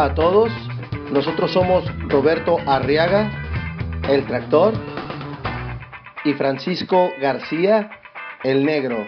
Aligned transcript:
A 0.00 0.14
todos, 0.14 0.50
nosotros 1.12 1.52
somos 1.52 1.84
Roberto 2.08 2.56
Arriaga, 2.66 3.30
el 4.08 4.24
tractor, 4.24 4.72
y 6.24 6.32
Francisco 6.32 7.10
García, 7.20 7.90
el 8.42 8.64
negro. 8.64 9.06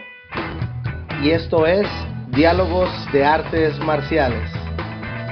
Y 1.22 1.30
esto 1.30 1.66
es 1.66 1.88
Diálogos 2.28 2.90
de 3.10 3.24
Artes 3.24 3.78
Marciales, 3.78 4.52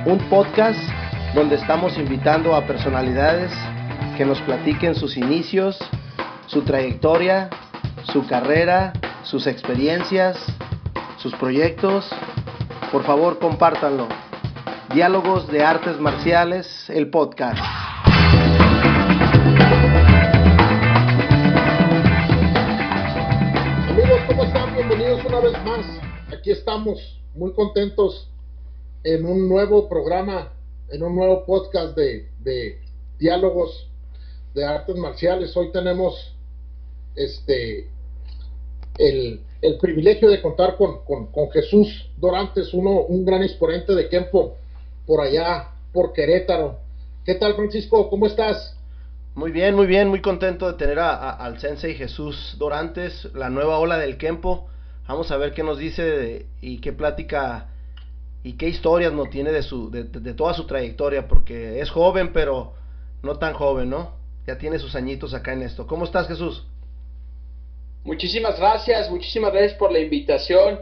un 0.06 0.18
podcast 0.30 0.80
donde 1.34 1.56
estamos 1.56 1.98
invitando 1.98 2.54
a 2.54 2.66
personalidades 2.66 3.52
que 4.16 4.24
nos 4.24 4.40
platiquen 4.40 4.94
sus 4.94 5.18
inicios, 5.18 5.78
su 6.46 6.62
trayectoria, 6.62 7.50
su 8.04 8.26
carrera, 8.26 8.94
sus 9.24 9.46
experiencias, 9.46 10.42
sus 11.18 11.34
proyectos. 11.34 12.10
Por 12.90 13.04
favor, 13.04 13.38
compártanlo. 13.38 14.08
Diálogos 14.92 15.46
de 15.46 15.62
Artes 15.62 16.00
Marciales, 16.00 16.66
el 16.88 17.10
podcast. 17.10 17.62
Amigos, 23.88 24.20
¿cómo 24.26 24.42
están? 24.42 24.74
Bienvenidos 24.74 25.24
una 25.26 25.38
vez 25.38 25.52
más. 25.64 25.86
Aquí 26.36 26.50
estamos, 26.50 27.20
muy 27.36 27.52
contentos 27.52 28.28
en 29.04 29.26
un 29.26 29.48
nuevo 29.48 29.88
programa, 29.88 30.52
en 30.88 31.04
un 31.04 31.14
nuevo 31.14 31.46
podcast 31.46 31.96
de, 31.96 32.28
de 32.40 32.80
diálogos 33.20 33.88
de 34.54 34.64
artes 34.64 34.96
marciales. 34.96 35.56
Hoy 35.56 35.70
tenemos 35.70 36.34
este 37.14 37.88
el, 38.98 39.40
el 39.62 39.78
privilegio 39.78 40.28
de 40.28 40.42
contar 40.42 40.76
con, 40.76 41.04
con, 41.04 41.26
con, 41.28 41.48
Jesús 41.52 42.10
Dorantes, 42.16 42.74
uno, 42.74 43.02
un 43.02 43.24
gran 43.24 43.44
exponente 43.44 43.94
de 43.94 44.08
Kempo 44.08 44.56
por 45.10 45.22
allá, 45.22 45.70
por 45.92 46.12
Querétaro. 46.12 46.78
¿Qué 47.24 47.34
tal, 47.34 47.56
Francisco? 47.56 48.08
¿Cómo 48.08 48.26
estás? 48.26 48.78
Muy 49.34 49.50
bien, 49.50 49.74
muy 49.74 49.88
bien, 49.88 50.06
muy 50.06 50.20
contento 50.20 50.70
de 50.70 50.78
tener 50.78 51.00
a, 51.00 51.16
a, 51.16 51.30
al 51.30 51.58
Sensei 51.58 51.96
Jesús 51.96 52.54
Dorantes, 52.60 53.26
la 53.34 53.50
nueva 53.50 53.80
ola 53.80 53.98
del 53.98 54.18
Kempo. 54.18 54.68
Vamos 55.08 55.32
a 55.32 55.36
ver 55.36 55.52
qué 55.52 55.64
nos 55.64 55.78
dice 55.78 56.04
de, 56.04 56.46
y 56.60 56.78
qué 56.78 56.92
plática 56.92 57.70
y 58.44 58.52
qué 58.52 58.68
historias 58.68 59.12
nos 59.12 59.30
tiene 59.30 59.50
de, 59.50 59.64
su, 59.64 59.90
de, 59.90 60.04
de, 60.04 60.32
toda 60.32 60.54
su 60.54 60.64
trayectoria, 60.68 61.26
porque 61.26 61.80
es 61.80 61.90
joven, 61.90 62.32
pero 62.32 62.74
no 63.24 63.36
tan 63.36 63.54
joven, 63.54 63.90
¿no? 63.90 64.12
Ya 64.46 64.58
tiene 64.58 64.78
sus 64.78 64.94
añitos 64.94 65.34
acá 65.34 65.54
en 65.54 65.62
esto. 65.62 65.88
¿Cómo 65.88 66.04
estás, 66.04 66.28
Jesús? 66.28 66.64
Muchísimas 68.04 68.60
gracias, 68.60 69.10
muchísimas 69.10 69.52
gracias 69.52 69.74
por 69.74 69.90
la 69.90 69.98
invitación. 69.98 70.78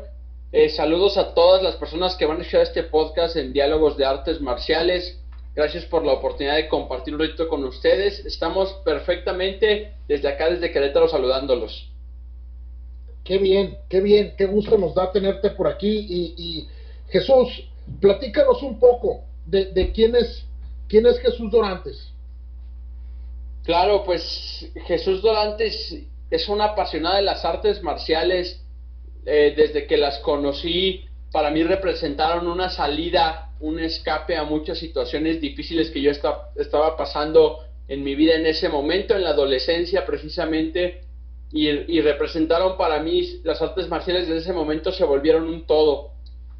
Eh, 0.50 0.70
saludos 0.70 1.18
a 1.18 1.34
todas 1.34 1.62
las 1.62 1.76
personas 1.76 2.16
que 2.16 2.24
van 2.24 2.38
a 2.38 2.40
escuchar 2.40 2.62
este 2.62 2.82
podcast 2.82 3.36
en 3.36 3.52
Diálogos 3.52 3.98
de 3.98 4.06
Artes 4.06 4.40
Marciales. 4.40 5.20
Gracias 5.54 5.84
por 5.84 6.06
la 6.06 6.12
oportunidad 6.12 6.56
de 6.56 6.68
compartir 6.68 7.12
un 7.12 7.20
ratito 7.20 7.48
con 7.48 7.64
ustedes. 7.64 8.24
Estamos 8.24 8.72
perfectamente 8.82 9.92
desde 10.08 10.26
acá, 10.26 10.48
desde 10.48 10.72
Querétaro, 10.72 11.06
saludándolos. 11.06 11.90
Qué 13.24 13.36
bien, 13.36 13.76
qué 13.90 14.00
bien, 14.00 14.34
qué 14.38 14.46
gusto 14.46 14.78
nos 14.78 14.94
da 14.94 15.12
tenerte 15.12 15.50
por 15.50 15.68
aquí. 15.68 16.06
Y, 16.08 16.34
y 16.38 16.68
Jesús, 17.10 17.68
platícanos 18.00 18.62
un 18.62 18.78
poco 18.80 19.24
de, 19.44 19.66
de, 19.66 19.92
quién, 19.92 20.16
es, 20.16 20.46
quién 20.88 21.04
es 21.04 21.18
Jesús 21.18 21.50
Dorantes. 21.50 22.10
Claro, 23.64 24.02
pues 24.02 24.66
Jesús 24.86 25.20
Dorantes 25.20 25.94
es 26.30 26.48
una 26.48 26.66
apasionada 26.66 27.16
de 27.16 27.22
las 27.22 27.44
artes 27.44 27.82
marciales 27.82 28.62
eh, 29.30 29.52
desde 29.54 29.86
que 29.86 29.98
las 29.98 30.20
conocí, 30.20 31.04
para 31.30 31.50
mí 31.50 31.62
representaron 31.62 32.48
una 32.48 32.70
salida, 32.70 33.50
un 33.60 33.78
escape 33.78 34.36
a 34.36 34.44
muchas 34.44 34.78
situaciones 34.78 35.38
difíciles 35.38 35.90
que 35.90 36.00
yo 36.00 36.10
está, 36.10 36.48
estaba 36.56 36.96
pasando 36.96 37.58
en 37.88 38.02
mi 38.02 38.14
vida 38.14 38.36
en 38.36 38.46
ese 38.46 38.70
momento, 38.70 39.14
en 39.14 39.24
la 39.24 39.30
adolescencia 39.30 40.06
precisamente, 40.06 41.02
y, 41.52 41.68
y, 41.68 42.00
representaron 42.00 42.78
para 42.78 43.02
mí, 43.02 43.40
las 43.44 43.60
artes 43.60 43.86
marciales 43.88 44.28
desde 44.28 44.40
ese 44.40 44.52
momento 44.54 44.92
se 44.92 45.04
volvieron 45.04 45.46
un 45.46 45.66
todo, 45.66 46.12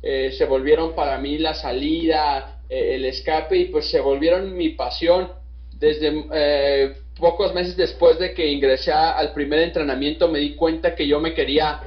eh, 0.02 0.32
se 0.36 0.44
volvieron 0.44 0.94
para 0.94 1.16
mí 1.16 1.38
la 1.38 1.54
salida, 1.54 2.60
eh, 2.68 2.96
el 2.96 3.06
escape, 3.06 3.56
y 3.56 3.64
pues 3.66 3.90
se 3.90 4.00
volvieron 4.00 4.54
mi 4.54 4.70
pasión. 4.70 5.30
Desde 5.72 6.96
pocos 7.18 7.54
meses 7.54 7.76
después 7.76 8.18
de 8.18 8.34
que 8.34 8.46
ingresé 8.46 8.92
al 8.92 9.32
primer 9.32 9.60
entrenamiento 9.60 10.28
me 10.28 10.38
di 10.38 10.54
cuenta 10.54 10.94
que 10.94 11.06
yo 11.06 11.20
me 11.20 11.34
quería 11.34 11.80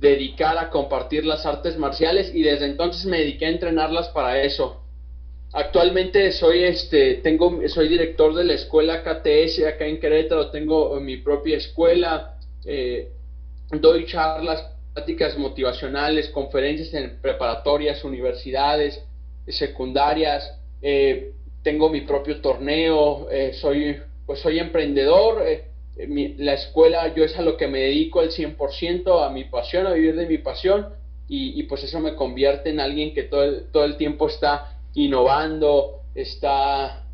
dedicar 0.00 0.56
a 0.58 0.70
compartir 0.70 1.24
las 1.24 1.44
artes 1.44 1.76
marciales 1.76 2.32
y 2.34 2.42
desde 2.42 2.66
entonces 2.66 3.04
me 3.06 3.18
dediqué 3.18 3.46
a 3.46 3.50
entrenarlas 3.50 4.08
para 4.08 4.42
eso. 4.42 4.82
Actualmente 5.52 6.30
soy 6.32 6.62
este 6.64 7.14
tengo 7.14 7.66
soy 7.68 7.88
director 7.88 8.34
de 8.34 8.44
la 8.44 8.52
escuela 8.52 9.02
KTS 9.02 9.64
acá 9.66 9.86
en 9.86 9.98
Querétaro, 9.98 10.50
tengo 10.50 11.00
mi 11.00 11.16
propia 11.16 11.56
escuela, 11.56 12.36
eh, 12.66 13.08
doy 13.70 14.06
charlas, 14.06 14.62
pláticas 14.92 15.38
motivacionales, 15.38 16.28
conferencias 16.28 16.92
en 16.94 17.18
preparatorias, 17.20 18.04
universidades, 18.04 19.02
secundarias, 19.48 20.54
eh, 20.82 21.32
tengo 21.62 21.88
mi 21.88 22.02
propio 22.02 22.40
torneo, 22.40 23.28
eh, 23.30 23.52
soy 23.54 23.96
pues 24.26 24.40
soy 24.40 24.58
emprendedor, 24.58 25.42
mi, 26.06 26.34
la 26.34 26.54
escuela 26.54 27.12
yo 27.14 27.24
es 27.24 27.36
a 27.36 27.42
lo 27.42 27.56
que 27.56 27.66
me 27.66 27.80
dedico 27.80 28.20
al 28.20 28.30
100%, 28.30 29.26
a 29.26 29.30
mi 29.30 29.44
pasión, 29.44 29.86
a 29.86 29.92
vivir 29.92 30.14
de 30.14 30.26
mi 30.26 30.38
pasión, 30.38 30.88
y, 31.28 31.58
y, 31.58 31.64
pues 31.64 31.84
eso 31.84 32.00
me 32.00 32.14
convierte 32.14 32.70
en 32.70 32.80
alguien 32.80 33.12
que 33.12 33.24
todo 33.24 33.42
el, 33.42 33.70
todo 33.70 33.84
el 33.84 33.96
tiempo 33.96 34.28
está 34.28 34.78
innovando, 34.94 36.02
está 36.14 37.04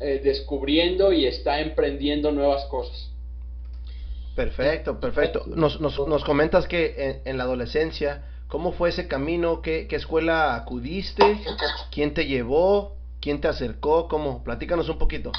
eh, 0.00 0.20
descubriendo 0.22 1.12
y 1.12 1.26
está 1.26 1.60
emprendiendo 1.60 2.30
nuevas 2.30 2.64
cosas. 2.66 3.10
Perfecto, 4.36 5.00
perfecto. 5.00 5.44
Nos, 5.46 5.80
nos, 5.80 5.98
nos 6.06 6.24
comentas 6.24 6.66
que 6.66 6.94
en, 6.96 7.20
en, 7.24 7.38
la 7.38 7.44
adolescencia, 7.44 8.24
¿cómo 8.48 8.72
fue 8.72 8.90
ese 8.90 9.08
camino? 9.08 9.60
¿Qué, 9.60 9.86
¿Qué 9.88 9.96
escuela 9.96 10.54
acudiste? 10.54 11.40
¿Quién 11.90 12.14
te 12.14 12.26
llevó? 12.26 12.96
¿Quién 13.20 13.40
te 13.40 13.48
acercó? 13.48 14.08
¿Cómo? 14.08 14.42
Platícanos 14.44 14.88
un 14.88 14.98
poquito. 14.98 15.32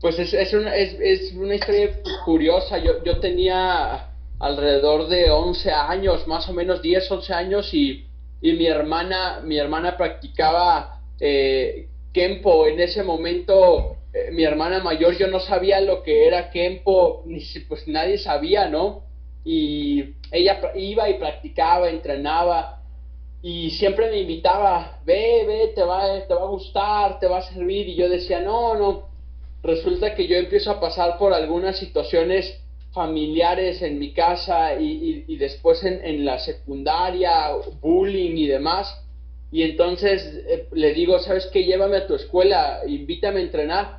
Pues 0.00 0.18
es, 0.18 0.32
es, 0.32 0.52
una, 0.54 0.76
es, 0.76 0.96
es 1.00 1.32
una 1.34 1.56
historia 1.56 1.90
curiosa. 2.24 2.78
Yo, 2.78 3.02
yo 3.04 3.18
tenía 3.18 4.08
alrededor 4.38 5.08
de 5.08 5.30
11 5.30 5.70
años, 5.72 6.26
más 6.28 6.48
o 6.48 6.52
menos 6.52 6.80
10, 6.82 7.10
11 7.10 7.34
años, 7.34 7.74
y, 7.74 8.06
y 8.40 8.52
mi 8.52 8.66
hermana, 8.66 9.40
mi 9.44 9.58
hermana 9.58 9.96
practicaba 9.96 11.00
eh, 11.18 11.88
Kempo. 12.12 12.66
En 12.66 12.78
ese 12.80 13.02
momento, 13.02 13.96
eh, 14.12 14.30
mi 14.30 14.44
hermana 14.44 14.80
mayor, 14.80 15.16
yo 15.16 15.26
no 15.26 15.40
sabía 15.40 15.80
lo 15.80 16.02
que 16.04 16.26
era 16.28 16.50
Kempo, 16.50 17.24
ni 17.26 17.40
pues 17.68 17.88
nadie 17.88 18.18
sabía, 18.18 18.68
¿no? 18.68 19.02
Y 19.44 20.14
ella 20.30 20.60
iba 20.76 21.08
y 21.10 21.14
practicaba, 21.14 21.88
entrenaba, 21.90 22.82
y 23.42 23.70
siempre 23.70 24.10
me 24.10 24.18
invitaba, 24.18 25.00
ve, 25.04 25.44
ve, 25.46 25.72
te 25.74 25.82
va, 25.82 26.26
te 26.26 26.34
va 26.34 26.42
a 26.42 26.48
gustar, 26.48 27.18
te 27.18 27.26
va 27.26 27.38
a 27.38 27.42
servir, 27.42 27.88
y 27.88 27.94
yo 27.94 28.08
decía, 28.08 28.40
no, 28.40 28.74
no 28.74 29.07
resulta 29.68 30.14
que 30.14 30.26
yo 30.26 30.36
empiezo 30.36 30.70
a 30.70 30.80
pasar 30.80 31.18
por 31.18 31.34
algunas 31.34 31.78
situaciones 31.78 32.58
familiares 32.92 33.82
en 33.82 33.98
mi 33.98 34.12
casa 34.12 34.74
y, 34.80 35.24
y, 35.28 35.36
después 35.36 35.84
en, 35.84 36.02
en, 36.04 36.24
la 36.24 36.38
secundaria, 36.38 37.50
bullying 37.80 38.36
y 38.36 38.46
demás. 38.46 39.04
Y 39.52 39.62
entonces 39.62 40.22
eh, 40.48 40.68
le 40.72 40.94
digo, 40.94 41.18
¿sabes 41.18 41.46
qué? 41.52 41.64
Llévame 41.64 41.98
a 41.98 42.06
tu 42.06 42.14
escuela, 42.14 42.80
invítame 42.86 43.40
a 43.40 43.42
entrenar. 43.42 43.98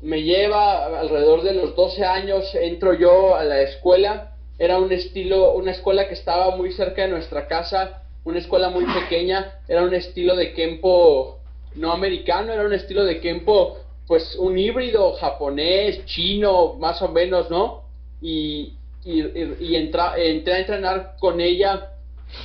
Me 0.00 0.22
lleva 0.24 0.98
alrededor 0.98 1.42
de 1.42 1.54
los 1.54 1.76
12 1.76 2.04
años, 2.04 2.52
entro 2.54 2.94
yo 2.94 3.36
a 3.36 3.44
la 3.44 3.62
escuela. 3.62 4.36
Era 4.58 4.78
un 4.78 4.92
estilo, 4.92 5.54
una 5.54 5.70
escuela 5.70 6.08
que 6.08 6.14
estaba 6.14 6.56
muy 6.56 6.72
cerca 6.72 7.02
de 7.02 7.08
nuestra 7.08 7.46
casa, 7.46 8.02
una 8.24 8.40
escuela 8.40 8.68
muy 8.68 8.84
pequeña. 8.84 9.60
Era 9.68 9.84
un 9.84 9.94
estilo 9.94 10.34
de 10.34 10.52
Kempo 10.54 11.38
no 11.76 11.92
americano, 11.92 12.52
era 12.52 12.64
un 12.64 12.72
estilo 12.72 13.04
de 13.04 13.20
Kempo 13.20 13.78
pues 14.06 14.36
un 14.36 14.58
híbrido 14.58 15.14
japonés, 15.14 16.04
chino, 16.06 16.74
más 16.74 17.00
o 17.02 17.08
menos, 17.08 17.50
¿no? 17.50 17.84
Y, 18.20 18.74
y, 19.04 19.22
y 19.60 19.76
entra, 19.76 20.14
entré 20.16 20.54
a 20.54 20.58
entrenar 20.60 21.16
con 21.18 21.40
ella 21.40 21.92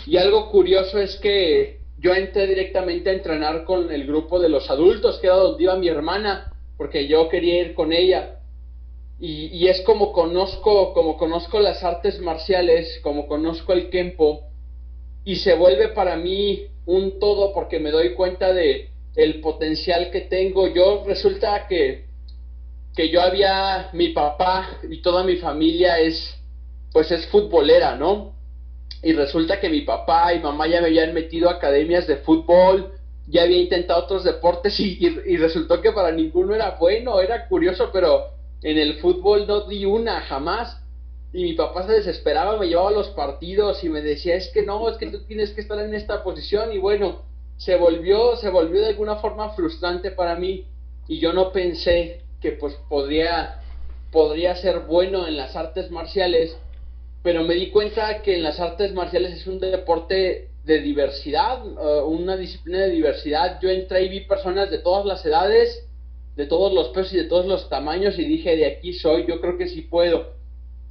y 0.05 0.17
algo 0.17 0.49
curioso 0.49 0.99
es 0.99 1.15
que 1.17 1.79
yo 1.99 2.13
entré 2.13 2.47
directamente 2.47 3.09
a 3.09 3.13
entrenar 3.13 3.63
con 3.63 3.91
el 3.91 4.05
grupo 4.05 4.39
de 4.39 4.49
los 4.49 4.69
adultos, 4.69 5.17
que 5.19 5.27
era 5.27 5.35
donde 5.37 5.63
iba 5.63 5.75
mi 5.75 5.87
hermana, 5.87 6.51
porque 6.77 7.07
yo 7.07 7.27
quería 7.29 7.61
ir 7.61 7.73
con 7.73 7.91
ella. 7.91 8.39
Y, 9.19 9.47
y 9.47 9.67
es 9.67 9.81
como 9.81 10.13
conozco, 10.13 10.93
como 10.93 11.17
conozco 11.17 11.59
las 11.59 11.83
artes 11.83 12.19
marciales, 12.19 12.99
como 13.01 13.27
conozco 13.27 13.73
el 13.73 13.89
Kempo, 13.89 14.43
y 15.25 15.37
se 15.37 15.55
vuelve 15.55 15.89
para 15.89 16.15
mí 16.15 16.67
un 16.85 17.19
todo 17.19 17.51
porque 17.53 17.79
me 17.79 17.91
doy 17.91 18.13
cuenta 18.13 18.53
de, 18.53 18.91
el 19.17 19.41
potencial 19.41 20.09
que 20.11 20.21
tengo. 20.21 20.73
Yo 20.73 21.03
resulta 21.05 21.67
que, 21.67 22.05
que 22.95 23.09
yo 23.09 23.21
había, 23.21 23.89
mi 23.91 24.09
papá 24.09 24.79
y 24.89 25.01
toda 25.01 25.25
mi 25.25 25.35
familia 25.35 25.99
es, 25.99 26.33
pues 26.93 27.11
es 27.11 27.27
futbolera, 27.27 27.97
¿no? 27.97 28.33
Y 29.03 29.11
resulta 29.11 29.59
que 29.59 29.69
mi 29.69 29.81
papá 29.81 30.33
y 30.33 30.39
mamá 30.39 30.67
ya 30.67 30.79
me 30.79 30.87
habían 30.87 31.13
metido 31.13 31.49
a 31.49 31.55
academias 31.55 32.07
de 32.07 32.17
fútbol 32.17 32.93
ya 33.27 33.43
había 33.43 33.57
intentado 33.57 34.03
otros 34.03 34.23
deportes 34.23 34.79
y, 34.79 34.97
y, 35.01 35.37
resultó 35.37 35.81
que 35.81 35.91
para 35.91 36.11
ninguno 36.11 36.55
era 36.55 36.77
bueno, 36.79 37.19
era 37.19 37.47
curioso, 37.47 37.89
pero 37.91 38.29
en 38.63 38.77
el 38.77 38.99
fútbol 38.99 39.45
no 39.47 39.67
di 39.67 39.85
una 39.85 40.21
jamás. 40.21 40.81
Y 41.33 41.43
mi 41.43 41.53
papá 41.53 41.85
se 41.85 41.91
desesperaba, 41.91 42.57
me 42.57 42.67
llevaba 42.67 42.89
a 42.89 42.93
los 42.93 43.09
partidos 43.09 43.83
y 43.83 43.89
me 43.89 44.01
decía, 44.01 44.35
es 44.35 44.49
que 44.53 44.63
no, 44.63 44.89
es 44.89 44.97
que 44.97 45.07
tú 45.07 45.25
tienes 45.25 45.51
que 45.51 45.59
estar 45.59 45.77
en 45.79 45.93
esta 45.93 46.23
posición. 46.23 46.71
Y 46.71 46.77
bueno, 46.77 47.23
se 47.57 47.75
volvió, 47.75 48.35
se 48.37 48.49
volvió 48.49 48.81
de 48.81 48.89
alguna 48.89 49.17
forma 49.17 49.49
frustrante 49.51 50.11
para 50.11 50.35
mí 50.35 50.65
y 51.07 51.19
yo 51.19 51.33
no 51.33 51.51
pensé 51.51 52.21
que 52.39 52.51
pues 52.51 52.75
podría, 52.87 53.61
podría 54.11 54.55
ser 54.55 54.81
bueno 54.81 55.27
en 55.27 55.37
las 55.37 55.55
artes 55.55 55.89
marciales, 55.89 56.55
pero 57.23 57.43
me 57.43 57.55
di 57.55 57.71
cuenta 57.71 58.21
que 58.21 58.35
en 58.35 58.43
las 58.43 58.59
artes 58.59 58.93
marciales 58.93 59.33
es 59.33 59.47
un 59.47 59.59
deporte 59.59 60.49
de 60.63 60.81
diversidad, 60.81 61.65
eh, 61.65 62.01
una 62.03 62.37
disciplina 62.37 62.79
de 62.79 62.91
diversidad. 62.91 63.59
Yo 63.61 63.69
entré 63.69 64.03
y 64.03 64.09
vi 64.09 64.19
personas 64.21 64.69
de 64.69 64.77
todas 64.79 65.05
las 65.05 65.25
edades, 65.25 65.87
de 66.35 66.45
todos 66.45 66.71
los 66.73 66.89
pesos 66.89 67.13
y 67.13 67.17
de 67.17 67.23
todos 67.23 67.47
los 67.47 67.69
tamaños 67.69 68.19
y 68.19 68.25
dije, 68.25 68.55
de 68.55 68.67
aquí 68.67 68.93
soy, 68.93 69.25
yo 69.27 69.41
creo 69.41 69.57
que 69.57 69.67
sí 69.67 69.81
puedo. 69.81 70.33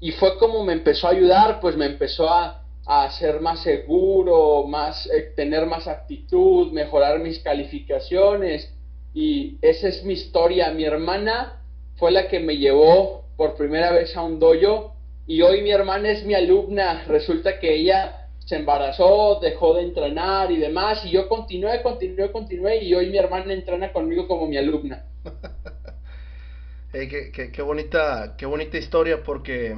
Y 0.00 0.12
fue 0.12 0.36
como 0.38 0.64
me 0.64 0.72
empezó 0.72 1.06
a 1.06 1.10
ayudar, 1.10 1.60
pues 1.60 1.76
me 1.76 1.86
empezó 1.86 2.28
a, 2.28 2.65
a 2.86 3.10
ser 3.10 3.40
más 3.40 3.62
seguro, 3.62 4.64
más, 4.66 5.06
eh, 5.06 5.32
tener 5.34 5.66
más 5.66 5.88
actitud, 5.88 6.72
mejorar 6.72 7.18
mis 7.18 7.40
calificaciones. 7.40 8.72
Y 9.12 9.58
esa 9.60 9.88
es 9.88 10.04
mi 10.04 10.14
historia. 10.14 10.70
Mi 10.70 10.84
hermana 10.84 11.60
fue 11.96 12.12
la 12.12 12.28
que 12.28 12.38
me 12.38 12.56
llevó 12.56 13.24
por 13.36 13.56
primera 13.56 13.92
vez 13.92 14.16
a 14.16 14.22
un 14.22 14.38
dojo 14.38 14.94
y 15.26 15.42
hoy 15.42 15.62
mi 15.62 15.70
hermana 15.70 16.10
es 16.10 16.24
mi 16.24 16.34
alumna. 16.34 17.04
Resulta 17.08 17.58
que 17.58 17.74
ella 17.74 18.28
se 18.38 18.56
embarazó, 18.56 19.40
dejó 19.40 19.74
de 19.74 19.82
entrenar 19.82 20.52
y 20.52 20.58
demás 20.58 21.04
y 21.04 21.10
yo 21.10 21.28
continué, 21.28 21.82
continué, 21.82 22.30
continué 22.30 22.84
y 22.84 22.94
hoy 22.94 23.10
mi 23.10 23.18
hermana 23.18 23.52
entrena 23.52 23.92
conmigo 23.92 24.28
como 24.28 24.46
mi 24.46 24.56
alumna. 24.56 25.04
qué, 26.92 27.62
bonita, 27.62 28.36
qué 28.38 28.46
bonita 28.46 28.78
historia 28.78 29.22
porque 29.24 29.74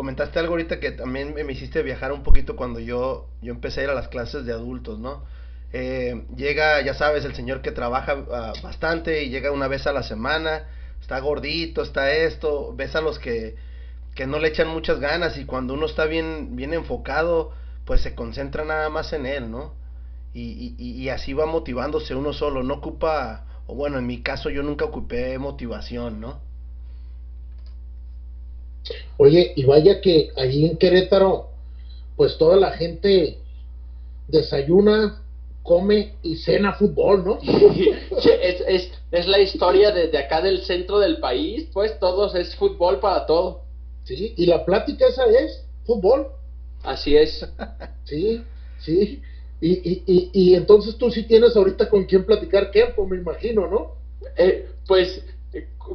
comentaste 0.00 0.38
algo 0.38 0.52
ahorita 0.52 0.80
que 0.80 0.92
también 0.92 1.34
me 1.34 1.52
hiciste 1.52 1.82
viajar 1.82 2.10
un 2.10 2.22
poquito 2.22 2.56
cuando 2.56 2.80
yo, 2.80 3.28
yo 3.42 3.52
empecé 3.52 3.80
a 3.80 3.84
ir 3.84 3.90
a 3.90 3.94
las 3.94 4.08
clases 4.08 4.46
de 4.46 4.52
adultos, 4.54 4.98
¿no? 4.98 5.24
Eh, 5.74 6.24
llega, 6.34 6.80
ya 6.80 6.94
sabes, 6.94 7.26
el 7.26 7.34
señor 7.34 7.60
que 7.60 7.70
trabaja 7.70 8.24
ah, 8.32 8.54
bastante 8.62 9.22
y 9.24 9.28
llega 9.28 9.52
una 9.52 9.68
vez 9.68 9.86
a 9.86 9.92
la 9.92 10.02
semana, 10.02 10.68
está 11.02 11.18
gordito, 11.20 11.82
está 11.82 12.14
esto, 12.14 12.74
ves 12.74 12.96
a 12.96 13.02
los 13.02 13.18
que, 13.18 13.56
que 14.14 14.26
no 14.26 14.38
le 14.38 14.48
echan 14.48 14.68
muchas 14.68 15.00
ganas 15.00 15.36
y 15.36 15.44
cuando 15.44 15.74
uno 15.74 15.84
está 15.84 16.06
bien, 16.06 16.56
bien 16.56 16.72
enfocado, 16.72 17.52
pues 17.84 18.00
se 18.00 18.14
concentra 18.14 18.64
nada 18.64 18.88
más 18.88 19.12
en 19.12 19.26
él, 19.26 19.50
¿no? 19.50 19.74
Y, 20.32 20.74
y, 20.78 20.92
y 20.92 21.10
así 21.10 21.34
va 21.34 21.44
motivándose 21.44 22.14
uno 22.14 22.32
solo, 22.32 22.62
no 22.62 22.72
ocupa, 22.76 23.44
o 23.66 23.74
bueno, 23.74 23.98
en 23.98 24.06
mi 24.06 24.22
caso 24.22 24.48
yo 24.48 24.62
nunca 24.62 24.86
ocupé 24.86 25.38
motivación, 25.38 26.20
¿no? 26.22 26.40
Oye, 29.16 29.52
y 29.56 29.64
vaya 29.64 30.00
que 30.00 30.30
allí 30.36 30.66
en 30.66 30.76
Querétaro, 30.76 31.48
pues 32.16 32.36
toda 32.38 32.56
la 32.56 32.72
gente 32.72 33.38
desayuna, 34.28 35.22
come 35.62 36.14
y 36.22 36.36
cena 36.36 36.72
fútbol, 36.72 37.24
¿no? 37.24 37.38
es, 37.42 38.62
es, 38.66 38.90
es, 39.10 39.26
la 39.26 39.38
historia 39.38 39.90
desde 39.90 40.18
acá 40.18 40.40
del 40.40 40.62
centro 40.62 40.98
del 40.98 41.18
país, 41.18 41.68
pues 41.72 41.98
todos 41.98 42.34
es 42.34 42.54
fútbol 42.56 43.00
para 43.00 43.26
todo. 43.26 43.62
Sí, 44.04 44.34
y 44.36 44.46
la 44.46 44.64
plática 44.64 45.06
esa 45.06 45.26
es 45.26 45.64
fútbol. 45.84 46.28
Así 46.82 47.16
es. 47.16 47.46
Sí, 48.04 48.42
sí. 48.80 49.22
Y, 49.60 49.70
y, 49.70 50.02
y, 50.04 50.30
y 50.32 50.54
entonces 50.56 50.96
tú 50.96 51.12
sí 51.12 51.22
tienes 51.22 51.54
ahorita 51.54 51.88
con 51.88 52.04
quién 52.06 52.24
platicar 52.24 52.72
tiempo, 52.72 53.06
me 53.06 53.18
imagino, 53.18 53.68
¿no? 53.68 53.94
Eh, 54.36 54.66
pues 54.88 55.22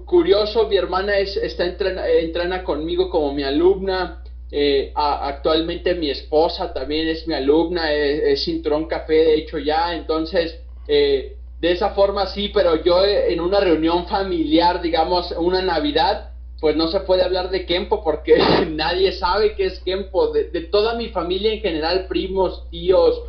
curioso, 0.06 0.68
mi 0.68 0.78
hermana 0.78 1.18
es, 1.18 1.38
está 1.38 1.66
entrena, 1.66 2.07
entrena 2.07 2.63
conmigo 2.63 3.10
como 3.10 3.34
mi 3.34 3.44
alumna. 3.44 4.22
Eh, 4.52 4.92
actualmente 4.96 5.96
mi 5.96 6.10
esposa 6.10 6.72
también 6.72 7.07
es 7.07 7.28
mi 7.28 7.34
alumna, 7.34 7.92
es, 7.92 8.44
cinturón 8.44 8.86
café 8.86 9.13
de 9.13 9.36
hecho 9.36 9.57
ya, 9.57 9.96
entonces 9.96 10.60
eh, 10.88 11.36
de 11.60 11.72
esa 11.72 11.90
forma 11.92 12.28
sí, 12.28 12.52
pero 12.54 12.84
yo 12.84 13.04
en 13.04 13.42
una 13.42 13.60
reunión 13.60 14.07
familiar, 14.07 14.81
digamos, 14.81 15.34
una 15.38 15.62
Navidad, 15.62 16.30
pues 16.60 16.75
no 16.75 16.88
se 16.88 17.00
puede 17.01 17.24
hablar 17.24 17.50
de 17.50 17.66
Kempo 17.66 18.04
porque 18.04 18.38
nadie 18.69 19.12
sabe 19.13 19.56
qué 19.56 19.66
es 19.66 19.80
Kempo. 19.80 20.31
De, 20.31 20.44
toda 20.72 20.96
mi 20.96 21.10
familia 21.10 21.54
en 21.54 21.62
general, 21.62 22.06
primos, 22.08 22.69
tíos, 22.69 23.24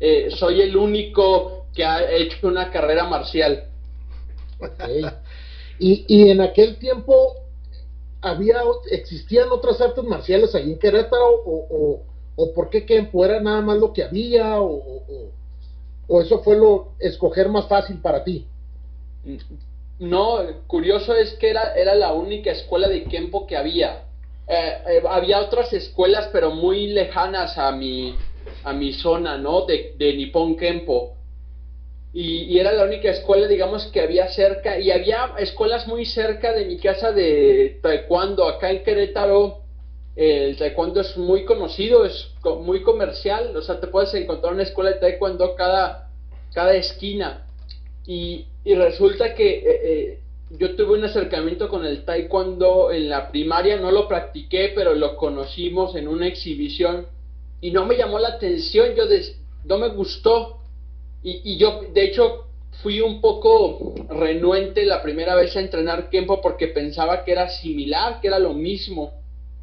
eh, 0.00 0.28
soy 0.30 0.62
el 0.62 0.76
único 0.76 1.66
que 1.74 1.84
ha 1.84 2.10
hecho 2.10 2.48
una 2.48 2.70
carrera 2.70 3.04
marcial. 3.04 3.64
Y, 5.78 6.04
y 6.08 6.30
en 6.30 6.40
aquel 6.40 6.76
tiempo 6.78 7.34
había 8.20 8.62
existían 8.90 9.50
otras 9.50 9.80
artes 9.80 10.04
marciales 10.04 10.54
ahí 10.54 10.72
en 10.72 10.78
Querétaro 10.78 11.42
o, 11.44 11.66
o, 11.70 12.02
o 12.36 12.54
por 12.54 12.70
qué 12.70 12.86
Kempo 12.86 13.24
era 13.24 13.40
nada 13.40 13.60
más 13.60 13.78
lo 13.78 13.92
que 13.92 14.02
había 14.02 14.60
o, 14.60 14.74
o, 14.76 15.30
o 16.08 16.20
eso 16.20 16.40
fue 16.42 16.56
lo 16.56 16.92
escoger 16.98 17.48
más 17.48 17.66
fácil 17.66 17.98
para 18.00 18.24
ti. 18.24 18.46
No, 19.98 20.38
curioso 20.66 21.14
es 21.14 21.32
que 21.34 21.50
era, 21.50 21.74
era 21.74 21.94
la 21.94 22.12
única 22.12 22.50
escuela 22.50 22.88
de 22.88 23.04
Kempo 23.04 23.46
que 23.46 23.56
había. 23.56 24.04
Eh, 24.46 24.72
eh, 24.88 25.02
había 25.08 25.40
otras 25.40 25.72
escuelas, 25.72 26.28
pero 26.32 26.50
muy 26.50 26.88
lejanas 26.88 27.56
a 27.56 27.72
mi, 27.72 28.14
a 28.64 28.72
mi 28.72 28.92
zona, 28.92 29.38
¿no? 29.38 29.64
De, 29.66 29.94
de 29.96 30.14
Nippon 30.14 30.56
Kempo 30.56 31.14
y, 32.16 32.60
era 32.60 32.72
la 32.72 32.84
única 32.84 33.10
escuela, 33.10 33.48
digamos, 33.48 33.86
que 33.86 34.00
había 34.00 34.28
cerca, 34.28 34.78
y 34.78 34.92
había 34.92 35.34
escuelas 35.38 35.88
muy 35.88 36.06
cerca 36.06 36.52
de 36.52 36.64
mi 36.64 36.78
casa 36.78 37.10
de 37.10 37.80
taekwondo, 37.82 38.48
acá 38.48 38.70
en 38.70 38.84
Querétaro, 38.84 39.62
el 40.14 40.56
taekwondo 40.56 41.00
es 41.00 41.16
muy 41.16 41.44
conocido, 41.44 42.04
es 42.04 42.30
muy 42.60 42.82
comercial, 42.82 43.56
o 43.56 43.62
sea, 43.62 43.80
te 43.80 43.88
puedes 43.88 44.14
encontrar 44.14 44.54
una 44.54 44.62
escuela 44.62 44.92
de 44.92 45.00
taekwondo 45.00 45.56
cada, 45.56 46.08
cada 46.52 46.74
esquina, 46.74 47.48
y, 48.06 48.46
y 48.64 48.74
resulta 48.76 49.34
que 49.34 49.56
eh, 49.56 49.64
eh, 49.66 50.20
yo 50.50 50.76
tuve 50.76 50.96
un 50.96 51.04
acercamiento 51.04 51.68
con 51.68 51.84
el 51.84 52.04
taekwondo 52.04 52.92
en 52.92 53.08
la 53.08 53.28
primaria, 53.32 53.76
no 53.76 53.90
lo 53.90 54.06
practiqué, 54.06 54.70
pero 54.72 54.94
lo 54.94 55.16
conocimos 55.16 55.96
en 55.96 56.06
una 56.06 56.28
exhibición, 56.28 57.08
y 57.60 57.72
no 57.72 57.86
me 57.86 57.96
llamó 57.96 58.20
la 58.20 58.28
atención, 58.28 58.94
yo 58.94 59.02
no 59.64 59.78
me 59.78 59.88
gustó, 59.88 60.60
y, 61.26 61.56
yo, 61.56 61.80
de 61.94 62.04
hecho, 62.04 62.48
fui 62.82 63.00
un 63.00 63.22
poco 63.22 63.94
renuente 64.10 64.84
la 64.84 65.02
primera 65.02 65.34
vez 65.34 65.56
a 65.56 65.60
entrenar 65.60 66.10
Kempo 66.10 66.42
porque 66.42 66.68
pensaba 66.68 67.24
que 67.24 67.32
era 67.32 67.48
similar, 67.48 68.20
que 68.20 68.28
era 68.28 68.38
lo 68.38 68.52
mismo. 68.52 69.14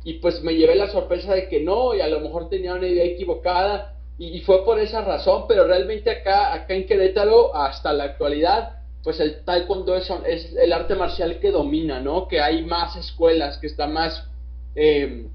Y 0.03 0.13
pues 0.13 0.41
me 0.41 0.55
llevé 0.55 0.73
la 0.73 0.89
sorpresa 0.89 1.35
de 1.35 1.47
que 1.47 1.61
no, 1.61 1.93
y 1.93 2.01
a 2.01 2.07
lo 2.07 2.19
mejor 2.19 2.49
tenía 2.49 2.73
una 2.73 2.87
idea 2.87 3.05
equivocada. 3.05 3.95
Y, 4.17 4.41
fue 4.41 4.65
por 4.65 4.79
esa 4.79 5.01
razón, 5.01 5.45
pero 5.47 5.67
realmente 5.67 6.09
acá, 6.09 6.51
acá 6.51 6.73
en 6.73 6.87
Querétaro, 6.87 7.55
hasta 7.55 7.93
la 7.93 8.05
actualidad, 8.05 8.79
pues 9.03 9.19
el 9.19 9.43
taekwondo 9.45 9.95
es, 9.95 10.11
es 10.27 10.55
el 10.55 10.73
arte 10.73 10.95
marcial 10.95 11.39
que 11.39 11.51
domina, 11.51 11.99
¿no? 11.99 12.27
Que 12.27 12.41
hay 12.41 12.65
más 12.65 12.95
escuelas, 12.95 13.59
que 13.59 13.67
está 13.67 13.85
más, 13.85 14.27
eh, 14.73 15.27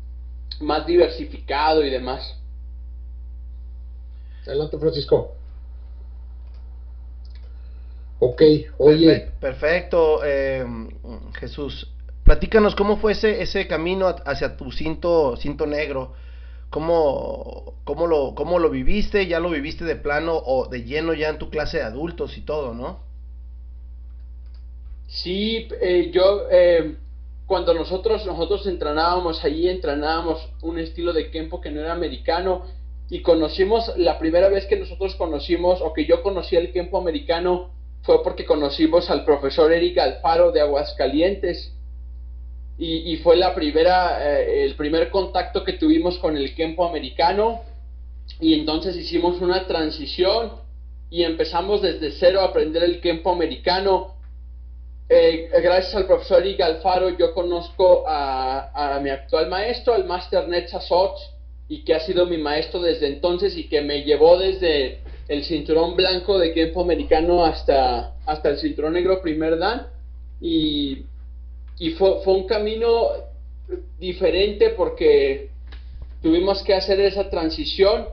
más 0.60 0.86
diversificado 0.86 1.84
y 1.84 1.90
demás. 1.90 2.36
Adelante, 4.44 4.76
Francisco. 4.78 5.35
Ok, 8.18 8.42
oye. 8.78 9.28
Perfecto, 9.40 10.20
eh, 10.24 10.64
Jesús. 11.38 11.92
Platícanos 12.24 12.74
cómo 12.74 12.96
fue 12.96 13.12
ese, 13.12 13.42
ese 13.42 13.66
camino 13.68 14.14
hacia 14.24 14.56
tu 14.56 14.72
cinto, 14.72 15.36
cinto 15.36 15.66
negro. 15.66 16.14
¿Cómo, 16.70 17.74
cómo, 17.84 18.06
lo, 18.06 18.34
¿Cómo 18.34 18.58
lo 18.58 18.70
viviste? 18.70 19.26
¿Ya 19.26 19.38
lo 19.38 19.50
viviste 19.50 19.84
de 19.84 19.96
plano 19.96 20.36
o 20.36 20.66
de 20.66 20.82
lleno 20.82 21.14
ya 21.14 21.28
en 21.28 21.38
tu 21.38 21.50
clase 21.50 21.78
de 21.78 21.84
adultos 21.84 22.36
y 22.36 22.40
todo, 22.40 22.74
no? 22.74 22.98
Sí, 25.06 25.68
eh, 25.80 26.10
yo 26.12 26.48
eh, 26.50 26.96
cuando 27.46 27.74
nosotros, 27.74 28.26
nosotros 28.26 28.66
entrenábamos 28.66 29.44
allí, 29.44 29.68
entrenábamos 29.68 30.48
un 30.62 30.78
estilo 30.78 31.12
de 31.12 31.30
Kempo 31.30 31.60
que 31.60 31.70
no 31.70 31.80
era 31.80 31.92
americano 31.92 32.64
y 33.08 33.22
conocimos, 33.22 33.96
la 33.96 34.18
primera 34.18 34.48
vez 34.48 34.66
que 34.66 34.76
nosotros 34.76 35.14
conocimos 35.14 35.80
o 35.80 35.92
que 35.92 36.06
yo 36.06 36.22
conocí 36.22 36.56
el 36.56 36.72
Kempo 36.72 36.98
americano 36.98 37.75
fue 38.06 38.22
porque 38.22 38.46
conocimos 38.46 39.10
al 39.10 39.24
profesor 39.24 39.72
Eric 39.72 39.98
Alfaro 39.98 40.52
de 40.52 40.60
Aguascalientes 40.60 41.72
y, 42.78 43.12
y 43.12 43.16
fue 43.16 43.36
la 43.36 43.52
primera, 43.52 44.40
eh, 44.40 44.64
el 44.64 44.76
primer 44.76 45.10
contacto 45.10 45.64
que 45.64 45.72
tuvimos 45.72 46.16
con 46.18 46.36
el 46.36 46.54
Kempo 46.54 46.86
americano 46.86 47.62
y 48.40 48.54
entonces 48.54 48.96
hicimos 48.96 49.40
una 49.40 49.66
transición 49.66 50.52
y 51.10 51.24
empezamos 51.24 51.82
desde 51.82 52.12
cero 52.12 52.40
a 52.40 52.44
aprender 52.44 52.84
el 52.84 53.00
Kempo 53.00 53.32
americano. 53.32 54.14
Eh, 55.08 55.50
gracias 55.62 55.94
al 55.96 56.06
profesor 56.06 56.42
Eric 56.42 56.60
Alfaro 56.60 57.10
yo 57.10 57.34
conozco 57.34 58.04
a, 58.06 58.94
a 58.96 59.00
mi 59.00 59.10
actual 59.10 59.48
maestro, 59.48 59.94
al 59.94 60.04
Master 60.04 60.48
Netza 60.48 60.80
y 61.68 61.84
que 61.84 61.94
ha 61.94 62.00
sido 62.00 62.26
mi 62.26 62.38
maestro 62.38 62.80
desde 62.80 63.08
entonces 63.08 63.56
y 63.56 63.68
que 63.68 63.80
me 63.80 64.04
llevó 64.04 64.38
desde 64.38 65.00
el 65.28 65.44
cinturón 65.44 65.96
blanco 65.96 66.38
de 66.38 66.50
tiempo 66.50 66.82
americano 66.82 67.44
hasta, 67.44 68.14
hasta 68.26 68.50
el 68.50 68.58
cinturón 68.58 68.94
negro 68.94 69.20
primer 69.20 69.58
dan. 69.58 69.88
Y, 70.40 71.04
y 71.78 71.90
fue, 71.90 72.20
fue 72.22 72.34
un 72.34 72.46
camino 72.46 73.08
diferente 73.98 74.70
porque 74.70 75.50
tuvimos 76.22 76.62
que 76.62 76.74
hacer 76.74 77.00
esa 77.00 77.28
transición. 77.28 78.06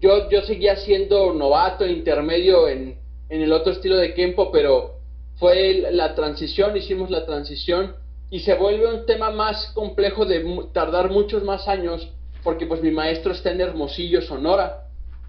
Yo, 0.00 0.28
yo 0.30 0.42
seguía 0.42 0.76
siendo 0.76 1.32
novato, 1.32 1.86
intermedio 1.86 2.68
en, 2.68 2.96
en 3.28 3.42
el 3.42 3.52
otro 3.52 3.72
estilo 3.72 3.96
de 3.96 4.14
Kempo, 4.14 4.50
pero 4.50 4.96
fue 5.36 5.86
la 5.92 6.14
transición, 6.14 6.76
hicimos 6.76 7.10
la 7.10 7.24
transición 7.24 7.94
y 8.30 8.40
se 8.40 8.54
vuelve 8.54 8.86
un 8.86 9.06
tema 9.06 9.30
más 9.30 9.66
complejo 9.74 10.24
de 10.24 10.44
tardar 10.72 11.10
muchos 11.10 11.44
más 11.44 11.68
años 11.68 12.08
porque 12.42 12.66
pues 12.66 12.82
mi 12.82 12.90
maestro 12.90 13.32
está 13.32 13.50
en 13.50 13.60
Hermosillo, 13.60 14.22
Sonora. 14.22 14.81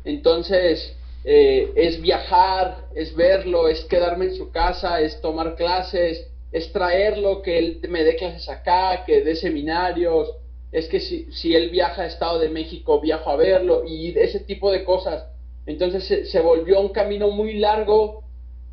Entonces 0.04 0.96
eh, 1.24 1.72
es 1.76 2.02
viajar, 2.02 2.88
es 2.96 3.16
verlo, 3.16 3.68
es 3.68 3.86
quedarme 3.86 4.26
en 4.26 4.36
su 4.36 4.52
casa, 4.52 5.02
es 5.02 5.22
tomar 5.22 5.56
clases, 5.56 6.28
es 6.52 6.72
traerlo, 6.72 7.42
que 7.42 7.58
él 7.58 7.80
me 7.90 8.04
dé 8.04 8.16
clases 8.16 8.50
acá, 8.50 9.04
que 9.06 9.22
dé 9.22 9.36
seminarios, 9.36 10.30
es 10.72 10.88
que 10.88 11.00
si, 11.00 11.32
si 11.32 11.56
él 11.56 11.70
viaja 11.70 12.02
a 12.02 12.08
Estado 12.08 12.40
de 12.40 12.50
México, 12.50 13.00
viajo 13.00 13.30
a 13.30 13.36
verlo 13.36 13.84
y 13.86 14.18
ese 14.18 14.40
tipo 14.40 14.72
de 14.72 14.84
cosas. 14.84 15.26
Entonces 15.66 16.04
se, 16.04 16.26
se 16.26 16.40
volvió 16.42 16.82
un 16.82 16.90
camino 16.90 17.30
muy 17.30 17.54
largo 17.54 18.24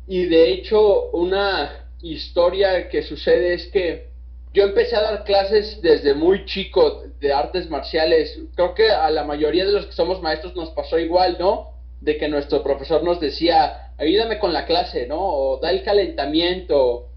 y 0.07 0.25
de 0.25 0.51
hecho 0.51 1.09
una 1.11 1.87
historia 2.01 2.89
que 2.89 3.03
sucede 3.03 3.53
es 3.53 3.67
que 3.67 4.10
yo 4.53 4.63
empecé 4.63 4.95
a 4.97 5.01
dar 5.01 5.23
clases 5.23 5.81
desde 5.81 6.13
muy 6.13 6.45
chico 6.45 7.03
de 7.19 7.31
artes 7.31 7.69
marciales. 7.69 8.37
Creo 8.55 8.73
que 8.73 8.89
a 8.89 9.09
la 9.09 9.23
mayoría 9.23 9.65
de 9.65 9.71
los 9.71 9.85
que 9.85 9.93
somos 9.93 10.21
maestros 10.21 10.55
nos 10.55 10.71
pasó 10.71 10.99
igual, 10.99 11.37
¿no? 11.39 11.69
De 12.01 12.17
que 12.17 12.27
nuestro 12.27 12.61
profesor 12.61 13.03
nos 13.03 13.21
decía, 13.21 13.93
ayúdame 13.97 14.39
con 14.39 14.51
la 14.51 14.65
clase, 14.65 15.07
¿no? 15.07 15.19
O 15.19 15.59
da 15.59 15.71
el 15.71 15.83
calentamiento. 15.83 17.07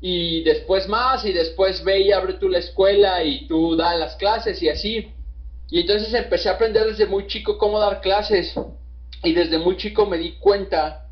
Y 0.00 0.44
después 0.44 0.86
más, 0.86 1.24
y 1.24 1.32
después 1.32 1.82
ve 1.82 2.00
y 2.00 2.12
abre 2.12 2.34
tú 2.34 2.48
la 2.48 2.58
escuela 2.58 3.24
y 3.24 3.48
tú 3.48 3.74
da 3.74 3.96
las 3.96 4.14
clases 4.16 4.62
y 4.62 4.68
así. 4.68 5.12
Y 5.70 5.80
entonces 5.80 6.14
empecé 6.14 6.48
a 6.48 6.52
aprender 6.52 6.86
desde 6.86 7.06
muy 7.06 7.26
chico 7.26 7.58
cómo 7.58 7.80
dar 7.80 8.02
clases. 8.02 8.54
Y 9.24 9.32
desde 9.32 9.58
muy 9.58 9.76
chico 9.78 10.06
me 10.06 10.18
di 10.18 10.32
cuenta 10.34 11.08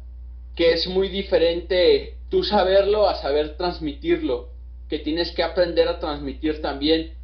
que 0.54 0.74
es 0.74 0.86
muy 0.86 1.08
diferente 1.08 2.18
tú 2.28 2.44
saberlo 2.44 3.08
a 3.08 3.16
saber 3.16 3.56
transmitirlo 3.56 4.51
que 4.92 4.98
tienes 4.98 5.32
que 5.32 5.42
aprender 5.42 5.88
a 5.88 5.98
transmitir 5.98 6.60
también. 6.60 7.14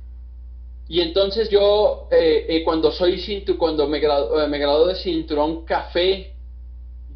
Y 0.89 1.03
entonces 1.03 1.51
yo, 1.51 2.09
eh, 2.11 2.47
eh, 2.49 2.65
cuando 2.65 2.91
soy 2.91 3.21
cintu, 3.21 3.59
cuando 3.59 3.87
me, 3.87 4.01
grado, 4.01 4.43
eh, 4.43 4.49
me 4.49 4.59
gradué 4.59 4.95
de 4.95 5.01
cinturón 5.01 5.67
café, 5.67 6.33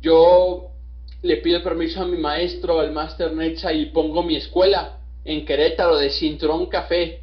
yo 0.03 0.67
le 1.23 1.39
pido 1.39 1.63
permiso 1.63 2.03
a 2.03 2.05
mi 2.05 2.19
maestro, 2.19 2.81
al 2.81 2.93
Master 2.93 3.33
Necha, 3.33 3.73
y 3.73 3.87
pongo 3.87 4.23
mi 4.23 4.37
escuela 4.37 4.99
en 5.25 5.47
Querétaro 5.47 5.97
de 5.97 6.11
cinturón 6.11 6.67
café. 6.67 7.23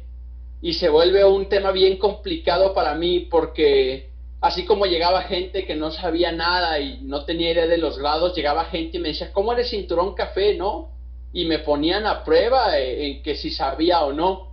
Y 0.60 0.72
se 0.72 0.88
vuelve 0.88 1.24
un 1.24 1.48
tema 1.48 1.70
bien 1.70 1.98
complicado 1.98 2.74
para 2.74 2.96
mí 2.96 3.28
porque 3.30 4.10
así 4.40 4.64
como 4.64 4.86
llegaba 4.86 5.22
gente 5.22 5.64
que 5.64 5.76
no 5.76 5.92
sabía 5.92 6.32
nada 6.32 6.80
y 6.80 7.02
no 7.02 7.24
tenía 7.24 7.52
idea 7.52 7.68
de 7.68 7.78
los 7.78 7.96
grados, 7.96 8.34
llegaba 8.34 8.64
gente 8.64 8.96
y 8.96 9.00
me 9.00 9.10
decía, 9.10 9.32
¿cómo 9.32 9.52
eres 9.52 9.70
cinturón 9.70 10.16
café? 10.16 10.56
¿No? 10.56 10.98
Y 11.32 11.44
me 11.44 11.60
ponían 11.60 12.06
a 12.06 12.24
prueba 12.24 12.78
en 12.78 13.22
que 13.22 13.34
si 13.36 13.50
sabía 13.50 14.02
o 14.02 14.12
no. 14.12 14.50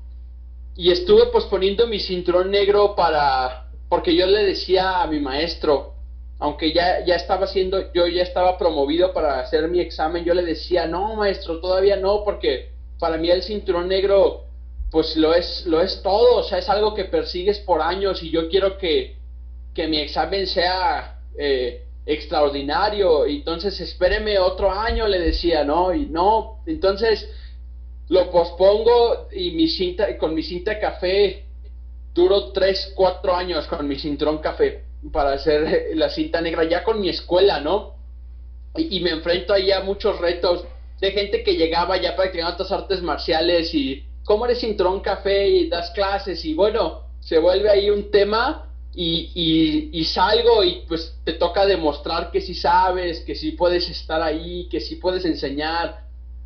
Y 0.75 0.91
estuve 0.91 1.27
posponiendo 1.27 1.87
mi 1.87 1.99
cinturón 1.99 2.51
negro 2.51 2.95
para, 2.95 3.69
porque 3.89 4.15
yo 4.15 4.27
le 4.27 4.43
decía 4.43 5.01
a 5.01 5.07
mi 5.07 5.19
maestro, 5.19 5.93
aunque 6.39 6.71
ya, 6.71 7.03
ya 7.03 7.15
estaba 7.15 7.45
haciendo, 7.45 7.91
yo 7.93 8.05
ya 8.05 8.21
estaba 8.21 8.57
promovido 8.57 9.11
para 9.11 9.39
hacer 9.39 9.67
mi 9.69 9.79
examen, 9.79 10.23
yo 10.23 10.35
le 10.35 10.43
decía, 10.43 10.85
no 10.85 11.15
maestro, 11.15 11.59
todavía 11.59 11.95
no, 11.95 12.23
porque 12.23 12.69
para 12.99 13.17
mí 13.17 13.29
el 13.29 13.41
cinturón 13.41 13.87
negro, 13.87 14.43
pues 14.91 15.15
lo 15.15 15.33
es, 15.33 15.65
lo 15.65 15.81
es 15.81 16.01
todo, 16.03 16.37
o 16.37 16.43
sea, 16.43 16.59
es 16.59 16.69
algo 16.69 16.93
que 16.93 17.05
persigues 17.05 17.59
por 17.59 17.81
años 17.81 18.21
y 18.21 18.29
yo 18.29 18.49
quiero 18.49 18.77
que, 18.77 19.17
que 19.73 19.87
mi 19.87 19.97
examen 19.97 20.45
sea 20.45 21.21
eh, 21.39 21.86
extraordinario, 22.07 23.25
entonces 23.25 23.79
espéreme 23.81 24.39
otro 24.39 24.71
año, 24.71 25.07
le 25.07 25.19
decía, 25.19 25.65
¿no? 25.65 25.93
Y 25.93 26.05
no, 26.05 26.63
entonces 26.65 27.29
lo 28.07 28.31
pospongo 28.31 29.27
y 29.33 29.51
mi 29.51 29.67
cinta, 29.67 30.17
con 30.17 30.33
mi 30.33 30.41
cinta 30.41 30.79
café 30.79 31.43
duro 32.13 32.51
3, 32.51 32.93
4 32.95 33.35
años 33.35 33.67
con 33.67 33.87
mi 33.87 33.99
cinturón 33.99 34.39
café 34.39 34.85
para 35.11 35.33
hacer 35.33 35.89
la 35.95 36.09
cinta 36.09 36.41
negra 36.41 36.63
ya 36.63 36.83
con 36.83 36.99
mi 37.01 37.09
escuela, 37.09 37.59
¿no? 37.59 37.95
Y, 38.75 38.99
me 39.01 39.11
enfrento 39.11 39.53
ahí 39.53 39.71
a 39.71 39.81
muchos 39.81 40.19
retos 40.19 40.63
de 41.01 41.11
gente 41.11 41.43
que 41.43 41.55
llegaba 41.55 41.97
ya 41.97 42.15
practicando 42.15 42.53
otras 42.53 42.71
artes 42.71 43.01
marciales 43.01 43.73
y 43.73 44.05
cómo 44.23 44.45
eres 44.45 44.59
cinturón 44.59 44.99
café 45.01 45.47
y 45.47 45.67
das 45.67 45.91
clases 45.91 46.45
y 46.45 46.53
bueno, 46.53 47.01
se 47.19 47.39
vuelve 47.39 47.69
ahí 47.69 47.89
un 47.89 48.11
tema 48.11 48.66
y, 48.99 50.03
salgo 50.05 50.63
y 50.63 50.83
pues 50.87 51.15
te 51.23 51.33
toca 51.33 51.67
demostrar 51.67 52.31
que 52.31 52.41
sí 52.41 52.55
sabes, 52.55 53.19
que 53.21 53.35
sí 53.35 53.51
puedes 53.51 53.87
estar 53.89 54.21
ahí, 54.23 54.67
que 54.69 54.79
sí 54.79 54.95
puedes 54.95 55.23
enseñar 55.25 56.01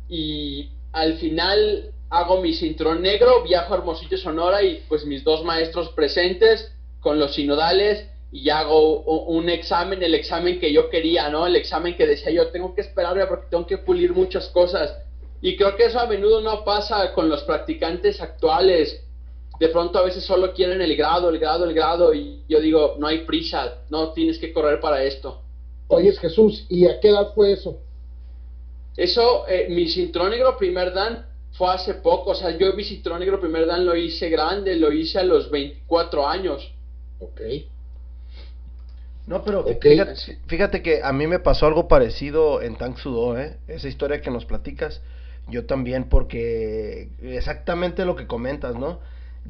y 0.08 0.68
al 0.92 1.14
final 1.14 1.92
hago 2.10 2.42
mi 2.42 2.52
cinturón 2.52 3.00
negro, 3.00 3.42
viajo 3.42 3.72
a 3.72 3.78
Hermosillo, 3.78 4.18
Sonora 4.18 4.62
y 4.62 4.82
pues 4.86 5.06
mis 5.06 5.24
dos 5.24 5.42
maestros 5.44 5.88
presentes 5.90 6.70
con 7.00 7.18
los 7.18 7.34
sinodales 7.34 8.06
y 8.30 8.50
hago 8.50 9.00
un 9.00 9.48
examen, 9.48 10.02
el 10.02 10.14
examen 10.14 10.60
que 10.60 10.72
yo 10.72 10.90
quería, 10.90 11.30
¿no? 11.30 11.46
El 11.46 11.56
examen 11.56 11.96
que 11.96 12.06
decía 12.06 12.32
yo, 12.32 12.48
tengo 12.48 12.74
que 12.74 12.82
esperarme 12.82 13.26
porque 13.26 13.46
tengo 13.50 13.66
que 13.66 13.78
pulir 13.78 14.12
muchas 14.12 14.48
cosas. 14.48 14.94
Y 15.40 15.56
creo 15.56 15.76
que 15.76 15.86
eso 15.86 16.00
a 16.00 16.06
menudo 16.06 16.40
no 16.42 16.64
pasa 16.64 17.12
con 17.14 17.28
los 17.28 17.42
practicantes 17.44 18.20
actuales 18.20 19.02
de 19.62 19.68
pronto 19.68 19.96
a 19.96 20.02
veces 20.02 20.24
solo 20.24 20.52
quieren 20.52 20.80
el 20.80 20.96
grado, 20.96 21.28
el 21.28 21.38
grado, 21.38 21.64
el 21.66 21.72
grado, 21.72 22.12
y 22.12 22.42
yo 22.48 22.60
digo, 22.60 22.96
no 22.98 23.06
hay 23.06 23.18
prisa, 23.18 23.74
no 23.90 24.12
tienes 24.12 24.40
que 24.40 24.52
correr 24.52 24.80
para 24.80 25.04
esto. 25.04 25.40
Oye, 25.86 26.10
Jesús, 26.16 26.66
¿y 26.68 26.88
a 26.88 26.98
qué 26.98 27.10
edad 27.10 27.32
fue 27.32 27.52
eso? 27.52 27.78
Eso, 28.96 29.46
eh, 29.46 29.68
mi 29.70 29.88
cinturón 29.88 30.30
negro 30.30 30.56
primer 30.58 30.92
dan 30.92 31.26
fue 31.52 31.72
hace 31.72 31.94
poco, 31.94 32.32
o 32.32 32.34
sea, 32.34 32.58
yo 32.58 32.72
mi 32.72 32.82
cinturón 32.82 33.20
negro 33.20 33.38
primer 33.38 33.64
dan 33.66 33.86
lo 33.86 33.94
hice 33.94 34.30
grande, 34.30 34.74
lo 34.74 34.90
hice 34.90 35.20
a 35.20 35.22
los 35.22 35.48
24 35.48 36.26
años. 36.26 36.68
Ok. 37.20 37.40
No, 39.28 39.44
pero 39.44 39.64
Fíjate, 39.80 40.38
fíjate, 40.48 40.82
que 40.82 41.04
a 41.04 41.12
mí 41.12 41.28
me 41.28 41.38
pasó 41.38 41.66
algo 41.66 41.86
parecido 41.86 42.62
en 42.62 42.74
Tang 42.74 42.98
Sudo, 42.98 43.38
¿eh? 43.38 43.58
Esa 43.68 43.86
historia 43.86 44.20
que 44.22 44.32
nos 44.32 44.44
platicas, 44.44 45.02
yo 45.46 45.66
también, 45.66 46.08
porque 46.08 47.10
exactamente 47.22 48.04
lo 48.04 48.16
que 48.16 48.26
comentas, 48.26 48.74
¿no? 48.74 48.98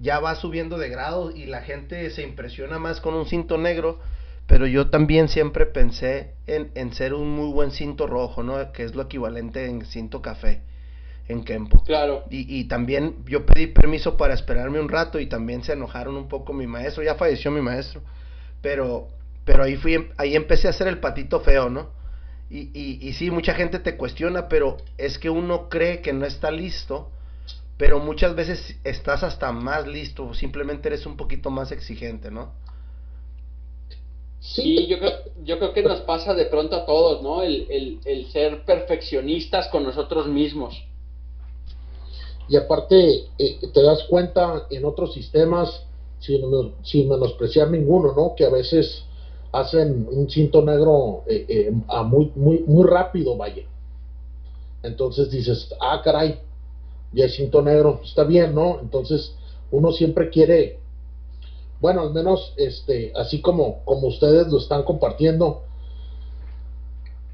Ya 0.00 0.20
va 0.20 0.34
subiendo 0.34 0.78
de 0.78 0.88
grado 0.88 1.30
y 1.30 1.46
la 1.46 1.62
gente 1.62 2.08
se 2.10 2.22
impresiona 2.22 2.78
más 2.78 3.00
con 3.00 3.14
un 3.14 3.26
cinto 3.26 3.58
negro, 3.58 4.00
pero 4.46 4.66
yo 4.66 4.90
también 4.90 5.28
siempre 5.28 5.66
pensé 5.66 6.34
en, 6.46 6.70
en 6.74 6.92
ser 6.92 7.14
un 7.14 7.30
muy 7.30 7.52
buen 7.52 7.70
cinto 7.70 8.06
rojo, 8.06 8.42
¿no? 8.42 8.72
Que 8.72 8.84
es 8.84 8.94
lo 8.94 9.02
equivalente 9.02 9.66
en 9.66 9.84
cinto 9.84 10.22
café 10.22 10.62
en 11.28 11.44
Kempo. 11.44 11.82
Claro. 11.84 12.24
Y, 12.30 12.58
y, 12.58 12.64
también 12.64 13.16
yo 13.26 13.46
pedí 13.46 13.68
permiso 13.68 14.16
para 14.16 14.34
esperarme 14.34 14.80
un 14.80 14.88
rato 14.88 15.20
y 15.20 15.26
también 15.26 15.62
se 15.62 15.72
enojaron 15.72 16.16
un 16.16 16.28
poco 16.28 16.52
mi 16.52 16.66
maestro, 16.66 17.02
ya 17.02 17.14
falleció 17.14 17.50
mi 17.50 17.60
maestro, 17.60 18.02
pero, 18.60 19.08
pero 19.44 19.62
ahí 19.62 19.76
fui, 19.76 20.08
ahí 20.16 20.34
empecé 20.34 20.66
a 20.66 20.70
hacer 20.70 20.88
el 20.88 20.98
patito 20.98 21.40
feo, 21.40 21.70
¿no? 21.70 21.90
Y, 22.50 22.70
y, 22.74 22.98
y 23.00 23.12
sí, 23.14 23.30
mucha 23.30 23.54
gente 23.54 23.78
te 23.78 23.96
cuestiona, 23.96 24.48
pero 24.48 24.76
es 24.98 25.18
que 25.18 25.30
uno 25.30 25.68
cree 25.68 26.02
que 26.02 26.12
no 26.12 26.26
está 26.26 26.50
listo 26.50 27.10
pero 27.82 27.98
muchas 27.98 28.36
veces 28.36 28.76
estás 28.84 29.24
hasta 29.24 29.50
más 29.50 29.88
listo, 29.88 30.34
simplemente 30.34 30.86
eres 30.86 31.04
un 31.04 31.16
poquito 31.16 31.50
más 31.50 31.72
exigente, 31.72 32.30
¿no? 32.30 32.52
Sí, 34.38 34.86
yo 34.86 35.00
creo, 35.00 35.10
yo 35.42 35.58
creo 35.58 35.72
que 35.72 35.82
nos 35.82 36.02
pasa 36.02 36.32
de 36.32 36.44
pronto 36.44 36.76
a 36.76 36.86
todos, 36.86 37.24
¿no? 37.24 37.42
El, 37.42 38.28
ser 38.30 38.64
perfeccionistas 38.64 39.66
con 39.66 39.82
nosotros 39.82 40.28
mismos. 40.28 40.80
Y 42.48 42.54
aparte, 42.54 43.24
eh, 43.36 43.58
te 43.74 43.82
das 43.82 44.04
cuenta 44.04 44.68
en 44.70 44.84
otros 44.84 45.12
sistemas, 45.12 45.84
sin, 46.20 46.40
sin, 46.84 47.08
menospreciar 47.08 47.68
ninguno, 47.68 48.14
¿no? 48.14 48.36
Que 48.36 48.44
a 48.44 48.50
veces 48.50 49.02
hacen 49.50 50.06
un 50.08 50.30
cinto 50.30 50.62
negro 50.62 51.24
eh, 51.26 51.46
eh, 51.48 51.72
a 51.88 52.04
muy, 52.04 52.30
muy, 52.36 52.60
muy 52.60 52.88
rápido, 52.88 53.36
vaya. 53.36 53.64
Entonces 54.84 55.32
dices, 55.32 55.74
ah, 55.80 56.00
caray, 56.04 56.38
y 57.12 57.22
el 57.22 57.30
cinto 57.30 57.62
negro, 57.62 58.00
está 58.04 58.24
bien, 58.24 58.54
¿no? 58.54 58.80
Entonces, 58.80 59.34
uno 59.70 59.92
siempre 59.92 60.30
quiere, 60.30 60.78
bueno, 61.80 62.02
al 62.02 62.12
menos, 62.12 62.54
este, 62.56 63.12
así 63.14 63.40
como, 63.40 63.84
como 63.84 64.08
ustedes 64.08 64.48
lo 64.48 64.58
están 64.58 64.82
compartiendo, 64.82 65.62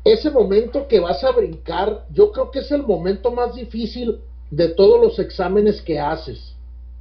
ese 0.05 0.31
momento 0.31 0.89
que 0.89 1.01
vas 1.01 1.23
a 1.23 1.33
brincar, 1.33 2.07
yo 2.13 2.33
creo 2.33 2.51
que 2.51 2.61
es 2.61 2.71
el 2.71 2.83
momento 2.83 3.31
más 3.31 3.55
difícil 3.55 4.21
de 4.51 4.69
todos 4.69 5.01
los 5.01 5.19
exámenes 5.19 5.83
que 5.83 5.99
haces. 5.99 6.55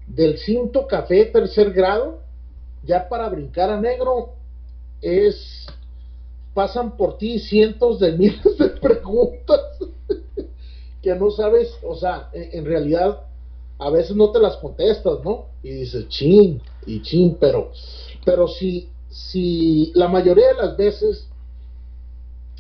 Del 0.08 0.38
cinto 0.38 0.88
café 0.88 1.26
tercer 1.26 1.72
grado, 1.72 2.20
ya 2.84 3.08
para 3.08 3.30
brincar 3.30 3.70
a 3.70 3.80
negro, 3.80 4.34
es 5.02 5.68
pasan 6.54 6.98
por 6.98 7.18
ti 7.20 7.38
cientos 7.38 8.00
de 8.00 8.14
miles 8.14 8.58
de 8.58 8.70
preguntas 8.70 9.62
que 11.08 11.16
no 11.16 11.32
sabes, 11.32 11.74
o 11.84 11.96
sea, 11.96 12.30
en, 12.34 12.66
realidad 12.66 13.22
a 13.80 13.90
veces 13.90 14.14
no 14.14 14.30
te 14.32 14.40
las 14.40 14.58
contestas, 14.58 15.24
¿no? 15.24 15.46
Y 15.64 15.70
dices, 15.70 16.10
chin, 16.10 16.62
y 16.86 17.02
chin, 17.02 17.38
pero, 17.40 17.72
pero 18.26 18.50
si, 18.50 18.90
si 19.10 19.94
la 19.96 20.10
mayoría 20.10 20.50
de 20.50 20.56
las 20.56 20.76
veces, 20.76 21.30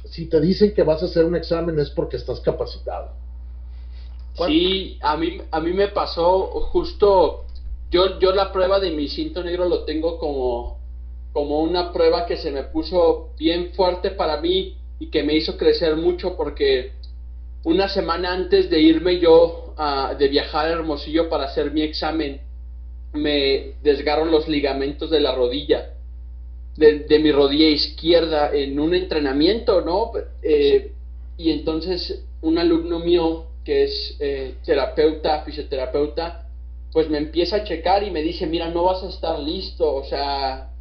si 0.06 0.27
te 0.27 0.39
dicen 0.39 0.74
que 0.74 0.84
vas 0.84 1.04
a 1.04 1.08
hacer 1.08 1.25
un 1.25 1.36
examen 1.36 1.77
es 1.77 1.89
porque 1.89 2.16
estás 2.16 2.39
capacitado. 2.39 3.10
Sí, 4.46 4.98
a 5.01 5.18
mí, 5.18 5.39
a 5.51 5.60
mí 5.60 5.74
me 5.74 5.89
pasó 5.89 6.48
justo, 6.72 7.44
yo, 7.92 8.18
yo 8.20 8.32
la 8.32 8.54
prueba 8.54 8.80
de 8.80 8.92
mi 8.92 9.10
cinto 9.10 9.44
negro 9.44 9.68
lo 9.68 9.84
tengo 9.84 10.18
como, 10.20 10.77
como 11.34 11.60
una 11.60 11.92
prueba 11.92 12.25
que 12.25 12.38
se 12.38 12.51
me 12.51 12.63
puso 12.63 13.32
bien 13.38 13.74
fuerte 13.74 14.12
para 14.12 14.39
mí 14.39 14.77
y 15.00 15.08
que 15.08 15.24
me 15.24 15.36
hizo 15.36 15.58
crecer 15.58 15.98
mucho 15.98 16.38
porque 16.38 16.94
una 17.64 17.88
semana 17.88 18.34
antes 18.34 18.70
de 18.70 18.80
irme 18.80 19.20
yo 19.20 19.68
de 20.18 20.28
viajar 20.28 20.66
a 20.66 20.72
Hermosillo 20.72 21.30
para 21.30 21.46
hacer 21.46 21.72
mi 21.72 21.82
examen, 21.82 22.42
me 23.14 23.74
desgarro 23.84 24.26
los 24.26 24.48
ligamentos 24.48 25.10
de 25.10 25.20
la 25.20 25.36
rodilla, 25.36 25.94
de, 26.76 27.20
mi 27.20 27.32
rodilla 27.32 27.68
izquierda 27.70 28.52
en 28.54 28.80
un 28.80 28.94
entrenamiento, 28.94 29.82
¿no? 29.82 30.12
Eh, 30.44 30.92
y 31.38 31.52
entonces 31.52 32.24
un 32.42 32.58
alumno 32.58 33.00
mío 33.00 33.46
que 33.64 33.84
es 33.84 34.16
eh, 34.20 34.56
terapeuta, 34.66 35.44
fisioterapeuta, 35.44 36.48
pues 36.92 37.10
me 37.10 37.18
empieza 37.18 37.58
a 37.58 37.64
checar 37.64 38.04
y 38.04 38.12
me 38.12 38.22
dice, 38.22 38.48
mira, 38.48 38.70
no 38.70 38.84
vas 38.84 39.04
a 39.04 39.10
estar 39.10 39.40
listo, 39.40 39.94
o 39.96 40.04
sea, 40.06 40.72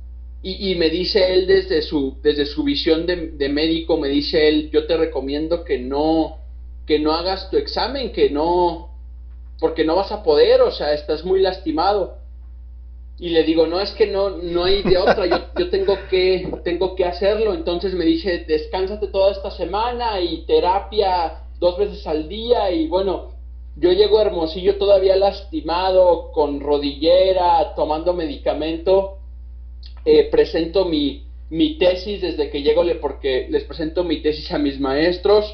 y, 0.42 0.76
me 0.76 0.90
dice 0.90 1.34
él 1.34 1.48
desde 1.48 1.82
su, 1.82 2.18
desde 2.22 2.46
su 2.46 2.62
visión 2.62 3.04
de 3.04 3.48
médico, 3.48 3.96
me 3.96 4.08
dice 4.08 4.48
él, 4.48 4.70
yo 4.70 4.86
te 4.86 4.96
recomiendo 4.96 5.64
que 5.64 5.78
no, 5.78 6.38
que 6.86 6.98
no 6.98 7.12
hagas 7.12 7.50
tu 7.50 7.56
examen, 7.56 8.12
que 8.12 8.30
no, 8.30 8.90
porque 9.58 9.84
no 9.84 9.96
vas 9.96 10.12
a 10.12 10.22
poder, 10.22 10.62
o 10.62 10.70
sea, 10.70 10.92
estás 10.92 11.24
muy 11.24 11.40
lastimado. 11.40 12.18
Y 13.18 13.30
le 13.30 13.44
digo, 13.44 13.66
no, 13.66 13.80
es 13.80 13.92
que 13.92 14.06
no, 14.06 14.30
no 14.30 14.64
hay 14.64 14.82
de 14.82 14.98
otra, 14.98 15.26
yo, 15.26 15.70
tengo, 15.70 15.96
que, 16.10 16.52
tengo 16.64 16.94
que 16.94 17.04
hacerlo. 17.04 17.54
Entonces 17.54 17.94
me 17.94 18.04
dice, 18.04 18.44
descánsate 18.46 19.08
toda 19.08 19.32
esta 19.32 19.50
semana 19.50 20.20
y 20.20 20.44
terapia 20.46 21.42
dos 21.58 21.78
veces 21.78 22.06
al 22.06 22.28
día. 22.28 22.70
Y 22.70 22.86
bueno, 22.88 23.32
yo 23.76 23.90
llego 23.92 24.18
a 24.18 24.22
Hermosillo 24.22 24.76
todavía 24.76 25.16
lastimado, 25.16 26.30
con 26.32 26.60
rodillera, 26.60 27.74
tomando 27.74 28.12
medicamento. 28.12 29.16
Eh, 30.04 30.28
presento 30.30 30.84
mi, 30.84 31.24
mi 31.48 31.78
tesis 31.78 32.20
desde 32.20 32.50
que 32.50 32.62
llego, 32.62 32.84
porque 33.00 33.48
les 33.48 33.64
presento 33.64 34.04
mi 34.04 34.20
tesis 34.20 34.52
a 34.52 34.58
mis 34.58 34.78
maestros 34.78 35.52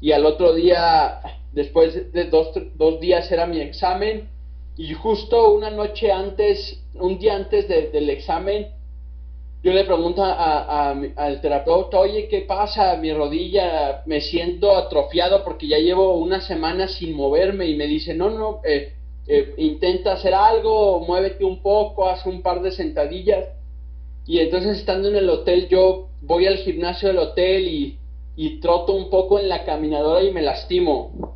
y 0.00 0.12
al 0.12 0.26
otro 0.26 0.54
día, 0.54 1.20
después 1.52 2.12
de 2.12 2.24
dos, 2.24 2.50
dos 2.76 3.00
días 3.00 3.30
era 3.32 3.46
mi 3.46 3.60
examen 3.60 4.28
y 4.76 4.92
justo 4.94 5.52
una 5.52 5.70
noche 5.70 6.12
antes, 6.12 6.80
un 6.94 7.18
día 7.18 7.34
antes 7.34 7.68
del 7.68 8.10
examen, 8.10 8.68
yo 9.60 9.72
le 9.72 9.84
pregunto 9.84 10.22
a, 10.22 10.90
al 11.16 11.40
terapeuta, 11.40 11.98
oye, 11.98 12.28
¿qué 12.28 12.42
pasa? 12.42 12.96
Mi 12.96 13.12
rodilla, 13.12 14.02
me 14.06 14.20
siento 14.20 14.76
atrofiado 14.76 15.42
porque 15.42 15.66
ya 15.66 15.78
llevo 15.78 16.14
una 16.14 16.40
semana 16.40 16.86
sin 16.86 17.14
moverme 17.14 17.66
y 17.66 17.74
me 17.74 17.88
dice, 17.88 18.14
no, 18.14 18.30
no, 18.30 18.60
eh, 18.64 18.92
eh, 19.26 19.54
intenta 19.56 20.12
hacer 20.12 20.32
algo, 20.32 21.00
muévete 21.00 21.44
un 21.44 21.60
poco, 21.60 22.08
haz 22.08 22.24
un 22.24 22.40
par 22.40 22.62
de 22.62 22.70
sentadillas. 22.70 23.48
Y 24.26 24.38
entonces 24.38 24.78
estando 24.78 25.08
en 25.08 25.16
el 25.16 25.28
hotel, 25.28 25.68
yo 25.68 26.08
voy 26.20 26.46
al 26.46 26.58
gimnasio 26.58 27.08
del 27.08 27.18
hotel 27.18 27.66
y 27.66 27.98
y 28.38 28.60
troto 28.60 28.92
un 28.92 29.10
poco 29.10 29.40
en 29.40 29.48
la 29.48 29.64
caminadora 29.64 30.22
y 30.22 30.30
me 30.30 30.42
lastimo. 30.42 31.34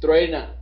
Truena. 0.00 0.54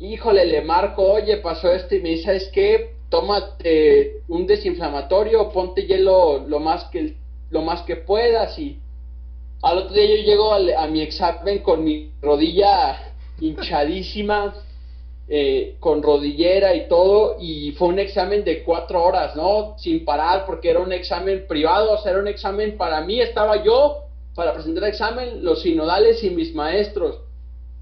Híjole, 0.00 0.46
le 0.46 0.62
marco, 0.62 1.04
oye, 1.04 1.36
pasó 1.36 1.70
esto 1.70 1.94
y 1.94 2.00
me 2.00 2.08
dice, 2.08 2.24
¿sabes 2.24 2.50
qué? 2.52 2.90
Tómate 3.08 4.22
un 4.26 4.48
desinflamatorio, 4.48 5.50
ponte 5.52 5.86
hielo 5.86 6.40
lo 6.40 6.58
más 6.58 6.86
que, 6.86 7.14
lo 7.50 7.62
más 7.62 7.82
que 7.82 7.94
puedas 7.94 8.58
y 8.58 8.80
al 9.62 9.78
otro 9.78 9.94
día 9.94 10.06
yo 10.06 10.22
llego 10.24 10.52
a, 10.52 10.86
mi 10.88 11.02
examen 11.02 11.60
con 11.60 11.84
mi 11.84 12.10
rodilla 12.20 13.14
hinchadísima, 13.40 14.54
eh, 15.28 15.76
con 15.78 16.02
rodillera 16.02 16.74
y 16.74 16.88
todo, 16.88 17.36
y 17.40 17.70
fue 17.72 17.88
un 17.88 18.00
examen 18.00 18.42
de 18.42 18.64
cuatro 18.64 19.04
horas, 19.04 19.36
¿no? 19.36 19.78
Sin 19.78 20.04
parar, 20.04 20.46
porque 20.46 20.70
era 20.70 20.80
un 20.80 20.92
examen 20.92 21.46
privado, 21.46 21.92
o 21.92 21.98
sea, 21.98 22.10
era 22.10 22.20
un 22.20 22.26
examen 22.26 22.76
para 22.76 23.00
mí, 23.02 23.20
estaba 23.20 23.62
yo 23.62 24.07
para 24.38 24.54
presentar 24.54 24.84
el 24.84 24.90
examen, 24.90 25.44
los 25.44 25.62
sinodales 25.62 26.22
y 26.22 26.30
mis 26.30 26.54
maestros. 26.54 27.18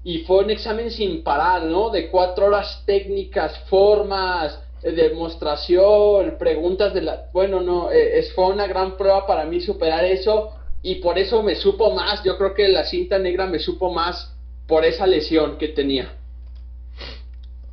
Y 0.03 0.23
fue 0.23 0.43
un 0.43 0.49
examen 0.49 0.89
sin 0.89 1.21
parar, 1.21 1.61
¿no? 1.61 1.91
De 1.91 2.09
cuatro 2.09 2.47
horas 2.47 2.81
técnicas, 2.87 3.59
formas, 3.69 4.59
eh, 4.81 4.91
demostración, 4.91 6.35
preguntas 6.39 6.95
de 6.95 7.03
la... 7.03 7.29
Bueno, 7.31 7.61
no, 7.61 7.91
eh, 7.91 8.17
es, 8.17 8.33
fue 8.33 8.47
una 8.47 8.65
gran 8.65 8.97
prueba 8.97 9.27
para 9.27 9.45
mí 9.45 9.61
superar 9.61 10.03
eso 10.03 10.49
y 10.81 10.95
por 10.95 11.19
eso 11.19 11.43
me 11.43 11.53
supo 11.53 11.93
más. 11.93 12.23
Yo 12.23 12.39
creo 12.39 12.55
que 12.55 12.67
la 12.69 12.85
cinta 12.85 13.19
negra 13.19 13.45
me 13.45 13.59
supo 13.59 13.93
más 13.93 14.33
por 14.65 14.83
esa 14.83 15.05
lesión 15.05 15.59
que 15.59 15.67
tenía. 15.67 16.11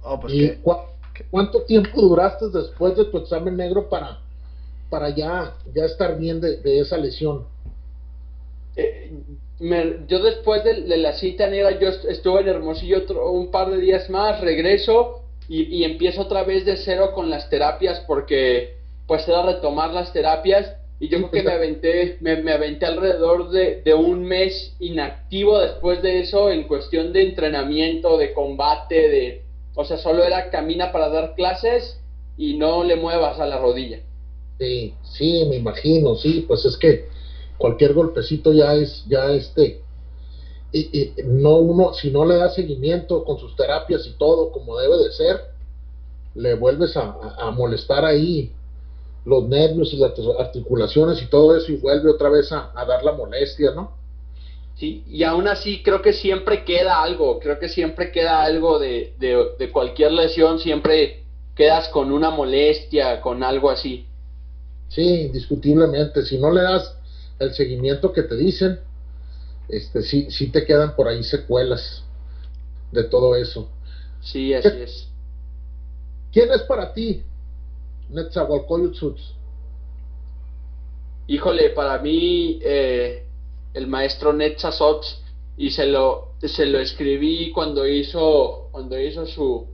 Oh, 0.03 0.20
pues 0.20 0.35
¿Y 0.35 0.59
cuánto 1.31 1.62
tiempo 1.62 2.03
duraste 2.03 2.51
después 2.51 2.94
de 2.99 3.07
tu 3.07 3.16
examen 3.16 3.57
negro 3.57 3.88
para, 3.88 4.20
para 4.90 5.09
ya, 5.09 5.55
ya 5.75 5.87
estar 5.87 6.18
bien 6.18 6.38
de 6.42 6.81
esa 6.81 6.99
lesión? 6.99 7.54
Eh, 8.77 9.11
yo 10.09 10.23
después 10.23 10.65
de, 10.65 10.97
la 10.97 11.13
cita 11.15 11.47
negra, 11.47 11.79
yo 11.79 11.89
estuve 11.89 12.41
en 12.41 12.49
Hermosillo 12.49 12.99
otro, 12.99 13.31
un 13.31 13.51
par 13.51 13.71
de 13.71 13.79
días 13.79 14.11
más, 14.11 14.41
regreso 14.41 15.23
y, 15.49 15.85
empiezo 15.85 16.23
otra 16.23 16.43
vez 16.43 16.65
de 16.65 16.77
cero 16.77 17.13
con 17.15 17.31
las 17.31 17.49
terapias 17.51 18.01
porque 18.07 18.77
pues 19.07 19.29
era 19.29 19.43
retomar 19.43 19.93
las 19.93 20.13
terapias 20.13 20.75
y 20.99 21.09
yo 21.09 21.19
creo 21.19 21.31
que 21.31 21.43
me 21.43 21.53
aventé, 21.53 22.17
me, 22.21 22.53
aventé 22.53 22.87
alrededor 22.87 23.51
de, 23.51 23.83
de, 23.83 23.95
un 23.95 24.25
mes 24.25 24.75
inactivo 24.81 25.59
después 25.59 26.03
de 26.03 26.21
eso 26.21 26.51
en 26.51 26.67
cuestión 26.67 27.13
de 27.13 27.23
entrenamiento, 27.23 28.17
de 28.17 28.33
combate, 28.33 29.09
de, 29.09 29.43
o 29.75 29.85
sea, 29.85 29.99
solo 29.99 30.25
era 30.25 30.51
camina 30.51 30.93
para 30.93 31.11
dar 31.11 31.35
clases 31.35 32.01
y 32.37 32.55
no 32.55 32.85
le 32.85 32.97
muevas 32.97 33.39
a 33.39 33.47
la 33.47 33.59
rodilla. 33.59 34.01
Sí, 34.59 34.95
sí, 35.03 35.47
me 35.49 35.57
imagino, 35.57 36.15
sí, 36.15 36.45
pues 36.47 36.65
es 36.65 36.77
que 36.77 37.07
cualquier 37.59 37.95
golpecito 37.95 38.53
ya 38.53 38.75
es, 38.75 39.05
ya 39.09 39.31
este, 39.31 39.83
y, 40.73 41.12
no 41.25 41.57
uno, 41.59 41.95
si 41.95 42.11
no 42.11 42.25
le 42.25 42.37
da 42.37 42.51
seguimiento 42.51 43.25
con 43.25 43.38
sus 43.38 43.55
terapias 43.57 44.07
y 44.07 44.19
todo 44.19 44.51
como 44.51 44.77
debe 44.77 44.99
de 44.99 45.12
ser, 45.12 45.40
le 46.35 46.55
vuelves 46.55 46.97
a, 46.97 47.51
molestar 47.53 48.05
ahí 48.05 48.53
los 49.25 49.45
nervios 49.49 49.93
y 49.95 49.99
las 49.99 50.12
articulaciones 50.38 51.23
y 51.23 51.27
todo 51.27 51.57
eso 51.57 51.71
y 51.71 51.77
vuelve 51.77 52.11
otra 52.11 52.29
vez 52.29 52.51
a, 52.51 52.73
dar 52.87 53.05
la 53.05 53.12
molestia, 53.12 53.71
¿no? 53.71 53.93
Sí, 54.77 55.05
y 55.07 55.23
aún 55.23 55.47
así 55.47 55.85
creo 55.85 56.03
que 56.03 56.12
siempre 56.12 56.64
queda 56.64 57.01
algo, 57.01 57.38
creo 57.38 57.61
que 57.61 57.69
siempre 57.69 58.11
queda 58.11 58.43
algo 58.43 58.81
de, 58.81 59.14
de, 59.21 59.51
de 59.57 59.71
cualquier 59.71 60.11
lesión, 60.11 60.59
siempre 60.59 61.23
quedas 61.55 61.88
con 61.90 62.11
una 62.11 62.31
molestia, 62.31 63.21
con 63.21 63.45
algo 63.45 63.71
así. 63.71 64.07
Sí, 64.88 65.23
indiscutiblemente, 65.23 66.25
si 66.25 66.38
no 66.38 66.51
le 66.51 66.62
das 66.62 66.97
el 67.38 67.55
seguimiento 67.55 68.12
que 68.12 68.23
te 68.23 68.37
dicen, 68.37 68.81
este 69.68 70.03
sí, 70.03 70.31
sí 70.31 70.51
te 70.51 70.64
quedan 70.64 70.94
por 70.94 71.09
ahí 71.09 71.23
secuelas 71.23 72.05
de 72.92 73.05
todo 73.05 73.35
eso. 73.37 73.70
Sí, 74.20 74.55
así 74.55 74.68
es. 74.68 75.09
¿Quién 76.33 76.51
es 76.53 76.62
para 76.62 76.92
ti 76.92 77.23
Netzahualcoyotl 78.11 79.14
Híjole, 81.27 81.70
para 81.70 81.99
mí 81.99 82.59
eh, 82.62 83.25
el 83.73 83.87
maestro 83.87 84.33
Netzazot 84.33 85.05
y 85.57 85.70
se 85.70 85.87
lo 85.87 86.35
se 86.42 86.66
lo 86.66 86.81
escribí 86.81 87.51
cuando 87.53 87.87
hizo 87.87 88.68
cuando 88.73 89.01
hizo 89.01 89.25
su 89.27 89.66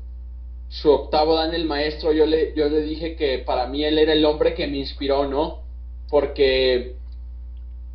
su 0.68 0.90
octavo 0.90 1.34
dan 1.34 1.54
el 1.54 1.64
maestro 1.64 2.12
yo 2.12 2.26
le 2.26 2.54
yo 2.54 2.68
le 2.68 2.82
dije 2.82 3.16
que 3.16 3.38
para 3.38 3.66
mí 3.66 3.82
él 3.84 3.98
era 3.98 4.12
el 4.12 4.24
hombre 4.24 4.54
que 4.54 4.66
me 4.68 4.76
inspiró 4.76 5.26
no 5.26 5.62
porque 6.10 6.96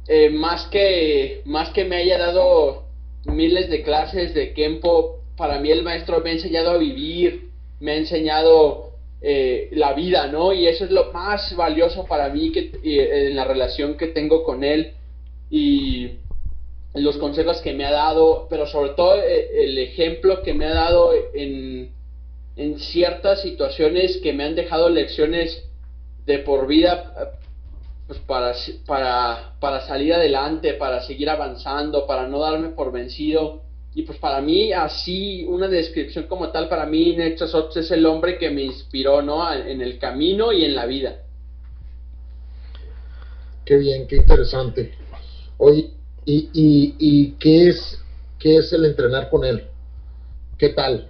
eh, 0.07 0.29
más, 0.29 0.67
que, 0.67 1.41
más 1.45 1.69
que 1.69 1.85
me 1.85 1.97
haya 1.97 2.17
dado 2.17 2.83
miles 3.25 3.69
de 3.69 3.81
clases 3.81 4.33
de 4.33 4.53
Kempo, 4.53 5.21
para 5.35 5.59
mí 5.59 5.71
el 5.71 5.83
maestro 5.83 6.21
me 6.21 6.29
ha 6.29 6.33
enseñado 6.33 6.71
a 6.71 6.77
vivir, 6.77 7.49
me 7.79 7.93
ha 7.93 7.95
enseñado 7.95 8.91
eh, 9.21 9.69
la 9.71 9.93
vida, 9.93 10.27
¿no? 10.27 10.53
Y 10.53 10.67
eso 10.67 10.85
es 10.85 10.91
lo 10.91 11.11
más 11.11 11.55
valioso 11.55 12.05
para 12.05 12.29
mí 12.29 12.51
que, 12.51 12.71
en 12.83 13.35
la 13.35 13.45
relación 13.45 13.97
que 13.97 14.07
tengo 14.07 14.43
con 14.43 14.63
él 14.63 14.93
y 15.49 16.11
los 16.93 17.17
consejos 17.17 17.61
que 17.61 17.73
me 17.73 17.85
ha 17.85 17.91
dado, 17.91 18.47
pero 18.49 18.67
sobre 18.67 18.91
todo 18.91 19.21
eh, 19.21 19.65
el 19.65 19.77
ejemplo 19.79 20.43
que 20.43 20.53
me 20.53 20.65
ha 20.65 20.73
dado 20.73 21.13
en, 21.33 21.89
en 22.55 22.79
ciertas 22.79 23.41
situaciones 23.41 24.17
que 24.17 24.33
me 24.33 24.43
han 24.43 24.55
dejado 24.55 24.89
lecciones 24.89 25.63
de 26.25 26.39
por 26.39 26.67
vida 26.67 27.39
pues 28.07 28.19
para, 28.19 28.53
para, 28.85 29.55
para 29.59 29.87
salir 29.87 30.13
adelante, 30.13 30.73
para 30.73 31.01
seguir 31.01 31.29
avanzando, 31.29 32.05
para 32.05 32.27
no 32.27 32.39
darme 32.39 32.69
por 32.69 32.91
vencido. 32.91 33.63
Y 33.93 34.03
pues 34.03 34.19
para 34.19 34.41
mí, 34.41 34.73
así, 34.73 35.45
una 35.47 35.67
descripción 35.67 36.27
como 36.27 36.49
tal, 36.49 36.67
para 36.67 36.85
mí 36.85 37.15
Nechasot 37.15 37.75
es 37.77 37.89
el 37.91 38.05
hombre 38.05 38.37
que 38.37 38.49
me 38.49 38.63
inspiró, 38.63 39.21
¿no? 39.21 39.51
En 39.53 39.81
el 39.81 39.97
camino 39.97 40.51
y 40.51 40.65
en 40.65 40.75
la 40.75 40.85
vida. 40.85 41.21
Qué 43.63 43.77
bien, 43.77 44.05
qué 44.05 44.17
interesante. 44.17 44.93
Oye, 45.57 45.91
¿y, 46.25 46.49
y, 46.53 46.95
y 46.99 47.31
qué, 47.39 47.69
es, 47.69 47.99
qué 48.37 48.57
es 48.57 48.71
el 48.73 48.85
entrenar 48.85 49.29
con 49.29 49.45
él? 49.45 49.65
¿Qué 50.57 50.69
tal? 50.69 51.07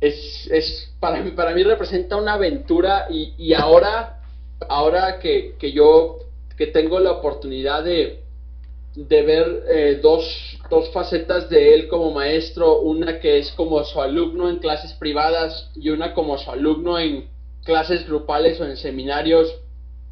Es, 0.00 0.48
es 0.50 0.94
para, 0.98 1.20
mí, 1.20 1.32
para 1.32 1.52
mí 1.52 1.62
representa 1.62 2.16
una 2.16 2.34
aventura 2.34 3.08
y, 3.10 3.34
y 3.36 3.52
ahora, 3.52 4.19
ahora 4.68 5.18
que, 5.18 5.56
que, 5.58 5.72
yo 5.72 6.18
que 6.56 6.66
tengo 6.66 7.00
la 7.00 7.12
oportunidad 7.12 7.84
de, 7.84 8.20
de 8.94 9.22
ver 9.22 9.62
eh, 9.68 10.00
dos, 10.02 10.58
dos 10.68 10.90
facetas 10.92 11.48
de 11.48 11.74
él 11.74 11.88
como 11.88 12.10
maestro, 12.10 12.80
una 12.80 13.20
que 13.20 13.38
es 13.38 13.50
como 13.52 13.82
su 13.84 14.00
alumno 14.00 14.48
en 14.48 14.56
clases 14.58 14.92
privadas 14.94 15.70
y 15.74 15.90
una 15.90 16.12
como 16.12 16.36
su 16.38 16.50
alumno 16.50 16.98
en 16.98 17.28
clases 17.64 18.06
grupales 18.06 18.60
o 18.60 18.64
en 18.64 18.76
seminarios, 18.76 19.54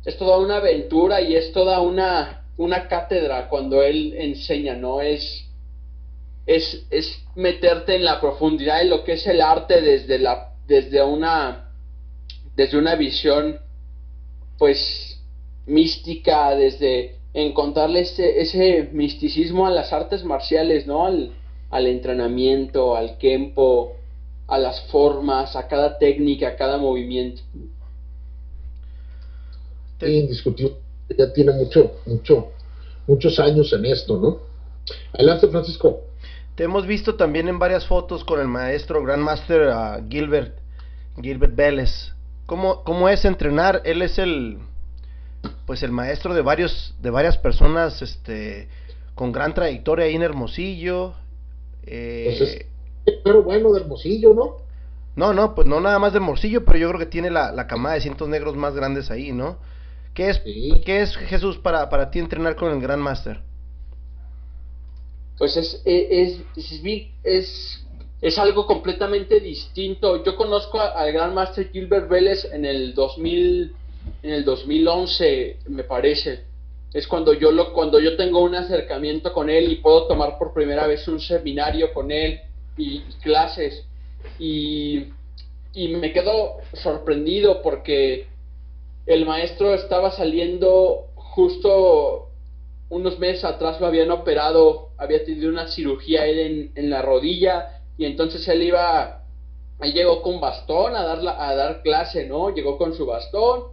es 0.05 0.17
toda 0.17 0.39
una 0.39 0.57
aventura 0.57 1.21
y 1.21 1.35
es 1.35 1.53
toda 1.53 1.81
una, 1.81 2.47
una 2.57 2.89
cátedra 2.89 3.49
cuando 3.49 3.83
él 3.83 4.15
enseña, 4.17 4.75
¿no? 4.75 5.01
Es, 5.01 5.45
es, 6.47 6.87
es 6.91 7.23
meterte 7.35 7.97
en 7.97 8.05
la 8.05 8.21
profundidad 8.21 8.79
de 8.79 8.87
lo 8.87 9.05
que 9.05 9.15
es 9.15 9.27
el 9.27 9.41
arte 9.41 9.81
desde, 9.83 10.19
la, 10.19 10.55
desde, 10.67 11.03
una, 11.03 11.73
desde 12.57 12.79
una 12.79 12.95
visión, 12.95 13.59
pues, 14.59 15.21
mística, 15.67 16.55
desde 16.55 17.17
encontrarle 17.35 18.01
ese, 18.01 18.41
ese 18.41 18.91
misticismo 18.93 19.67
a 19.67 19.71
las 19.71 19.93
artes 19.93 20.25
marciales, 20.25 20.87
¿no? 20.87 21.07
Al, 21.07 21.33
al 21.71 21.87
entrenamiento, 21.87 22.97
al 22.97 23.19
kempo, 23.19 23.97
a 24.47 24.59
las 24.59 24.81
formas, 24.89 25.57
a 25.57 25.69
cada 25.69 25.99
técnica, 25.99 26.49
a 26.49 26.57
cada 26.57 26.79
movimiento 26.79 27.43
indiscutible, 30.07 30.77
ya 31.17 31.33
tiene 31.33 31.53
mucho, 31.53 31.93
mucho, 32.07 32.53
muchos 33.07 33.39
años 33.41 33.73
en 33.73 33.87
esto, 33.87 34.19
¿no? 34.19 34.39
Adelante, 35.13 35.49
Francisco. 35.49 36.05
Te 36.55 36.65
hemos 36.65 36.87
visto 36.87 37.17
también 37.17 37.49
en 37.49 37.59
varias 37.59 37.87
fotos 37.87 38.25
con 38.25 38.41
el 38.41 38.49
maestro 38.49 39.03
Grandmaster 39.03 39.69
uh, 39.69 40.09
Gilbert, 40.09 40.59
Gilbert 41.21 41.55
Vélez. 41.55 42.13
¿Cómo, 42.49 42.83
¿Cómo 42.83 43.11
es 43.11 43.27
entrenar? 43.27 43.83
Él 43.85 44.01
es 44.01 44.19
el, 44.19 44.57
pues 45.67 45.83
el 45.83 45.93
maestro 45.93 46.33
de 46.33 46.41
varios, 46.41 46.95
de 47.03 47.11
varias 47.11 47.37
personas, 47.37 48.01
este, 48.01 48.71
con 49.15 49.33
gran 49.33 49.53
trayectoria 49.53 50.07
ahí 50.07 50.15
en 50.15 50.23
Hermosillo. 50.23 51.13
Eh, 51.85 52.35
pues 53.05 53.21
pero 53.23 53.43
bueno 53.43 53.71
de 53.75 53.83
Hermosillo, 53.83 54.33
¿no? 54.33 54.57
No, 55.15 55.35
no, 55.35 55.55
pues 55.55 55.67
no 55.67 55.79
nada 55.79 55.99
más 55.99 56.15
de 56.15 56.21
Hermosillo, 56.21 56.65
pero 56.65 56.79
yo 56.79 56.89
creo 56.89 56.99
que 56.99 57.05
tiene 57.05 57.29
la, 57.29 57.53
la 57.53 57.67
camada 57.67 57.97
de 57.97 58.01
cientos 58.01 58.27
negros 58.31 58.57
más 58.57 58.75
grandes 58.75 59.11
ahí, 59.11 59.31
¿no? 59.31 59.59
¿Qué 60.15 60.31
es, 60.31 60.41
¿qué 60.87 61.03
es 61.03 61.15
Jesús 61.19 61.59
para, 61.59 61.91
para 61.91 62.11
ti 62.11 62.19
entrenar 62.19 62.57
con 62.57 62.73
el 62.73 62.81
Gran 62.81 63.01
Master? 63.01 63.43
Pues 65.37 65.55
es, 65.55 65.83
es, 65.85 66.41
es, 66.57 66.83
es, 67.25 67.87
algo 68.39 68.67
completamente 68.67 69.41
distinto. 69.41 70.25
Yo 70.25 70.37
conozco 70.37 70.81
al 70.81 71.13
Gran 71.13 71.35
Master 71.35 71.71
Gilbert 71.71 72.09
Vélez 72.09 72.45
en 72.53 72.65
el 72.65 72.95
2000, 72.95 73.73
en 74.23 74.31
el 74.31 74.45
2011, 74.45 75.59
me 75.69 75.85
parece. 75.85 76.45
Es 76.93 77.07
cuando 77.07 77.33
yo, 77.35 77.51
cuando 77.73 78.01
yo 78.01 78.17
tengo 78.17 78.43
un 78.43 78.55
acercamiento 78.55 79.33
con 79.33 79.51
él 79.51 79.71
y 79.71 79.77
puedo 79.77 80.07
tomar 80.07 80.39
por 80.39 80.53
primera 80.53 80.87
vez 80.87 81.07
un 81.07 81.21
seminario 81.21 81.93
con 81.93 82.11
él 82.11 82.41
y, 82.77 83.01
clases. 83.23 83.85
Y, 84.39 85.05
y 85.75 85.89
me 85.89 86.13
quedo 86.13 86.57
sorprendido 86.75 87.63
porque 87.63 88.27
el 89.07 89.25
maestro 89.25 89.75
estaba 89.75 90.11
saliendo 90.11 91.07
justo 91.15 92.29
unos 92.91 93.19
meses 93.19 93.45
atrás 93.45 93.81
lo 93.81 93.87
habían 93.87 94.11
operado, 94.11 94.91
había 94.97 95.25
tenido 95.25 95.51
una 95.51 95.69
cirugía 95.69 96.27
él 96.27 96.73
en, 96.75 96.91
la 96.91 97.03
rodilla 97.03 97.78
y 97.99 98.05
entonces 98.07 98.47
él 98.49 98.63
iba, 98.63 99.25
él 99.81 99.93
llegó 99.93 100.23
con 100.23 100.41
bastón 100.41 100.95
a 100.95 101.03
dar, 101.03 101.19
a 101.37 101.55
dar 101.55 101.83
clase, 101.83 102.27
¿no? 102.27 102.55
Llegó 102.55 102.79
con 102.79 102.95
su 102.95 103.05
bastón, 103.05 103.65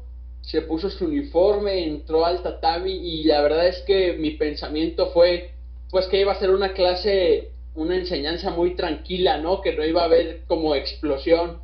se 0.42 0.64
puso 0.64 0.90
su 0.90 1.06
uniforme, 1.06 1.84
entró 1.84 2.26
al 2.26 2.42
tatami 2.42 2.92
y 2.92 3.24
la 3.24 3.42
verdad 3.42 3.68
es 3.68 3.82
que 3.84 4.14
mi 4.14 4.32
pensamiento 4.32 5.12
fue 5.12 5.52
pues 5.92 6.08
que 6.08 6.20
iba 6.20 6.32
a 6.32 6.40
ser 6.40 6.50
una 6.50 6.74
clase, 6.74 7.52
una 7.76 7.96
enseñanza 7.96 8.50
muy 8.50 8.76
tranquila, 8.76 9.38
¿no? 9.38 9.62
Que 9.62 9.74
no 9.76 9.86
iba 9.86 10.02
a 10.02 10.06
haber 10.06 10.44
como 10.48 10.74
explosión 10.74 11.62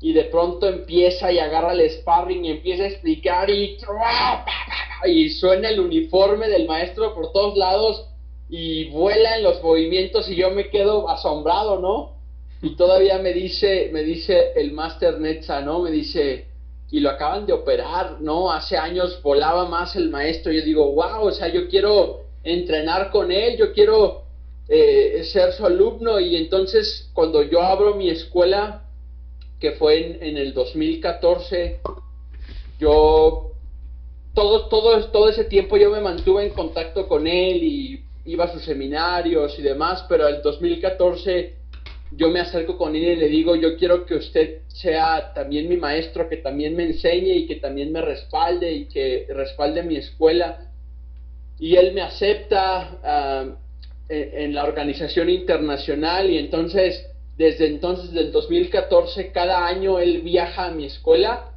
y 0.00 0.12
de 0.12 0.24
pronto 0.24 0.68
empieza 0.68 1.30
y 1.30 1.38
agarra 1.38 1.72
el 1.72 1.88
sparring 1.88 2.44
y 2.44 2.50
empieza 2.50 2.82
a 2.82 2.88
explicar 2.88 3.48
y, 3.50 3.78
y 5.06 5.30
suena 5.30 5.70
el 5.70 5.78
uniforme 5.78 6.48
del 6.48 6.66
maestro 6.66 7.14
por 7.14 7.32
todos 7.32 7.56
lados 7.56 8.10
y 8.56 8.84
vuela 8.90 9.36
en 9.36 9.42
los 9.42 9.60
movimientos 9.64 10.28
y 10.28 10.36
yo 10.36 10.48
me 10.52 10.70
quedo 10.70 11.08
asombrado, 11.10 11.80
¿no? 11.80 12.12
Y 12.62 12.76
todavía 12.76 13.18
me 13.18 13.32
dice, 13.32 13.90
me 13.92 14.04
dice 14.04 14.52
el 14.54 14.70
Master 14.70 15.18
Netza, 15.18 15.60
¿no? 15.60 15.80
Me 15.80 15.90
dice, 15.90 16.46
y 16.88 17.00
lo 17.00 17.10
acaban 17.10 17.46
de 17.46 17.52
operar, 17.52 18.20
¿no? 18.20 18.52
Hace 18.52 18.76
años 18.76 19.20
volaba 19.24 19.68
más 19.68 19.96
el 19.96 20.08
maestro. 20.08 20.52
Yo 20.52 20.62
digo, 20.62 20.92
wow, 20.92 21.26
o 21.26 21.32
sea, 21.32 21.48
yo 21.48 21.66
quiero 21.68 22.20
entrenar 22.44 23.10
con 23.10 23.32
él, 23.32 23.56
yo 23.56 23.72
quiero 23.72 24.22
eh, 24.68 25.24
ser 25.24 25.52
su 25.52 25.66
alumno. 25.66 26.20
Y 26.20 26.36
entonces, 26.36 27.10
cuando 27.12 27.42
yo 27.42 27.60
abro 27.60 27.96
mi 27.96 28.08
escuela, 28.08 28.84
que 29.58 29.72
fue 29.72 30.16
en, 30.28 30.36
el 30.36 30.54
2014, 30.54 31.80
yo 32.78 33.50
todo, 34.32 34.68
todo, 34.68 35.10
todo 35.10 35.28
ese 35.28 35.42
tiempo 35.42 35.76
yo 35.76 35.90
me 35.90 36.00
mantuve 36.00 36.46
en 36.46 36.50
contacto 36.50 37.08
con 37.08 37.26
él 37.26 37.64
y 37.64 38.04
iba 38.24 38.44
a 38.44 38.52
sus 38.52 38.64
seminarios 38.64 39.58
y 39.58 39.62
demás, 39.62 40.04
pero 40.08 40.26
el 40.28 40.42
2014 40.42 41.54
yo 42.12 42.30
me 42.30 42.40
acerco 42.40 42.78
con 42.78 42.94
él 42.94 43.02
y 43.02 43.16
le 43.16 43.28
digo, 43.28 43.56
yo 43.56 43.76
quiero 43.76 44.06
que 44.06 44.14
usted 44.14 44.62
sea 44.68 45.32
también 45.34 45.68
mi 45.68 45.76
maestro, 45.76 46.28
que 46.28 46.36
también 46.38 46.76
me 46.76 46.84
enseñe 46.84 47.34
y 47.34 47.46
que 47.46 47.56
también 47.56 47.92
me 47.92 48.00
respalde 48.00 48.72
y 48.72 48.86
que 48.86 49.26
respalde 49.28 49.82
mi 49.82 49.96
escuela. 49.96 50.70
Y 51.58 51.76
él 51.76 51.92
me 51.92 52.02
acepta 52.02 52.98
ah, 53.02 53.46
en 54.08 54.54
la 54.54 54.64
organización 54.64 55.30
internacional 55.30 56.30
y 56.30 56.38
entonces 56.38 57.10
desde 57.36 57.66
entonces, 57.66 58.12
del 58.12 58.30
2014, 58.30 59.32
cada 59.32 59.66
año 59.66 59.98
él 59.98 60.22
viaja 60.22 60.66
a 60.66 60.70
mi 60.70 60.84
escuela 60.84 61.50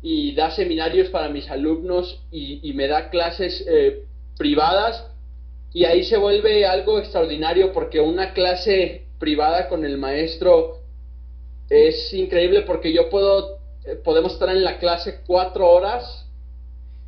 y 0.00 0.32
da 0.34 0.50
seminarios 0.50 1.08
para 1.08 1.28
mis 1.28 1.50
alumnos 1.50 2.22
y, 2.30 2.72
me 2.74 2.86
da 2.86 3.10
clases 3.10 3.64
eh, 3.66 4.04
privadas 4.36 5.10
y 5.74 5.84
ahí 5.84 6.04
se 6.04 6.16
vuelve 6.16 6.64
algo 6.64 7.00
extraordinario 7.00 7.72
porque 7.72 8.00
una 8.00 8.32
clase 8.32 9.08
privada 9.18 9.68
con 9.68 9.84
el 9.84 9.98
maestro 9.98 10.78
es 11.68 12.14
increíble 12.14 12.62
porque 12.62 12.92
yo 12.92 13.10
puedo, 13.10 13.58
eh, 13.84 13.96
podemos 13.96 14.34
estar 14.34 14.48
en 14.50 14.62
la 14.62 14.78
clase 14.78 15.20
cuatro 15.26 15.68
horas 15.68 16.26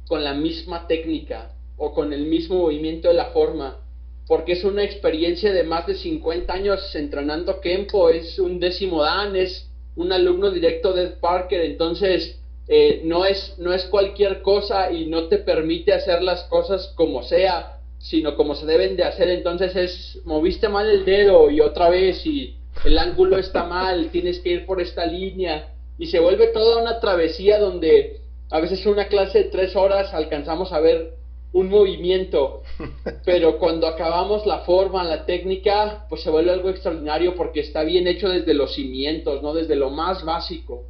con 0.08 0.24
la 0.24 0.34
misma 0.34 0.88
técnica 0.88 1.52
o 1.76 1.94
con 1.94 2.12
el 2.12 2.26
mismo 2.26 2.56
movimiento 2.56 3.06
de 3.06 3.14
la 3.14 3.26
forma 3.26 3.78
porque 4.26 4.54
es 4.54 4.64
una 4.64 4.82
experiencia 4.82 5.52
de 5.52 5.62
más 5.62 5.86
de 5.86 5.94
50 5.94 6.52
años 6.52 6.94
entrenando 6.96 7.60
Kempo, 7.60 8.10
es 8.10 8.40
un 8.40 8.58
décimo 8.58 9.02
dan, 9.02 9.36
es 9.36 9.70
un 9.94 10.12
alumno 10.12 10.50
directo 10.50 10.92
de 10.92 11.06
Parker, 11.06 11.60
entonces 11.60 12.40
eh, 12.66 13.02
no, 13.04 13.24
es, 13.24 13.54
no 13.58 13.72
es 13.72 13.84
cualquier 13.84 14.42
cosa 14.42 14.90
y 14.90 15.06
no 15.06 15.28
te 15.28 15.38
permite 15.38 15.92
hacer 15.92 16.22
las 16.22 16.42
cosas 16.44 16.92
como 16.96 17.22
sea, 17.22 17.75
sino 18.08 18.36
como 18.36 18.54
se 18.54 18.66
deben 18.66 18.96
de 18.96 19.02
hacer, 19.02 19.28
entonces 19.30 19.74
es, 19.74 20.20
moviste 20.24 20.68
mal 20.68 20.88
el 20.88 21.04
dedo 21.04 21.50
y 21.50 21.60
otra 21.60 21.88
vez 21.88 22.24
y 22.24 22.54
el 22.84 22.98
ángulo 22.98 23.36
está 23.36 23.64
mal, 23.68 24.10
tienes 24.10 24.38
que 24.38 24.50
ir 24.50 24.66
por 24.66 24.80
esta 24.80 25.04
línea 25.04 25.72
y 25.98 26.06
se 26.06 26.20
vuelve 26.20 26.48
toda 26.48 26.80
una 26.80 27.00
travesía 27.00 27.58
donde 27.58 28.20
a 28.50 28.60
veces 28.60 28.86
una 28.86 29.08
clase 29.08 29.38
de 29.38 29.50
tres 29.50 29.74
horas 29.74 30.14
alcanzamos 30.14 30.72
a 30.72 30.78
ver 30.78 31.14
un 31.52 31.68
movimiento, 31.68 32.62
pero 33.24 33.58
cuando 33.58 33.88
acabamos 33.88 34.46
la 34.46 34.58
forma, 34.58 35.02
la 35.02 35.26
técnica, 35.26 36.06
pues 36.08 36.22
se 36.22 36.30
vuelve 36.30 36.52
algo 36.52 36.70
extraordinario 36.70 37.34
porque 37.34 37.60
está 37.60 37.82
bien 37.82 38.06
hecho 38.06 38.28
desde 38.28 38.54
los 38.54 38.74
cimientos, 38.74 39.42
¿no? 39.42 39.52
Desde 39.52 39.74
lo 39.74 39.90
más 39.90 40.24
básico. 40.24 40.84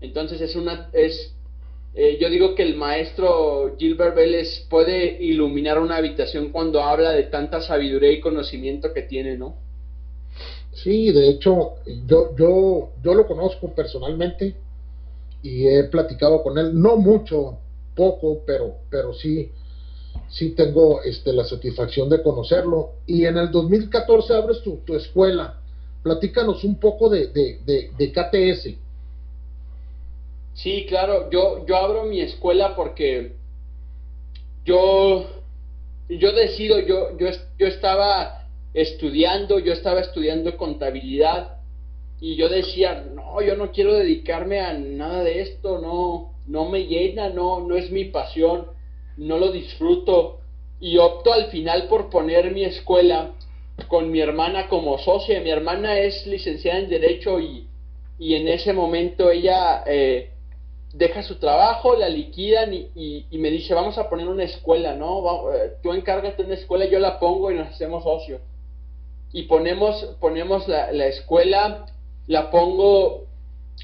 Entonces 0.00 0.40
es 0.40 0.54
una, 0.54 0.88
es, 0.92 1.34
eh, 1.94 2.18
yo 2.20 2.30
digo 2.30 2.54
que 2.54 2.62
el 2.62 2.76
maestro 2.76 3.76
Gilbert 3.78 4.14
Vélez 4.14 4.66
puede 4.68 5.22
iluminar 5.22 5.78
una 5.78 5.96
habitación 5.96 6.50
cuando 6.50 6.82
habla 6.82 7.10
de 7.12 7.24
tanta 7.24 7.60
sabiduría 7.60 8.12
y 8.12 8.20
conocimiento 8.20 8.92
que 8.92 9.02
tiene, 9.02 9.36
¿no? 9.36 9.56
Sí, 10.72 11.12
de 11.12 11.28
hecho, 11.28 11.74
yo, 12.06 12.34
yo, 12.36 12.90
yo 13.02 13.14
lo 13.14 13.26
conozco 13.26 13.74
personalmente 13.74 14.54
y 15.42 15.66
he 15.66 15.84
platicado 15.84 16.42
con 16.42 16.58
él, 16.58 16.80
no 16.80 16.96
mucho, 16.96 17.58
poco, 17.94 18.42
pero, 18.46 18.76
pero 18.88 19.12
sí, 19.12 19.50
sí 20.28 20.50
tengo 20.50 21.02
este, 21.02 21.32
la 21.32 21.44
satisfacción 21.44 22.08
de 22.08 22.22
conocerlo. 22.22 22.92
Y 23.06 23.24
en 23.24 23.36
el 23.36 23.50
2014 23.50 24.34
abres 24.34 24.62
tu, 24.62 24.76
tu 24.86 24.94
escuela. 24.94 25.60
Platícanos 26.02 26.64
un 26.64 26.76
poco 26.78 27.08
de, 27.10 27.28
de, 27.28 27.90
de, 27.96 28.12
KTS. 28.12 28.68
Sí, 30.62 30.84
claro, 30.86 31.30
yo, 31.30 31.64
yo 31.66 31.74
abro 31.74 32.04
mi 32.04 32.20
escuela 32.20 32.76
porque 32.76 33.32
yo, 34.62 35.24
yo 36.10 36.32
decido, 36.32 36.80
yo, 36.80 37.16
yo, 37.16 37.28
yo 37.58 37.66
estaba 37.66 38.46
estudiando, 38.74 39.58
yo 39.58 39.72
estaba 39.72 40.00
estudiando 40.00 40.58
contabilidad 40.58 41.56
y 42.20 42.36
yo 42.36 42.50
decía, 42.50 43.06
no, 43.14 43.40
yo 43.40 43.56
no 43.56 43.72
quiero 43.72 43.94
dedicarme 43.94 44.60
a 44.60 44.74
nada 44.74 45.24
de 45.24 45.40
esto, 45.40 45.78
no, 45.78 46.34
no 46.46 46.68
me 46.68 46.86
llena, 46.86 47.30
no, 47.30 47.60
no 47.60 47.74
es 47.74 47.90
mi 47.90 48.04
pasión, 48.04 48.66
no 49.16 49.38
lo 49.38 49.52
disfruto 49.52 50.40
y 50.78 50.98
opto 50.98 51.32
al 51.32 51.46
final 51.46 51.88
por 51.88 52.10
poner 52.10 52.52
mi 52.52 52.64
escuela 52.64 53.30
con 53.88 54.10
mi 54.10 54.20
hermana 54.20 54.68
como 54.68 54.98
socia. 54.98 55.40
Mi 55.40 55.48
hermana 55.48 55.98
es 56.00 56.26
licenciada 56.26 56.80
en 56.80 56.90
Derecho 56.90 57.40
y, 57.40 57.66
y 58.18 58.34
en 58.34 58.46
ese 58.46 58.74
momento 58.74 59.30
ella 59.30 59.84
eh, 59.86 60.32
deja 60.92 61.22
su 61.22 61.36
trabajo, 61.36 61.96
la 61.96 62.08
liquidan 62.08 62.74
y, 62.74 63.26
y, 63.30 63.38
me 63.38 63.50
dice, 63.50 63.74
vamos 63.74 63.96
a 63.98 64.08
poner 64.08 64.28
una 64.28 64.44
escuela, 64.44 64.94
¿no? 64.94 65.52
Eh, 65.52 65.74
tú 65.82 65.92
encárgate 65.92 66.42
una 66.42 66.54
escuela, 66.54 66.86
yo 66.86 66.98
la 66.98 67.18
pongo 67.20 67.50
y 67.50 67.54
nos 67.54 67.68
hacemos 67.68 68.02
socios. 68.04 68.40
Y 69.32 69.44
ponemos, 69.44 70.16
ponemos 70.20 70.66
la, 70.66 70.90
la 70.92 71.06
escuela, 71.06 71.86
la 72.26 72.50
pongo, 72.50 73.26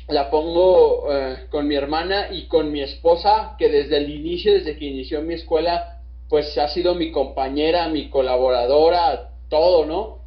la 0.09 0.31
pongo 0.31 1.13
eh, 1.13 1.47
con 1.51 1.69
mi 1.69 1.77
hermana 1.77 2.29
y 2.33 2.49
con 2.49 2.73
mi 2.73 2.81
esposa, 2.81 3.55
que 3.57 3.69
desde 3.69 3.99
el 3.99 4.11
inicio, 4.11 4.53
desde 4.53 4.77
que 4.77 4.87
inició 4.87 5.23
mi 5.23 5.35
escuela, 5.35 6.01
pues 6.29 6.59
ha 6.59 6.67
sido 6.69 6.97
mi 6.97 7.13
compañera, 7.13 7.89
mi 7.89 8.11
colaboradora, 8.11 9.31
todo, 9.49 9.87
¿no? 9.87 10.19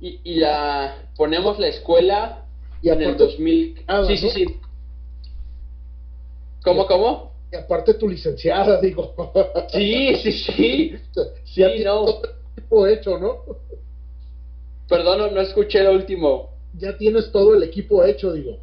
Y, 0.00 0.20
y 0.24 0.34
la 0.36 0.96
ponemos 1.16 1.60
la 1.60 1.68
escuela 1.68 2.44
y 2.82 2.88
en 2.90 3.02
el 3.02 3.16
2000. 3.16 3.84
sí, 4.08 4.16
sí, 4.16 4.30
sí. 4.30 4.46
¿Cómo, 6.64 6.86
cómo? 6.86 7.32
Y 7.52 7.56
aparte 7.56 7.94
tu 7.94 8.08
licenciada, 8.08 8.80
digo. 8.80 9.14
Sí, 9.68 10.16
sí, 10.16 10.32
sí. 10.32 10.94
sí, 11.44 11.62
no. 11.84 12.04
Todo 12.04 12.22
el 12.24 12.30
equipo 12.56 12.86
hecho, 12.86 13.18
¿no? 13.18 13.44
Perdón, 14.88 15.34
no 15.34 15.40
escuché 15.40 15.82
lo 15.82 15.92
último. 15.92 16.50
Ya 16.76 16.96
tienes 16.96 17.30
todo 17.30 17.54
el 17.54 17.62
equipo 17.62 18.04
hecho, 18.04 18.32
digo. 18.32 18.58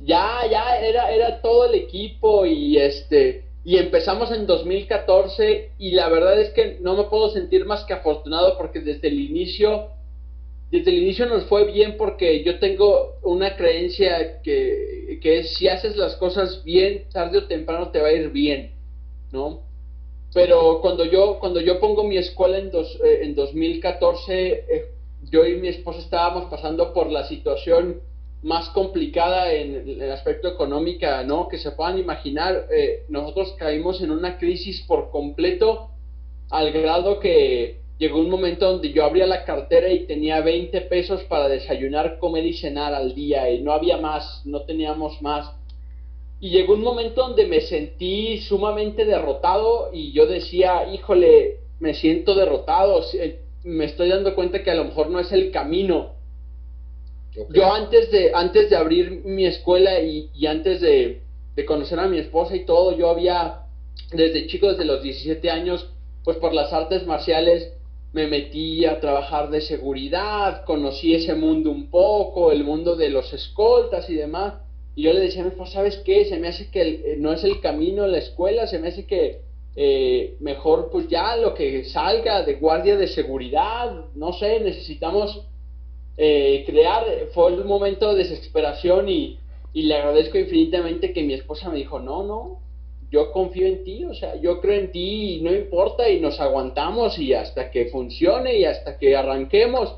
Ya, 0.00 0.42
ya, 0.50 0.78
era, 0.78 1.10
era 1.10 1.42
todo 1.42 1.66
el 1.66 1.74
equipo 1.74 2.46
y 2.46 2.78
este 2.78 3.44
y 3.66 3.78
empezamos 3.78 4.30
en 4.30 4.46
2014 4.46 5.72
y 5.78 5.90
la 5.90 6.08
verdad 6.08 6.40
es 6.40 6.50
que 6.50 6.78
no 6.80 6.96
me 6.96 7.04
puedo 7.04 7.30
sentir 7.30 7.64
más 7.64 7.82
que 7.84 7.94
afortunado 7.94 8.56
porque 8.56 8.78
desde 8.78 9.08
el 9.08 9.18
inicio 9.18 9.88
desde 10.70 10.90
el 10.90 10.98
inicio 10.98 11.26
nos 11.26 11.44
fue 11.44 11.64
bien 11.70 11.96
porque 11.96 12.42
yo 12.42 12.58
tengo 12.58 13.14
una 13.22 13.56
creencia 13.56 14.42
que, 14.42 15.18
que 15.22 15.38
es 15.38 15.54
si 15.54 15.68
haces 15.68 15.96
las 15.96 16.16
cosas 16.16 16.64
bien 16.64 17.04
tarde 17.12 17.38
o 17.38 17.46
temprano 17.46 17.90
te 17.90 18.00
va 18.00 18.08
a 18.08 18.12
ir 18.12 18.30
bien 18.30 18.72
no 19.32 19.62
pero 20.34 20.80
cuando 20.80 21.04
yo 21.04 21.38
cuando 21.38 21.60
yo 21.60 21.78
pongo 21.78 22.04
mi 22.04 22.16
escuela 22.16 22.58
en 22.58 22.70
dos, 22.70 22.98
eh, 23.04 23.20
en 23.22 23.34
2014 23.34 24.52
eh, 24.68 24.86
yo 25.30 25.44
y 25.46 25.56
mi 25.56 25.68
esposa 25.68 26.00
estábamos 26.00 26.50
pasando 26.50 26.92
por 26.92 27.10
la 27.10 27.26
situación 27.26 28.00
más 28.42 28.68
complicada 28.70 29.52
en 29.52 30.00
el 30.00 30.12
aspecto 30.12 30.48
económico, 30.48 31.06
¿no? 31.26 31.48
Que 31.48 31.58
se 31.58 31.72
puedan 31.72 31.98
imaginar, 31.98 32.66
eh, 32.70 33.04
nosotros 33.08 33.54
caímos 33.58 34.00
en 34.02 34.10
una 34.10 34.38
crisis 34.38 34.82
por 34.86 35.10
completo 35.10 35.90
al 36.50 36.70
grado 36.70 37.18
que 37.18 37.80
llegó 37.98 38.20
un 38.20 38.30
momento 38.30 38.70
donde 38.70 38.92
yo 38.92 39.04
abría 39.04 39.26
la 39.26 39.44
cartera 39.44 39.90
y 39.90 40.06
tenía 40.06 40.40
20 40.40 40.80
pesos 40.82 41.22
para 41.24 41.48
desayunar, 41.48 42.18
comer 42.18 42.44
y 42.44 42.54
cenar 42.54 42.94
al 42.94 43.14
día 43.14 43.50
y 43.50 43.62
no 43.62 43.72
había 43.72 43.96
más, 43.96 44.42
no 44.44 44.62
teníamos 44.62 45.20
más. 45.22 45.50
Y 46.40 46.50
llegó 46.50 46.74
un 46.74 46.82
momento 46.82 47.22
donde 47.22 47.46
me 47.46 47.60
sentí 47.62 48.38
sumamente 48.40 49.04
derrotado 49.04 49.90
y 49.92 50.12
yo 50.12 50.26
decía, 50.26 50.92
híjole, 50.92 51.56
me 51.80 51.94
siento 51.94 52.34
derrotado, 52.34 53.02
me 53.64 53.86
estoy 53.86 54.10
dando 54.10 54.34
cuenta 54.34 54.62
que 54.62 54.70
a 54.70 54.74
lo 54.74 54.84
mejor 54.84 55.10
no 55.10 55.18
es 55.18 55.32
el 55.32 55.50
camino 55.50 56.16
yo 57.50 57.72
antes 57.72 58.10
de, 58.10 58.32
antes 58.34 58.70
de 58.70 58.76
abrir 58.76 59.22
mi 59.24 59.46
escuela 59.46 60.00
y, 60.00 60.46
antes 60.46 60.80
de, 60.80 61.22
conocer 61.66 61.98
a 61.98 62.08
mi 62.08 62.18
esposa 62.18 62.56
y 62.56 62.64
todo, 62.64 62.96
yo 62.96 63.10
había, 63.10 63.62
desde 64.12 64.46
chico, 64.46 64.70
desde 64.70 64.84
los 64.84 65.02
17 65.02 65.50
años, 65.50 65.90
pues 66.24 66.38
por 66.38 66.52
las 66.54 66.72
artes 66.72 67.06
marciales 67.06 67.72
me 68.16 68.26
metí 68.28 68.86
a 68.86 68.98
trabajar 68.98 69.50
de 69.50 69.60
seguridad, 69.60 70.64
conocí 70.64 71.14
ese 71.14 71.34
mundo 71.34 71.70
un 71.70 71.90
poco, 71.90 72.50
el 72.50 72.64
mundo 72.64 72.96
de 72.96 73.10
los 73.10 73.30
escoltas 73.34 74.08
y 74.08 74.14
demás. 74.14 74.54
Y 74.94 75.02
yo 75.02 75.12
le 75.12 75.20
decía 75.20 75.42
a 75.42 75.44
mi 75.44 75.50
esposa, 75.50 75.72
¿sabes 75.74 75.98
qué? 75.98 76.24
Se 76.24 76.38
me 76.38 76.48
hace 76.48 76.70
que 76.70 76.80
eh, 76.80 77.16
no 77.18 77.30
es 77.34 77.44
el 77.44 77.60
camino 77.60 78.06
la 78.06 78.16
escuela, 78.16 78.66
se 78.66 78.78
me 78.78 78.88
hace 78.88 79.06
que 79.06 79.42
eh, 79.76 80.38
mejor 80.40 80.88
pues 80.90 81.08
ya 81.08 81.36
lo 81.36 81.52
que 81.52 81.84
salga 81.84 82.42
de 82.42 82.54
guardia 82.54 82.96
de 82.96 83.08
seguridad, 83.08 84.06
no 84.14 84.32
sé, 84.32 84.60
necesitamos 84.60 85.42
eh, 86.16 86.64
crear, 86.64 87.04
fue 87.34 87.52
un 87.52 87.66
momento 87.66 88.14
de 88.14 88.24
desesperación 88.24 89.10
y, 89.10 89.38
y 89.74 89.82
le 89.82 89.94
agradezco 89.94 90.38
infinitamente 90.38 91.12
que 91.12 91.22
mi 91.22 91.34
esposa 91.34 91.68
me 91.68 91.76
dijo, 91.76 92.00
no, 92.00 92.22
no, 92.22 92.60
yo 93.10 93.32
confío 93.32 93.66
en 93.66 93.84
ti, 93.84 94.04
o 94.04 94.14
sea, 94.14 94.36
yo 94.36 94.60
creo 94.60 94.80
en 94.80 94.90
ti 94.90 95.36
y 95.36 95.40
no 95.40 95.54
importa 95.54 96.08
y 96.08 96.20
nos 96.20 96.40
aguantamos 96.40 97.18
y 97.18 97.34
hasta 97.34 97.70
que 97.70 97.86
funcione 97.86 98.58
y 98.58 98.64
hasta 98.64 98.98
que 98.98 99.16
arranquemos. 99.16 99.94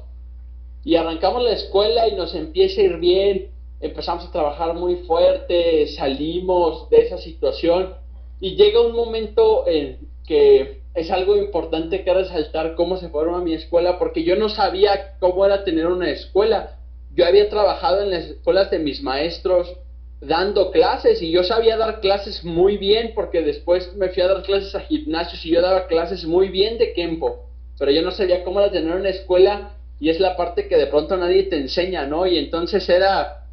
Y 0.84 0.96
arrancamos 0.96 1.42
la 1.42 1.52
escuela 1.52 2.08
y 2.08 2.14
nos 2.14 2.34
empieza 2.34 2.80
a 2.80 2.84
ir 2.84 2.96
bien, 2.98 3.50
empezamos 3.80 4.26
a 4.26 4.32
trabajar 4.32 4.74
muy 4.74 4.96
fuerte, 4.96 5.86
salimos 5.88 6.88
de 6.90 6.98
esa 6.98 7.18
situación 7.18 7.94
y 8.40 8.56
llega 8.56 8.80
un 8.80 8.94
momento 8.94 9.66
en 9.66 9.98
que 10.26 10.78
es 10.94 11.10
algo 11.10 11.36
importante 11.36 12.04
que 12.04 12.12
resaltar 12.12 12.74
cómo 12.74 12.96
se 12.96 13.08
forma 13.08 13.40
mi 13.40 13.54
escuela, 13.54 13.98
porque 13.98 14.24
yo 14.24 14.36
no 14.36 14.48
sabía 14.48 15.16
cómo 15.20 15.46
era 15.46 15.64
tener 15.64 15.86
una 15.86 16.10
escuela. 16.10 16.76
Yo 17.14 17.24
había 17.26 17.48
trabajado 17.48 18.02
en 18.02 18.10
las 18.10 18.24
escuelas 18.24 18.70
de 18.70 18.78
mis 18.78 19.02
maestros 19.02 19.76
dando 20.20 20.70
clases 20.72 21.22
y 21.22 21.30
yo 21.30 21.44
sabía 21.44 21.76
dar 21.76 22.00
clases 22.00 22.44
muy 22.44 22.76
bien 22.76 23.12
porque 23.14 23.42
después 23.42 23.94
me 23.96 24.08
fui 24.08 24.22
a 24.22 24.28
dar 24.28 24.42
clases 24.42 24.74
a 24.74 24.80
gimnasios 24.80 25.44
y 25.44 25.50
yo 25.50 25.62
daba 25.62 25.86
clases 25.86 26.24
muy 26.24 26.48
bien 26.48 26.78
de 26.78 26.92
Kempo, 26.92 27.46
pero 27.78 27.90
yo 27.92 28.02
no 28.02 28.10
sabía 28.10 28.42
cómo 28.42 28.60
era 28.60 28.72
tener 28.72 28.94
una 28.94 29.10
escuela 29.10 29.76
y 30.00 30.10
es 30.10 30.18
la 30.20 30.36
parte 30.36 30.68
que 30.68 30.76
de 30.76 30.86
pronto 30.86 31.16
nadie 31.16 31.44
te 31.44 31.56
enseña, 31.56 32.06
¿no? 32.06 32.26
Y 32.26 32.38
entonces 32.38 32.88
era, 32.88 33.46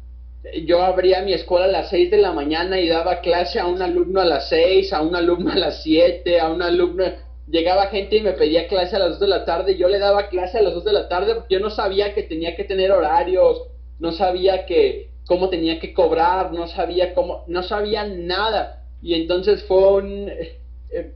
yo 0.64 0.82
abría 0.82 1.22
mi 1.22 1.32
escuela 1.32 1.66
a 1.66 1.70
las 1.70 1.90
6 1.90 2.10
de 2.10 2.18
la 2.18 2.32
mañana 2.32 2.80
y 2.80 2.88
daba 2.88 3.20
clase 3.20 3.58
a 3.60 3.66
un 3.66 3.82
alumno 3.82 4.20
a 4.20 4.24
las 4.24 4.48
6, 4.48 4.92
a 4.92 5.02
un 5.02 5.14
alumno 5.14 5.52
a 5.52 5.56
las 5.56 5.82
7, 5.82 6.40
a 6.40 6.48
un 6.50 6.62
alumno 6.62 7.04
llegaba 7.48 7.86
gente 7.86 8.16
y 8.16 8.22
me 8.22 8.32
pedía 8.32 8.66
clase 8.66 8.96
a 8.96 9.00
las 9.00 9.10
2 9.10 9.20
de 9.20 9.28
la 9.28 9.44
tarde, 9.44 9.76
yo 9.76 9.88
le 9.88 10.00
daba 10.00 10.28
clase 10.28 10.58
a 10.58 10.62
las 10.62 10.74
2 10.74 10.84
de 10.84 10.92
la 10.92 11.08
tarde 11.08 11.34
porque 11.34 11.54
yo 11.54 11.60
no 11.60 11.70
sabía 11.70 12.12
que 12.12 12.24
tenía 12.24 12.56
que 12.56 12.64
tener 12.64 12.90
horarios, 12.90 13.62
no 14.00 14.10
sabía 14.12 14.66
que 14.66 15.10
cómo 15.26 15.48
tenía 15.48 15.78
que 15.80 15.92
cobrar, 15.92 16.52
no 16.52 16.68
sabía 16.68 17.14
cómo, 17.14 17.44
no 17.48 17.62
sabía 17.62 18.04
nada. 18.06 18.84
Y 19.02 19.14
entonces 19.14 19.64
fue 19.64 19.94
un 19.94 20.28
eh, 20.28 20.60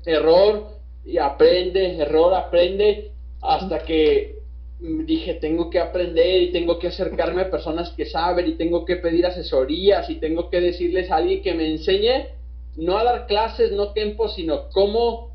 error 0.05 0.69
y 1.05 1.19
aprende, 1.19 1.97
error, 1.97 2.35
aprende, 2.35 3.13
hasta 3.41 3.79
que 3.81 4.39
dije, 4.81 5.35
tengo 5.35 5.71
que 5.71 5.79
aprender 5.79 6.43
y 6.43 6.53
tengo 6.53 6.79
que 6.79 6.89
acercarme 6.89 7.43
a 7.43 7.51
personas 7.51 7.91
que 7.91 8.07
saben 8.07 8.49
y 8.49 8.53
tengo 8.53 8.85
que 8.85 8.97
pedir 8.97 9.27
asesorías 9.27 10.09
y 10.09 10.17
tengo 10.17 10.49
que 10.49 10.61
decirles 10.61 11.11
a 11.11 11.17
alguien 11.17 11.43
que 11.43 11.55
me 11.55 11.71
enseñe, 11.71 12.29
no 12.77 12.97
a 12.97 13.05
dar 13.05 13.27
clases, 13.27 13.73
no 13.73 13.93
tiempo, 13.93 14.29
sino 14.29 14.71
cómo 14.71 15.31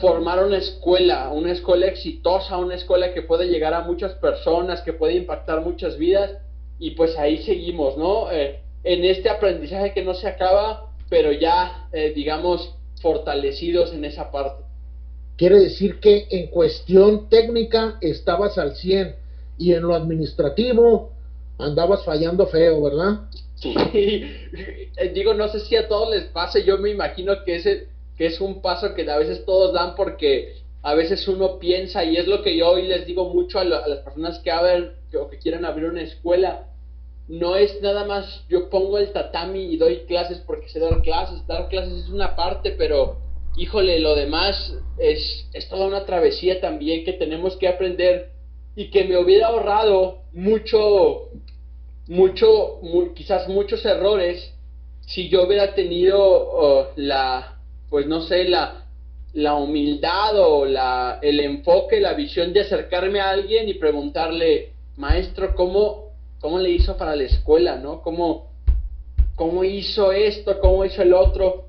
formar 0.00 0.44
una 0.44 0.58
escuela, 0.58 1.30
una 1.30 1.52
escuela 1.52 1.86
exitosa, 1.86 2.56
una 2.56 2.74
escuela 2.74 3.14
que 3.14 3.22
puede 3.22 3.48
llegar 3.48 3.74
a 3.74 3.82
muchas 3.82 4.14
personas, 4.14 4.82
que 4.82 4.92
puede 4.92 5.14
impactar 5.14 5.60
muchas 5.62 5.98
vidas 5.98 6.38
y 6.78 6.92
pues 6.92 7.16
ahí 7.16 7.42
seguimos, 7.42 7.96
¿no? 7.96 8.30
Eh, 8.30 8.60
en 8.84 9.04
este 9.04 9.28
aprendizaje 9.28 9.92
que 9.92 10.04
no 10.04 10.14
se 10.14 10.28
acaba, 10.28 10.92
pero 11.08 11.32
ya, 11.32 11.88
eh, 11.92 12.12
digamos, 12.14 12.74
fortalecidos 13.00 13.92
en 13.92 14.04
esa 14.04 14.30
parte. 14.30 14.64
Quiere 15.36 15.58
decir 15.58 16.00
que 16.00 16.26
en 16.30 16.48
cuestión 16.48 17.28
técnica 17.28 17.98
estabas 18.00 18.58
al 18.58 18.74
100 18.76 19.16
y 19.58 19.72
en 19.72 19.82
lo 19.82 19.94
administrativo 19.94 21.10
andabas 21.58 22.04
fallando 22.04 22.46
feo, 22.46 22.82
¿verdad? 22.82 23.20
Sí, 23.54 23.74
digo, 25.14 25.34
no 25.34 25.48
sé 25.48 25.60
si 25.60 25.76
a 25.76 25.88
todos 25.88 26.10
les 26.14 26.24
pase, 26.24 26.64
yo 26.64 26.78
me 26.78 26.90
imagino 26.90 27.44
que 27.44 27.56
ese 27.56 27.88
que 28.16 28.26
es 28.26 28.40
un 28.40 28.62
paso 28.62 28.94
que 28.94 29.08
a 29.10 29.18
veces 29.18 29.44
todos 29.44 29.74
dan 29.74 29.94
porque 29.94 30.54
a 30.86 30.94
veces 30.94 31.26
uno 31.26 31.58
piensa, 31.58 32.04
y 32.04 32.16
es 32.16 32.28
lo 32.28 32.44
que 32.44 32.56
yo 32.56 32.70
hoy 32.70 32.86
les 32.86 33.06
digo 33.06 33.34
mucho 33.34 33.58
a, 33.58 33.64
las 33.64 33.98
personas 34.04 34.38
que 34.38 34.52
abren 34.52 34.92
o 35.20 35.28
que 35.28 35.38
quieren 35.38 35.64
abrir 35.64 35.86
una 35.86 36.02
escuela, 36.02 36.68
no 37.26 37.56
es 37.56 37.82
nada 37.82 38.04
más 38.04 38.44
yo 38.48 38.70
pongo 38.70 38.96
el 38.96 39.10
tatami 39.12 39.64
y 39.64 39.78
doy 39.78 40.04
clases 40.06 40.38
porque 40.46 40.68
sé 40.68 40.78
dar 40.78 41.02
clases, 41.02 41.44
dar 41.48 41.68
clases 41.70 42.04
es 42.04 42.08
una 42.08 42.36
parte, 42.36 42.70
pero 42.70 43.16
híjole, 43.56 43.98
lo 43.98 44.14
demás 44.14 44.76
es, 44.96 45.48
es 45.52 45.68
toda 45.68 45.88
una 45.88 46.04
travesía 46.06 46.60
también 46.60 47.04
que 47.04 47.14
tenemos 47.14 47.56
que 47.56 47.66
aprender 47.66 48.30
y 48.76 48.88
que 48.90 49.02
me 49.02 49.18
hubiera 49.18 49.48
ahorrado 49.48 50.18
mucho, 50.32 51.30
mucho, 52.06 52.80
quizás 53.16 53.48
muchos 53.48 53.84
errores 53.84 54.54
si 55.00 55.28
yo 55.30 55.48
hubiera 55.48 55.74
tenido 55.74 56.16
oh, 56.20 56.92
la, 56.94 57.58
pues 57.90 58.06
no 58.06 58.20
sé, 58.20 58.44
la, 58.44 58.85
la 59.36 59.54
humildad 59.54 60.40
o 60.40 60.64
la, 60.64 61.18
el 61.20 61.40
enfoque, 61.40 62.00
la 62.00 62.14
visión 62.14 62.54
de 62.54 62.60
acercarme 62.60 63.20
a 63.20 63.28
alguien 63.28 63.68
y 63.68 63.74
preguntarle, 63.74 64.72
maestro, 64.96 65.54
¿cómo, 65.54 66.12
cómo 66.40 66.58
le 66.58 66.70
hizo 66.70 66.96
para 66.96 67.14
la 67.14 67.24
escuela? 67.24 67.76
¿no? 67.76 68.00
¿Cómo, 68.00 68.50
¿Cómo 69.34 69.62
hizo 69.62 70.10
esto? 70.10 70.58
¿Cómo 70.58 70.86
hizo 70.86 71.02
el 71.02 71.12
otro? 71.12 71.66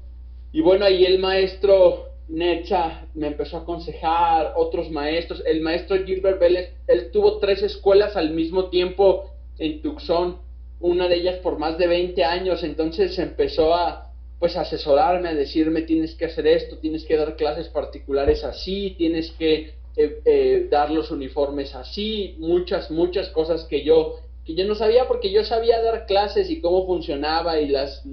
Y 0.53 0.61
bueno, 0.61 0.85
ahí 0.85 1.03
el 1.03 1.19
maestro 1.19 2.05
Necha 2.29 3.05
me 3.13 3.27
empezó 3.27 3.57
a 3.57 3.61
aconsejar, 3.61 4.53
otros 4.55 4.89
maestros. 4.89 5.43
El 5.45 5.59
maestro 5.59 5.97
Gilbert 6.05 6.39
Vélez, 6.39 6.73
él 6.87 7.11
tuvo 7.11 7.39
tres 7.39 7.61
escuelas 7.63 8.15
al 8.15 8.29
mismo 8.29 8.69
tiempo 8.69 9.29
en 9.59 9.81
Tucson, 9.81 10.37
una 10.79 11.09
de 11.09 11.15
ellas 11.15 11.39
por 11.39 11.59
más 11.59 11.77
de 11.77 11.87
20 11.87 12.23
años, 12.23 12.63
entonces 12.63 13.19
empezó 13.19 13.75
a 13.75 14.06
pues 14.39 14.55
asesorarme, 14.55 15.29
a 15.29 15.33
decirme 15.33 15.81
tienes 15.81 16.13
que 16.15 16.25
hacer 16.25 16.45
esto, 16.45 16.77
tienes 16.77 17.05
que 17.05 17.17
dar 17.17 17.35
clases 17.35 17.69
particulares 17.69 18.43
así, 18.43 18.93
tienes 18.97 19.31
que 19.31 19.73
eh, 19.95 20.21
eh, 20.25 20.67
dar 20.69 20.91
los 20.91 21.09
uniformes 21.09 21.73
así, 21.73 22.35
muchas, 22.37 22.91
muchas 22.91 23.29
cosas 23.29 23.63
que 23.63 23.83
yo, 23.83 24.17
que 24.45 24.53
yo 24.53 24.65
no 24.65 24.75
sabía 24.75 25.07
porque 25.07 25.31
yo 25.31 25.43
sabía 25.43 25.81
dar 25.81 26.05
clases 26.05 26.51
y 26.51 26.61
cómo 26.61 26.85
funcionaba 26.85 27.59
y 27.59 27.67
las, 27.69 28.03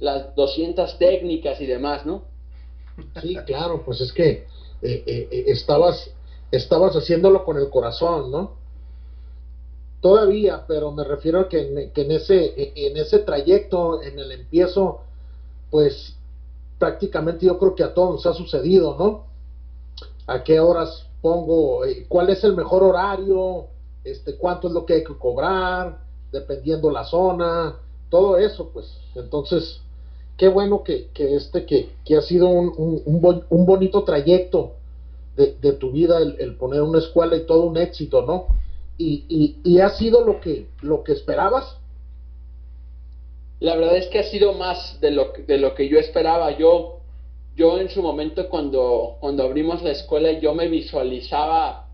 las 0.00 0.34
200 0.34 0.98
técnicas 0.98 1.58
y 1.62 1.66
demás, 1.66 2.04
¿no? 2.04 2.24
Sí, 3.22 3.34
claro, 3.46 3.82
pues 3.84 4.02
es 4.02 4.12
que 4.12 4.46
eh, 4.82 5.44
estabas, 5.46 6.10
estabas 6.52 6.94
haciéndolo 6.94 7.42
con 7.44 7.56
el 7.56 7.70
corazón, 7.70 8.30
¿no? 8.30 8.58
Todavía, 10.02 10.66
pero 10.68 10.92
me 10.92 11.04
refiero 11.04 11.40
a 11.40 11.48
que 11.48 11.60
en, 11.60 11.90
que 11.90 12.02
en 12.02 12.10
ese, 12.10 12.72
en 12.76 12.98
ese 12.98 13.20
trayecto, 13.20 14.02
en 14.02 14.18
el 14.18 14.30
empiezo, 14.30 15.00
pues 15.74 16.14
prácticamente 16.78 17.46
yo 17.46 17.58
creo 17.58 17.74
que 17.74 17.82
a 17.82 17.92
todos 17.92 18.12
nos 18.12 18.26
ha 18.26 18.32
sucedido, 18.32 18.94
¿no? 18.96 19.24
¿A 20.28 20.44
qué 20.44 20.60
horas 20.60 21.04
pongo? 21.20 21.84
Eh, 21.84 22.06
¿Cuál 22.08 22.30
es 22.30 22.44
el 22.44 22.54
mejor 22.54 22.84
horario? 22.84 23.66
Este, 24.04 24.36
¿Cuánto 24.36 24.68
es 24.68 24.72
lo 24.72 24.86
que 24.86 24.92
hay 24.92 25.02
que 25.02 25.18
cobrar? 25.18 25.98
Dependiendo 26.30 26.92
la 26.92 27.02
zona, 27.02 27.74
todo 28.08 28.38
eso, 28.38 28.70
pues. 28.72 28.86
Entonces, 29.16 29.80
qué 30.36 30.46
bueno 30.46 30.84
que, 30.84 31.08
que 31.08 31.34
este, 31.34 31.66
que, 31.66 31.90
que, 32.04 32.18
ha 32.18 32.22
sido 32.22 32.46
un, 32.46 33.02
un, 33.04 33.66
bonito 33.66 34.04
trayecto 34.04 34.74
de, 35.36 35.56
de 35.60 35.72
tu 35.72 35.90
vida 35.90 36.18
el, 36.18 36.36
el, 36.38 36.54
poner 36.54 36.82
una 36.82 37.00
escuela 37.00 37.34
y 37.34 37.46
todo 37.46 37.64
un 37.64 37.78
éxito, 37.78 38.22
¿no? 38.22 38.46
Y, 38.96 39.24
y, 39.28 39.56
y 39.64 39.80
ha 39.80 39.88
sido 39.88 40.24
lo 40.24 40.40
que, 40.40 40.68
lo 40.82 41.02
que 41.02 41.10
esperabas 41.10 41.78
la 43.64 43.76
verdad 43.76 43.96
es 43.96 44.08
que 44.08 44.18
ha 44.18 44.24
sido 44.24 44.52
más 44.52 45.00
de 45.00 45.10
lo, 45.10 45.32
de 45.46 45.56
lo 45.56 45.74
que 45.74 45.88
yo 45.88 45.98
esperaba. 45.98 46.50
Yo, 46.58 47.00
yo 47.56 47.80
en 47.80 47.88
su 47.88 48.02
momento 48.02 48.50
cuando, 48.50 49.16
cuando 49.20 49.42
abrimos 49.42 49.82
la 49.82 49.92
escuela, 49.92 50.32
yo 50.32 50.52
me 50.52 50.68
visualizaba 50.68 51.88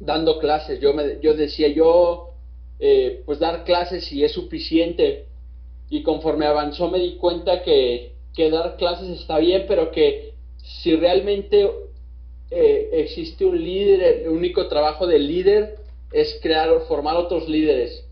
dando 0.00 0.38
clases. 0.38 0.80
Yo, 0.80 0.92
me, 0.92 1.18
yo 1.22 1.32
decía, 1.32 1.68
yo, 1.68 2.34
eh, 2.78 3.22
pues 3.24 3.38
dar 3.38 3.64
clases 3.64 4.12
y 4.12 4.22
es 4.22 4.32
suficiente. 4.32 5.24
Y 5.88 6.02
conforme 6.02 6.44
avanzó 6.44 6.90
me 6.90 6.98
di 6.98 7.16
cuenta 7.16 7.62
que, 7.62 8.12
que 8.36 8.50
dar 8.50 8.76
clases 8.76 9.08
está 9.18 9.38
bien, 9.38 9.64
pero 9.66 9.90
que 9.90 10.34
si 10.58 10.94
realmente 10.94 11.70
eh, 12.50 12.90
existe 12.92 13.46
un 13.46 13.58
líder, 13.58 14.24
el 14.24 14.28
único 14.28 14.68
trabajo 14.68 15.06
del 15.06 15.26
líder 15.26 15.76
es 16.12 16.38
crear 16.42 16.68
o 16.68 16.80
formar 16.80 17.16
otros 17.16 17.48
líderes. 17.48 18.04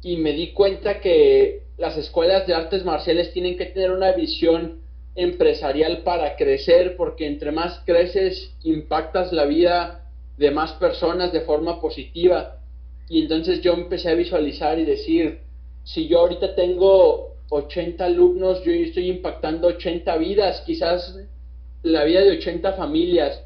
Y 0.00 0.16
me 0.16 0.32
di 0.32 0.52
cuenta 0.52 1.00
que 1.00 1.63
las 1.76 1.96
escuelas 1.96 2.46
de 2.46 2.54
artes 2.54 2.84
marciales 2.84 3.32
tienen 3.32 3.56
que 3.56 3.66
tener 3.66 3.90
una 3.90 4.12
visión 4.12 4.82
empresarial 5.16 5.98
para 5.98 6.36
crecer, 6.36 6.96
porque 6.96 7.26
entre 7.26 7.52
más 7.52 7.80
creces, 7.84 8.52
impactas 8.62 9.32
la 9.32 9.44
vida 9.44 10.10
de 10.36 10.50
más 10.50 10.72
personas 10.72 11.32
de 11.32 11.42
forma 11.42 11.80
positiva. 11.80 12.58
Y 13.08 13.22
entonces 13.22 13.60
yo 13.60 13.74
empecé 13.74 14.10
a 14.10 14.14
visualizar 14.14 14.78
y 14.78 14.84
decir, 14.84 15.40
si 15.84 16.08
yo 16.08 16.20
ahorita 16.20 16.54
tengo 16.54 17.34
80 17.50 18.04
alumnos, 18.04 18.64
yo 18.64 18.72
estoy 18.72 19.10
impactando 19.10 19.68
80 19.68 20.16
vidas, 20.16 20.62
quizás 20.66 21.16
la 21.82 22.04
vida 22.04 22.22
de 22.22 22.38
80 22.38 22.72
familias, 22.72 23.40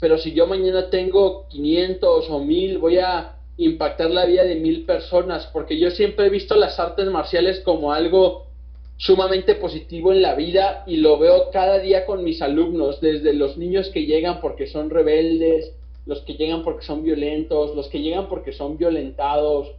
pero 0.00 0.18
si 0.18 0.32
yo 0.32 0.46
mañana 0.46 0.90
tengo 0.90 1.46
500 1.48 2.30
o 2.30 2.40
1000, 2.40 2.78
voy 2.78 2.98
a 2.98 3.33
impactar 3.56 4.10
la 4.10 4.26
vida 4.26 4.44
de 4.44 4.56
mil 4.56 4.84
personas, 4.84 5.48
porque 5.52 5.78
yo 5.78 5.90
siempre 5.90 6.26
he 6.26 6.30
visto 6.30 6.56
las 6.56 6.78
artes 6.80 7.06
marciales 7.06 7.60
como 7.60 7.92
algo 7.92 8.46
sumamente 8.96 9.54
positivo 9.56 10.12
en 10.12 10.22
la 10.22 10.34
vida 10.34 10.84
y 10.86 10.96
lo 10.98 11.18
veo 11.18 11.50
cada 11.50 11.78
día 11.78 12.06
con 12.06 12.24
mis 12.24 12.42
alumnos, 12.42 13.00
desde 13.00 13.32
los 13.34 13.56
niños 13.56 13.90
que 13.90 14.06
llegan 14.06 14.40
porque 14.40 14.66
son 14.66 14.90
rebeldes, 14.90 15.72
los 16.06 16.20
que 16.22 16.34
llegan 16.34 16.62
porque 16.62 16.84
son 16.84 17.02
violentos, 17.02 17.74
los 17.74 17.88
que 17.88 18.00
llegan 18.00 18.28
porque 18.28 18.52
son 18.52 18.76
violentados, 18.76 19.72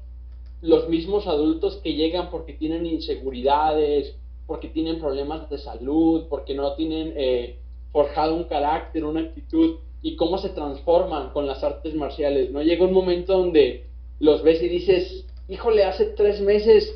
los 0.62 0.90
mismos 0.90 1.28
adultos 1.28 1.80
que 1.84 1.94
llegan 1.94 2.30
porque 2.30 2.54
tienen 2.54 2.86
inseguridades, 2.86 4.16
porque 4.48 4.68
tienen 4.68 5.00
problemas 5.00 5.50
de 5.50 5.58
salud, 5.58 6.26
porque 6.30 6.54
no 6.54 6.74
tienen 6.76 7.14
eh, 7.16 7.58
forjado 7.92 8.36
un 8.36 8.46
carácter, 8.46 9.06
una 9.06 9.22
actitud 9.22 9.78
y 10.06 10.15
cómo 10.18 10.38
se 10.38 10.50
transforman 10.50 11.32
con 11.32 11.48
las 11.48 11.63
artes 11.63 11.96
marciales, 11.96 12.52
¿no? 12.52 12.62
Llega 12.62 12.86
un 12.86 12.94
momento 12.94 13.36
donde 13.36 13.86
los 14.20 14.44
ves 14.44 14.62
y 14.62 14.70
dices, 14.70 15.26
híjole, 15.50 15.84
hace 15.84 16.06
tres 16.06 16.41
meses 16.41 16.94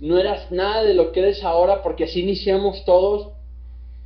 no 0.00 0.18
eras 0.18 0.50
nada 0.50 0.82
de 0.82 0.94
lo 0.94 1.12
que 1.12 1.20
eres 1.20 1.44
ahora 1.44 1.82
porque 1.82 2.04
así 2.04 2.20
iniciamos 2.22 2.86
todos. 2.86 3.34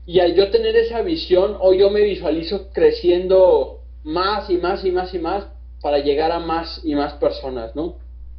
Y 0.06 0.18
al 0.18 0.34
yo 0.34 0.50
tener 0.50 0.74
esa 0.74 1.02
visión, 1.02 1.56
hoy 1.60 1.78
yo 1.78 1.90
me 1.90 2.02
visualizo 2.02 2.72
creciendo 2.72 3.78
más 4.02 4.50
y 4.50 4.56
más 4.56 4.84
y 4.84 4.90
más 4.90 5.14
y 5.14 5.20
más 5.20 5.46
para 5.80 6.00
llegar 6.00 6.32
a 6.32 6.40
más 6.40 6.80
y 6.82 6.96
más 6.96 7.12
personas, 7.12 7.76
¿no? 7.76 7.98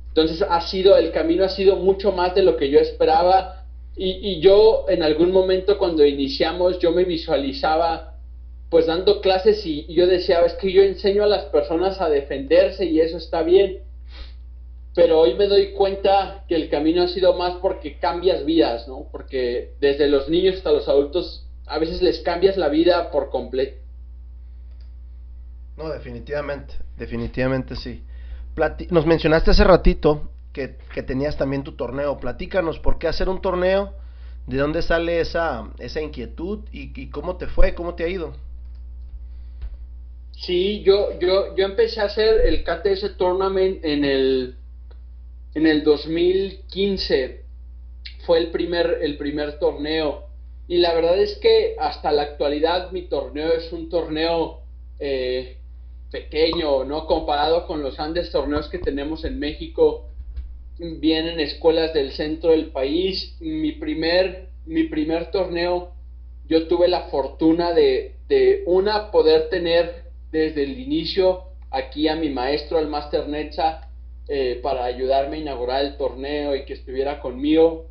Entonces 0.10 0.42
ha 0.42 0.60
sido, 0.68 0.98
el 0.98 1.14
camino 1.14 1.46
ha 1.46 1.50
sido 1.50 1.78
mucho 1.78 2.12
más 2.12 2.36
de 2.36 2.44
lo 2.44 2.58
que 2.58 2.70
yo 2.70 2.78
esperaba 2.78 3.64
y, 3.96 4.10
y 4.32 4.42
yo 4.42 4.84
en 4.90 5.02
algún 5.02 5.32
momento 5.32 5.78
cuando 5.78 6.06
iniciamos 6.06 6.78
yo 6.80 6.92
me 6.92 7.06
visualizaba 7.06 8.13
pues 8.74 8.88
dando 8.88 9.22
clases 9.22 9.64
y, 9.68 9.86
yo 9.94 10.08
decía, 10.08 10.42
es 10.42 10.54
que 10.54 10.74
yo 10.74 10.82
enseño 10.82 11.24
a 11.24 11.28
las 11.28 11.46
personas 11.46 12.02
a 12.02 12.10
defenderse 12.10 12.84
y 12.84 13.00
eso 13.00 13.18
está 13.18 13.44
bien. 13.44 13.84
Pero 14.96 15.20
hoy 15.20 15.36
me 15.36 15.46
doy 15.46 15.74
cuenta 15.74 16.44
que 16.48 16.56
el 16.56 16.72
camino 16.72 17.04
ha 17.04 17.08
sido 17.08 17.38
más 17.38 17.58
porque 17.62 18.00
cambias 18.00 18.44
vidas, 18.48 18.88
¿no? 18.88 19.08
Porque 19.12 19.76
desde 19.80 20.08
los 20.08 20.28
niños 20.28 20.56
hasta 20.56 20.72
los 20.72 20.90
adultos 20.90 21.48
a 21.68 21.78
veces 21.78 22.02
les 22.02 22.22
cambias 22.22 22.58
la 22.58 22.68
vida 22.70 23.12
por 23.12 23.30
completo. 23.30 23.78
No, 25.78 25.90
definitivamente, 25.90 26.74
definitivamente 26.98 27.76
sí. 27.76 28.04
Nos 28.90 29.06
mencionaste 29.06 29.52
hace 29.52 29.64
ratito 29.64 30.32
que, 30.52 30.78
que, 30.96 31.04
tenías 31.04 31.38
también 31.38 31.64
tu 31.64 31.74
torneo. 31.74 32.18
Platícanos, 32.18 32.80
¿por 32.80 32.98
qué 32.98 33.08
hacer 33.08 33.30
un 33.30 33.40
torneo? 33.40 33.94
¿De 34.48 34.58
dónde 34.58 34.82
sale 34.82 35.20
esa, 35.20 35.70
esa 35.78 36.02
inquietud? 36.02 36.62
¿Y, 36.72 37.00
y 37.00 37.12
cómo 37.12 37.38
te 37.38 37.46
fue? 37.46 37.76
¿Cómo 37.76 37.94
te 37.94 38.06
ha 38.06 38.08
ido? 38.08 38.34
Sí, 40.46 40.84
yo, 40.84 41.18
yo, 41.20 41.56
yo 41.56 41.66
empecé 41.66 42.02
a 42.02 42.06
hacer 42.06 42.42
el 42.46 42.66
KTS 42.66 43.16
Tournament 43.16 43.84
en 43.86 44.04
el, 44.04 44.58
en 45.56 45.68
el 45.68 45.84
2015. 45.86 47.46
Fue 48.26 48.40
el 48.40 48.52
primer, 48.52 49.00
el 49.02 49.16
primer 49.18 49.58
torneo. 49.58 50.26
Y 50.68 50.80
la 50.80 50.94
verdad 50.94 51.18
es 51.18 51.38
que 51.38 51.76
hasta 51.80 52.12
la 52.12 52.24
actualidad 52.24 52.92
mi 52.92 53.04
torneo 53.04 53.54
es 53.54 53.72
un 53.72 53.88
torneo 53.88 54.64
eh, 55.00 55.60
pequeño, 56.12 56.84
¿no? 56.84 57.06
Comparado 57.08 57.66
con 57.66 57.82
los 57.82 57.96
grandes 57.96 58.30
torneos 58.30 58.68
que 58.68 58.80
tenemos 58.80 59.24
en 59.24 59.40
México. 59.40 60.10
Vienen 60.78 61.40
escuelas 61.40 61.94
del 61.94 62.12
centro 62.12 62.50
del 62.50 62.66
país. 62.72 63.38
Mi 63.40 63.72
primer, 63.72 64.50
mi 64.66 64.84
primer 64.90 65.32
torneo, 65.32 65.94
yo 66.50 66.68
tuve 66.68 66.90
la 66.90 67.04
fortuna 67.04 67.72
de, 67.72 68.16
de 68.28 68.64
una, 68.66 69.10
poder 69.10 69.48
tener 69.50 70.03
desde 70.34 70.64
el 70.64 70.80
inicio 70.80 71.44
aquí 71.70 72.08
a 72.08 72.16
mi 72.16 72.30
maestro, 72.30 72.80
al 72.80 72.88
Master 72.88 73.30
Netza, 73.30 73.88
eh, 74.28 74.60
para 74.64 74.84
ayudarme 74.84 75.38
a 75.38 75.40
inaugurar 75.42 75.86
el 75.86 75.96
torneo 75.96 76.56
y 76.56 76.66
que 76.66 76.74
estuviera 76.74 77.20
conmigo 77.20 77.86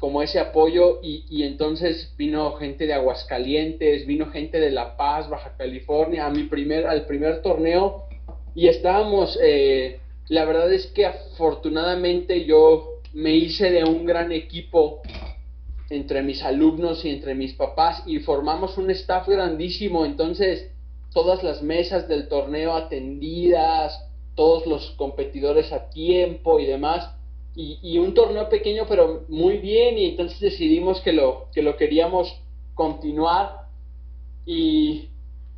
como 0.00 0.20
ese 0.20 0.40
apoyo. 0.40 0.98
Y, 1.02 1.24
y, 1.30 1.44
entonces 1.44 2.12
vino 2.18 2.52
gente 2.54 2.86
de 2.86 2.94
Aguascalientes, 2.94 4.06
vino 4.06 4.26
gente 4.26 4.58
de 4.58 4.70
La 4.70 4.96
Paz, 4.96 5.30
Baja 5.30 5.56
California, 5.56 6.26
a 6.26 6.30
mi 6.30 6.44
primer, 6.44 6.86
al 6.86 7.06
primer 7.06 7.42
torneo. 7.42 8.06
Y 8.56 8.66
estábamos, 8.66 9.38
eh, 9.40 10.00
la 10.28 10.44
verdad 10.44 10.72
es 10.72 10.86
que 10.88 11.06
afortunadamente 11.06 12.44
yo 12.44 13.00
me 13.12 13.36
hice 13.36 13.70
de 13.70 13.84
un 13.84 14.04
gran 14.04 14.32
equipo 14.32 15.00
entre 15.90 16.22
mis 16.22 16.42
alumnos 16.42 17.04
y 17.04 17.10
entre 17.10 17.36
mis 17.36 17.54
papás 17.54 18.02
y 18.04 18.18
formamos 18.18 18.78
un 18.78 18.90
staff 18.90 19.28
grandísimo, 19.28 20.04
entonces 20.04 20.73
todas 21.14 21.42
las 21.42 21.62
mesas 21.62 22.08
del 22.08 22.28
torneo 22.28 22.74
atendidas, 22.74 23.98
todos 24.34 24.66
los 24.66 24.90
competidores 24.96 25.72
a 25.72 25.88
tiempo 25.88 26.58
y 26.60 26.66
demás, 26.66 27.08
y, 27.56 27.98
un 27.98 28.14
torneo 28.14 28.48
pequeño 28.48 28.84
pero 28.88 29.24
muy 29.28 29.58
bien, 29.58 29.96
y 29.96 30.06
entonces 30.06 30.40
decidimos 30.40 31.00
que 31.02 31.12
lo, 31.12 31.46
que 31.52 31.62
lo 31.62 31.76
queríamos 31.76 32.36
continuar 32.74 33.68
y, 34.44 35.08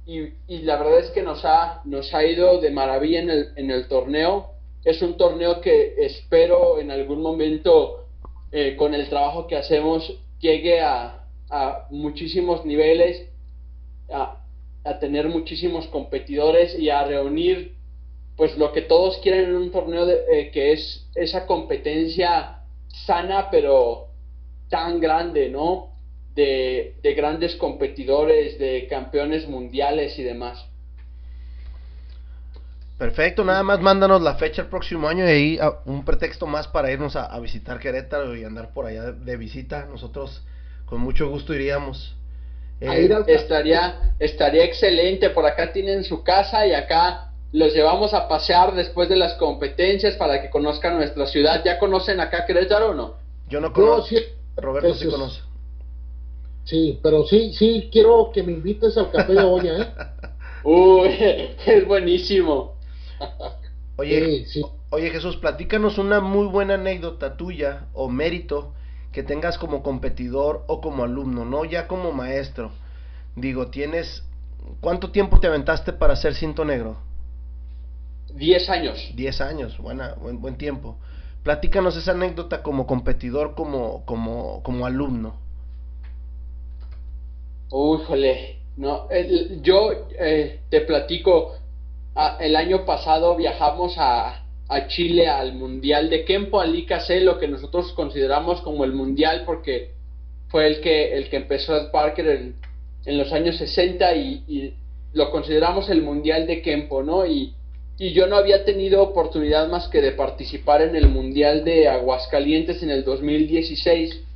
y, 0.04 0.59
la 0.59 0.76
verdad 0.76 0.98
es 0.98 1.11
que 1.12 1.22
nos 1.22 1.42
ha, 1.46 1.80
nos 1.86 2.12
ha 2.12 2.22
ido 2.22 2.61
de 2.61 2.70
maravilla 2.70 3.20
en 3.20 3.30
el, 3.30 3.48
en 3.57 3.70
el 3.70 3.88
torneo. 3.88 4.50
Es 4.84 5.00
un 5.00 5.16
torneo 5.16 5.62
que 5.62 5.94
espero 5.98 6.78
en 6.78 6.90
algún 6.90 7.22
momento 7.22 8.04
eh, 8.52 8.76
con 8.76 8.94
el 8.94 9.09
trabajo 9.09 9.46
que 9.46 9.57
hacemos 9.57 10.20
llegue 10.38 10.82
a, 10.82 11.24
a 11.50 11.86
muchísimos 11.90 12.64
niveles, 12.66 13.28
a, 14.12 14.45
a, 14.87 14.99
tener 14.99 15.28
muchísimos 15.28 15.87
competidores 15.89 16.78
y 16.78 16.91
a 16.91 17.05
reunir 17.05 17.74
pues 18.37 18.57
lo 18.59 18.72
que 18.72 18.82
todos 18.82 19.18
quieren 19.18 19.47
en 19.47 19.57
un 19.57 19.70
torneo 19.70 20.05
de, 20.07 20.18
eh, 20.30 20.51
que 20.51 20.72
es 20.72 21.09
esa 21.14 21.47
competencia 21.47 22.61
sana 23.07 23.49
pero 23.51 24.09
tan 24.68 25.01
grande, 25.01 25.49
¿no? 25.49 25.93
De, 26.34 26.97
de 27.03 27.14
grandes 27.14 27.57
competidores, 27.57 28.59
de 28.59 28.87
campeones 28.89 29.49
mundiales 29.49 30.18
y 30.18 30.22
demás. 30.22 30.66
Perfecto, 32.99 33.45
nada 33.45 33.62
más 33.62 33.80
mándanos 33.82 34.22
la 34.22 34.37
fecha 34.37 34.62
el 34.62 34.68
próximo 34.68 35.07
año 35.07 35.26
y 35.26 35.28
ahí 35.28 35.59
ah, 35.61 35.80
un 35.84 36.03
pretexto 36.03 36.47
más 36.47 36.66
para 36.66 36.91
irnos 36.91 37.14
a, 37.14 37.39
visitar 37.41 37.78
Querétaro 37.78 38.34
y 38.34 38.45
andar 38.45 38.72
por 38.72 38.87
allá 38.87 39.12
de, 39.12 39.37
visita. 39.37 39.84
Nosotros 39.84 40.43
con 40.87 41.01
mucho 41.01 41.28
gusto 41.28 41.53
iríamos. 41.53 42.16
Eh, 42.81 43.09
estaría, 43.29 44.12
estaría 44.18 44.64
excelente. 44.64 45.31
Por 45.31 45.47
acá 45.47 45.72
tienen 45.72 46.05
su 46.05 46.22
casa 46.22 46.66
y 46.66 46.72
acá 46.72 47.33
los 47.53 47.72
llevamos 47.72 48.12
a 48.12 48.29
pasear 48.29 48.74
después 48.74 49.09
de 49.09 49.16
las 49.16 49.35
competencias 49.35 50.16
para 50.16 50.43
que 50.43 50.51
conozcan 50.51 50.97
nuestra 50.97 51.27
ciudad. 51.27 51.62
¿Ya 51.64 51.79
conocen 51.79 52.20
acá 52.20 52.45
Querétaro 52.45 52.91
o 52.91 52.95
no? 52.95 53.14
Yo 53.49 53.61
no 53.61 53.72
conozco. 53.72 54.16
Roberto 54.57 54.95
sí 54.95 55.09
conoce. 55.09 55.41
Sí, 56.64 56.99
pero 57.03 57.24
sí, 57.24 57.53
sí 57.53 57.89
quiero 57.93 58.31
que 58.33 58.43
me 58.43 58.53
invites 58.53 58.97
al 58.97 59.11
café 59.11 59.35
de 59.35 59.45
olla, 59.45 59.79
¿eh? 59.79 59.87
Uy, 60.64 61.11
es 61.66 61.87
buenísimo. 61.87 62.74
Oye, 63.97 64.45
oye 64.91 65.11
Jesús, 65.11 65.37
platícanos 65.37 65.97
una 65.97 66.20
muy 66.20 66.49
buena 66.49 66.74
anécdota 66.74 67.37
tuya 67.37 67.87
o 67.95 68.09
mérito 68.09 68.74
que 69.17 69.23
tengas 69.23 69.57
como 69.57 69.83
competidor 69.83 70.64
o 70.67 70.83
como 70.83 71.03
alumno, 71.03 71.47
no 71.47 71.64
ya 71.64 71.89
como 71.89 72.12
maestro. 72.12 72.71
Digo, 73.35 73.69
tienes... 73.69 74.23
¿Cuánto 74.83 75.11
tiempo 75.11 75.41
te 75.41 75.47
aventaste 75.47 75.95
para 75.95 76.14
ser 76.17 76.35
cinto 76.35 76.67
negro? 76.67 76.99
Diez 78.35 78.69
años. 78.69 78.99
Diez 79.14 79.41
años, 79.41 79.79
buena, 79.79 80.12
buen, 80.21 80.39
buen 80.43 80.59
tiempo. 80.59 80.99
Platícanos 81.45 81.97
esa 81.97 82.11
anécdota 82.11 82.62
como 82.62 82.87
competidor, 82.87 83.55
como, 83.55 84.05
como, 84.05 84.62
como 84.62 84.85
alumno. 84.85 85.37
Uy, 87.71 88.03
no, 88.77 89.09
yo 89.62 89.93
eh, 90.19 90.61
te 90.69 90.83
platico, 90.83 91.55
el 92.39 92.55
año 92.55 92.85
pasado 92.85 93.35
viajamos 93.35 93.95
a, 93.97 94.45
Chile 94.89 95.29
al 95.29 95.55
Mundial 95.55 96.11
de 96.11 96.25
Kempo, 96.25 96.61
al 96.61 96.75
IKC, 96.75 97.23
lo 97.23 97.39
que 97.39 97.49
nosotros 97.49 97.93
consideramos 97.93 98.61
como 98.62 98.85
el 98.85 98.93
Mundial, 98.93 99.45
porque 99.47 99.93
fue 100.49 100.67
el 100.67 100.81
que, 100.81 101.17
el 101.17 101.29
que 101.29 101.37
empezó 101.37 101.77
Ed 101.77 101.91
Parker 101.91 102.29
en, 102.29 102.57
en 103.05 103.19
los 103.19 103.33
años 103.33 103.57
60 103.57 104.14
y, 104.17 104.75
lo 105.12 105.31
consideramos 105.31 105.89
el 105.89 106.03
Mundial 106.03 106.47
de 106.47 106.61
Kempo, 106.61 107.03
¿no? 107.03 107.25
Y, 107.25 107.55
y 107.99 108.12
yo 108.12 108.27
no 108.27 108.37
había 108.37 108.67
tenido 108.67 109.03
oportunidad 109.03 109.67
más 109.69 109.89
que 109.89 110.03
de 110.03 110.12
participar 110.12 110.83
en 110.83 110.95
el 110.95 111.09
Mundial 111.09 111.64
de 111.64 111.89
Aguascalientes 111.89 112.83
en 112.83 112.91
el 112.91 113.03
2016 113.03 114.27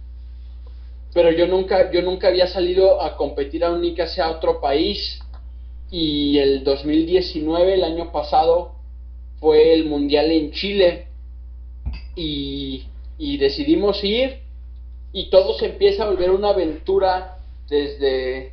pero 1.13 1.33
yo 1.33 1.47
nunca 1.47 1.91
yo 1.91 2.03
nunca 2.03 2.29
había 2.29 2.47
salido 2.47 3.03
a 3.03 3.17
competir 3.17 3.65
a 3.65 3.73
un 3.73 3.85
IKC 3.85 4.21
a 4.21 4.31
otro 4.31 4.61
país 4.61 5.21
y 5.91 6.39
el 6.39 6.63
2019, 6.63 7.75
el 7.75 7.83
año 7.83 8.13
pasado, 8.13 8.77
fue 9.41 9.73
el 9.73 9.87
Mundial 9.87 10.31
en 10.31 10.53
Chile 10.53 11.07
y, 12.15 12.87
decidimos 13.39 14.05
ir 14.05 14.41
y 15.13 15.31
todo 15.31 15.55
se 15.59 15.67
empieza 15.67 16.05
a 16.05 16.11
volver 16.11 16.31
una 16.31 16.51
aventura 16.51 17.39
desde, 17.69 18.53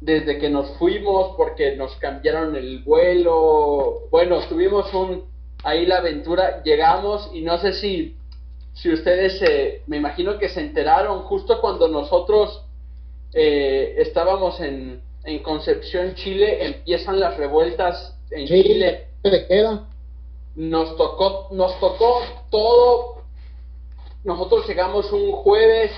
desde 0.00 0.38
que 0.38 0.50
nos 0.50 0.76
fuimos 0.78 1.34
porque 1.36 1.74
nos 1.76 1.96
cambiaron 1.96 2.54
el 2.54 2.82
vuelo. 2.82 4.08
Bueno, 4.10 4.40
tuvimos 4.46 4.92
un, 4.92 5.24
ahí 5.62 5.86
la 5.86 5.98
aventura, 5.98 6.62
llegamos 6.62 7.30
y 7.32 7.40
no 7.40 7.58
sé 7.58 7.72
si, 7.72 8.14
si 8.74 8.92
ustedes 8.92 9.38
se, 9.38 9.82
me 9.86 9.96
imagino 9.96 10.38
que 10.38 10.50
se 10.50 10.60
enteraron 10.60 11.22
justo 11.22 11.60
cuando 11.60 11.88
nosotros 11.88 12.62
eh, 13.32 13.94
estábamos 13.98 14.60
en, 14.60 15.00
en 15.24 15.42
Concepción, 15.42 16.14
Chile, 16.14 16.66
empiezan 16.66 17.18
las 17.18 17.36
revueltas 17.38 18.16
en 18.30 18.46
Chile. 18.46 19.06
queda? 19.22 19.88
Nos 20.56 20.96
tocó, 20.96 21.48
nos 21.52 21.78
tocó 21.80 22.20
todo. 22.50 23.22
Nosotros 24.24 24.66
llegamos 24.66 25.12
un 25.12 25.32
jueves, 25.32 25.90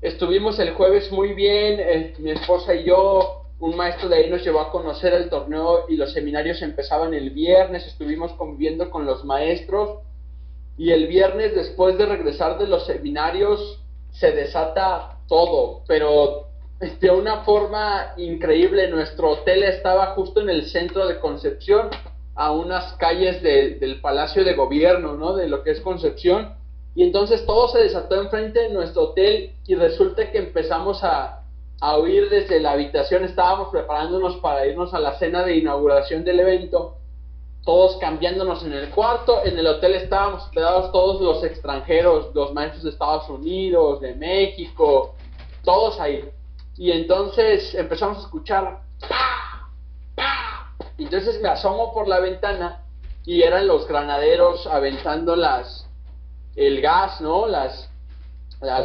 estuvimos 0.00 0.58
el 0.58 0.74
jueves 0.74 1.12
muy 1.12 1.34
bien, 1.34 1.78
eh, 1.80 2.14
mi 2.18 2.30
esposa 2.30 2.74
y 2.74 2.84
yo, 2.84 3.42
un 3.58 3.76
maestro 3.76 4.08
de 4.08 4.16
ahí 4.16 4.30
nos 4.30 4.42
llevó 4.42 4.60
a 4.60 4.70
conocer 4.70 5.12
el 5.12 5.28
torneo 5.28 5.84
y 5.88 5.96
los 5.96 6.12
seminarios 6.12 6.62
empezaban 6.62 7.14
el 7.14 7.30
viernes, 7.30 7.86
estuvimos 7.86 8.32
conviviendo 8.32 8.90
con 8.90 9.04
los 9.04 9.24
maestros 9.24 10.00
y 10.78 10.90
el 10.90 11.06
viernes 11.06 11.54
después 11.54 11.98
de 11.98 12.06
regresar 12.06 12.58
de 12.58 12.66
los 12.66 12.86
seminarios 12.86 13.80
se 14.10 14.32
desata 14.32 15.18
todo, 15.28 15.82
pero 15.86 16.48
de 17.00 17.10
una 17.10 17.44
forma 17.44 18.14
increíble. 18.16 18.88
Nuestro 18.88 19.30
hotel 19.30 19.62
estaba 19.62 20.06
justo 20.14 20.40
en 20.40 20.50
el 20.50 20.66
centro 20.66 21.06
de 21.06 21.20
Concepción, 21.20 21.90
a 22.34 22.52
unas 22.52 22.94
calles 22.94 23.42
del 23.42 24.00
Palacio 24.00 24.44
de 24.44 24.54
Gobierno, 24.54 25.14
¿no? 25.14 25.34
De 25.34 25.48
lo 25.48 25.62
que 25.62 25.72
es 25.72 25.80
Concepción. 25.80 26.54
Y 26.94 27.02
entonces 27.02 27.44
todo 27.46 27.68
se 27.68 27.80
desató 27.80 28.20
enfrente 28.20 28.60
de 28.60 28.70
nuestro 28.70 29.02
hotel 29.02 29.54
y 29.66 29.74
resulta 29.74 30.30
que 30.30 30.38
empezamos 30.38 31.02
a, 31.04 31.42
a 31.80 31.98
huir 31.98 32.28
desde 32.28 32.60
la 32.60 32.72
habitación. 32.72 33.24
Estábamos 33.24 33.68
preparándonos 33.68 34.36
para 34.36 34.66
irnos 34.66 34.92
a 34.94 35.00
la 35.00 35.18
cena 35.18 35.42
de 35.42 35.56
inauguración 35.56 36.24
del 36.24 36.40
evento. 36.40 36.96
Todos 37.64 37.96
cambiándonos 37.98 38.64
en 38.64 38.72
el 38.72 38.90
cuarto. 38.90 39.44
En 39.44 39.58
el 39.58 39.66
hotel 39.66 39.94
estábamos 39.94 40.44
hospedados 40.44 40.92
todos 40.92 41.20
los 41.20 41.44
extranjeros, 41.44 42.34
los 42.34 42.52
maestros 42.52 42.82
de 42.84 42.90
Estados 42.90 43.28
Unidos, 43.28 44.00
de 44.00 44.14
México, 44.14 45.14
todos 45.64 45.98
ahí. 46.00 46.24
Y 46.76 46.90
entonces 46.90 47.74
empezamos 47.74 48.18
a 48.18 48.20
escuchar 48.22 48.80
entonces 51.04 51.40
me 51.40 51.48
asomo 51.48 51.92
por 51.92 52.08
la 52.08 52.20
ventana 52.20 52.84
y 53.24 53.42
eran 53.42 53.66
los 53.66 53.86
granaderos 53.86 54.66
aventando 54.66 55.36
las 55.36 55.88
el 56.56 56.80
gas, 56.82 57.20
¿no? 57.20 57.46
Las 57.46 57.88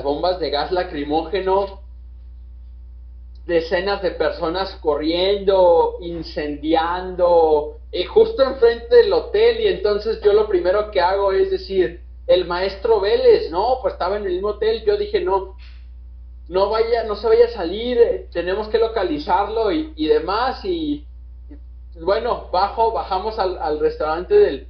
bombas 0.03 0.39
de 0.39 0.49
gas 0.49 0.72
lacrimógeno, 0.72 1.82
decenas 3.45 4.01
de 4.01 4.11
personas 4.11 4.76
corriendo, 4.82 5.97
incendiando, 6.01 7.78
y 7.91 8.03
justo 8.03 8.43
enfrente 8.43 8.95
del 8.95 9.13
hotel, 9.13 9.59
y 9.61 9.68
entonces 9.68 10.22
yo 10.22 10.34
lo 10.34 10.47
primero 10.47 10.91
que 10.91 11.01
hago 11.01 11.32
es 11.32 11.51
decir, 11.51 12.01
el 12.28 12.45
maestro 12.45 12.99
Vélez, 12.99 13.49
no, 13.51 13.80
pues 13.82 13.93
estaba 13.93 14.18
en 14.18 14.26
el 14.26 14.34
mismo 14.34 14.49
hotel, 14.49 14.84
yo 14.86 14.97
dije, 14.97 15.22
no, 15.22 15.55
no 16.49 16.70
vaya, 16.70 17.03
no 17.03 17.15
se 17.15 17.28
vaya 17.28 17.45
a 17.45 17.51
salir, 17.51 17.97
eh, 17.97 18.28
tenemos 18.32 18.68
que 18.68 18.78
localizarlo 18.78 19.72
y, 19.72 19.93
y 19.95 20.07
demás. 20.07 20.63
Y, 20.65 21.07
bueno, 22.02 22.48
bajo, 22.52 22.91
bajamos 22.91 23.38
al, 23.39 23.80
restaurante 23.80 24.34
del, 24.36 24.68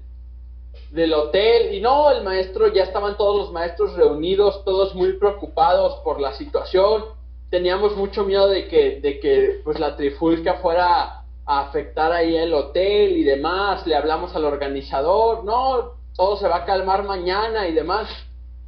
del 0.91 1.13
hotel 1.13 1.73
y 1.73 1.81
no, 1.81 2.11
el 2.11 2.23
maestro, 2.23 2.67
ya 2.67 2.83
estaban 2.83 3.17
todos 3.17 3.37
los 3.37 3.51
maestros 3.51 3.93
reunidos, 3.95 4.63
todos 4.65 4.95
muy 4.95 5.13
preocupados 5.13 5.95
por 6.03 6.19
la 6.19 6.33
situación. 6.33 7.05
Teníamos 7.49 7.95
mucho 7.95 8.23
miedo 8.23 8.47
de 8.49 8.67
que, 8.67 8.99
de 8.99 9.19
que 9.19 9.61
pues 9.63 9.79
la 9.79 9.95
trifulca 9.95 10.55
fuera 10.55 11.23
a 11.45 11.59
afectar 11.61 12.11
ahí 12.11 12.35
el 12.35 12.53
hotel 12.53 13.15
y 13.17 13.23
demás. 13.23 13.87
Le 13.87 13.95
hablamos 13.95 14.35
al 14.35 14.45
organizador, 14.45 15.43
no, 15.45 15.93
todo 16.15 16.37
se 16.37 16.47
va 16.47 16.57
a 16.57 16.65
calmar 16.65 17.03
mañana 17.03 17.67
y 17.67 17.73
demás. 17.73 18.09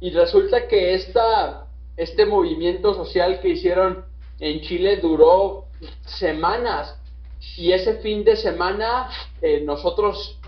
Y 0.00 0.10
resulta 0.10 0.66
que 0.66 0.94
esta 0.94 1.66
este 2.00 2.24
movimiento 2.24 2.94
social 2.94 3.40
que 3.40 3.50
hicieron 3.50 4.06
en 4.38 4.62
Chile 4.62 4.96
duró 4.96 5.66
semanas 6.06 6.96
y 7.56 7.72
ese 7.72 7.94
fin 7.98 8.24
de 8.24 8.36
semana 8.36 9.08
eh, 9.40 9.62
nosotros 9.64 10.38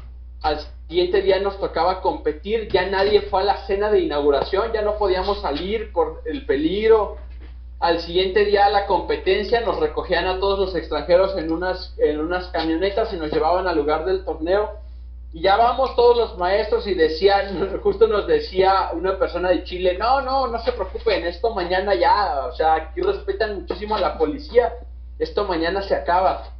al 0.42 0.58
siguiente 0.88 1.22
día 1.22 1.38
nos 1.40 1.58
tocaba 1.58 2.02
competir, 2.02 2.68
ya 2.68 2.86
nadie 2.86 3.22
fue 3.22 3.42
a 3.42 3.44
la 3.44 3.66
cena 3.66 3.90
de 3.90 4.00
inauguración, 4.00 4.72
ya 4.72 4.82
no 4.82 4.98
podíamos 4.98 5.40
salir 5.40 5.92
por 5.92 6.22
el 6.26 6.44
peligro. 6.44 7.16
Al 7.78 8.00
siguiente 8.00 8.44
día 8.44 8.68
la 8.68 8.86
competencia 8.86 9.60
nos 9.60 9.78
recogían 9.80 10.26
a 10.26 10.38
todos 10.38 10.58
los 10.58 10.74
extranjeros 10.74 11.36
en 11.36 11.50
unas, 11.50 11.94
en 11.98 12.20
unas 12.20 12.48
camionetas 12.48 13.12
y 13.12 13.16
nos 13.16 13.32
llevaban 13.32 13.66
al 13.66 13.76
lugar 13.76 14.04
del 14.04 14.24
torneo. 14.24 14.70
Y 15.32 15.40
ya 15.40 15.56
vamos 15.56 15.96
todos 15.96 16.16
los 16.16 16.38
maestros 16.38 16.86
y 16.86 16.94
decían, 16.94 17.80
justo 17.82 18.06
nos 18.06 18.26
decía 18.26 18.90
una 18.92 19.18
persona 19.18 19.48
de 19.48 19.64
Chile, 19.64 19.96
no, 19.98 20.20
no, 20.20 20.48
no 20.48 20.58
se 20.62 20.72
preocupen, 20.72 21.24
esto 21.24 21.54
mañana 21.54 21.94
ya, 21.94 22.46
o 22.46 22.52
sea, 22.52 22.74
aquí 22.74 23.00
respetan 23.00 23.60
muchísimo 23.60 23.96
a 23.96 24.00
la 24.00 24.18
policía, 24.18 24.74
esto 25.18 25.44
mañana 25.44 25.82
se 25.82 25.94
acaba. 25.94 26.52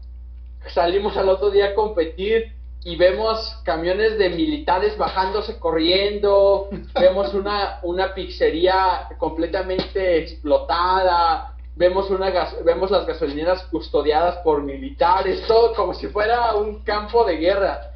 Salimos 0.69 1.17
al 1.17 1.29
otro 1.29 1.51
día 1.51 1.67
a 1.67 1.75
competir 1.75 2.53
y 2.85 2.97
vemos 2.97 3.61
camiones 3.65 4.19
de 4.19 4.31
militares 4.31 4.97
bajándose 4.99 5.59
corriendo, 5.59 6.69
vemos 7.01 7.33
una, 7.35 7.79
una 7.83 8.15
pizzería 8.15 9.09
completamente 9.19 10.19
explotada, 10.19 11.55
vemos, 11.77 12.11
una 12.11 12.31
vemos 12.65 12.91
las 12.91 13.07
gasolineras 13.07 13.63
custodiadas 13.65 14.39
por 14.39 14.63
militares, 14.63 15.47
todo 15.47 15.75
como 15.75 15.95
si 15.95 16.09
fuera 16.09 16.55
un 16.55 16.83
campo 16.83 17.25
de 17.25 17.37
guerra. 17.37 17.93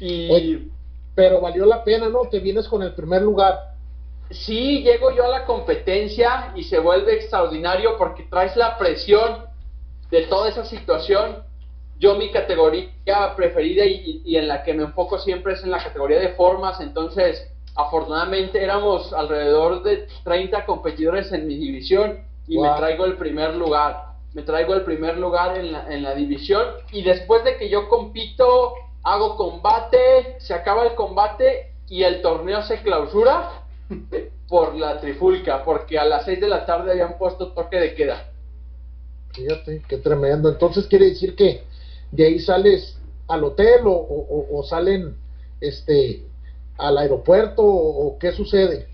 Y... 0.00 0.68
pero 1.14 1.40
valió 1.40 1.64
la 1.64 1.84
pena, 1.84 2.08
¿no? 2.08 2.22
Te 2.22 2.40
vienes 2.40 2.66
con 2.66 2.82
el 2.82 2.94
primer 2.94 3.22
lugar. 3.22 3.72
Sí, 4.30 4.82
llego 4.82 5.14
yo 5.14 5.26
a 5.26 5.28
la 5.28 5.44
competencia 5.44 6.52
y 6.56 6.64
se 6.64 6.78
vuelve 6.78 7.14
extraordinario 7.14 7.98
porque 7.98 8.24
traes 8.24 8.56
la 8.56 8.78
presión 8.78 9.44
de 10.10 10.22
toda 10.22 10.48
esa 10.48 10.64
situación 10.64 11.44
yo 12.02 12.16
mi 12.16 12.32
categoría 12.32 12.90
preferida 13.36 13.86
y, 13.86 14.36
en 14.36 14.48
la 14.48 14.64
que 14.64 14.74
me 14.74 14.82
enfoco 14.82 15.20
siempre 15.20 15.52
es 15.52 15.62
en 15.62 15.70
la 15.70 15.78
categoría 15.78 16.18
de 16.18 16.30
formas, 16.30 16.80
entonces 16.80 17.48
afortunadamente 17.76 18.60
éramos 18.60 19.12
alrededor 19.12 19.84
de 19.84 20.08
30 20.24 20.66
competidores 20.66 21.30
en 21.32 21.46
mi 21.46 21.56
división 21.56 22.18
y 22.48 22.58
me 22.58 22.68
traigo 22.76 23.04
el 23.04 23.16
primer 23.16 23.54
lugar, 23.54 24.14
me 24.34 24.42
traigo 24.42 24.74
el 24.74 24.82
primer 24.82 25.16
lugar 25.16 25.56
en 25.56 25.70
la, 25.70 25.94
en 25.94 26.02
la 26.02 26.16
división 26.16 26.66
y 26.90 27.02
después 27.04 27.44
de 27.44 27.56
que 27.56 27.68
yo 27.68 27.88
compito, 27.88 28.74
hago 29.04 29.36
combate, 29.36 30.36
se 30.40 30.54
acaba 30.54 30.82
el 30.82 30.96
combate 30.96 31.72
y 31.88 32.02
el 32.02 32.20
torneo 32.20 32.62
se 32.62 32.82
clausura 32.82 33.62
por 34.48 34.74
la 34.74 35.00
trifulca, 35.00 35.62
porque 35.62 36.00
a 36.00 36.04
las 36.04 36.24
6 36.24 36.40
de 36.40 36.48
la 36.48 36.66
tarde 36.66 36.90
habían 36.90 37.16
puesto 37.16 37.52
toque 37.52 37.78
de 37.78 37.94
queda. 37.94 38.28
Fíjate, 39.34 39.82
qué 39.88 39.98
tremendo. 39.98 40.48
Entonces 40.48 40.86
quiere 40.88 41.06
decir 41.06 41.36
que 41.36 41.62
de 42.12 42.26
ahí 42.26 42.38
sales 42.38 42.98
al 43.28 43.44
hotel 43.44 43.82
o, 43.84 44.62
salen 44.68 45.16
este 45.60 46.22
al 46.78 46.98
aeropuerto 46.98 47.62
o, 47.64 48.18
qué 48.18 48.32
sucede 48.32 48.86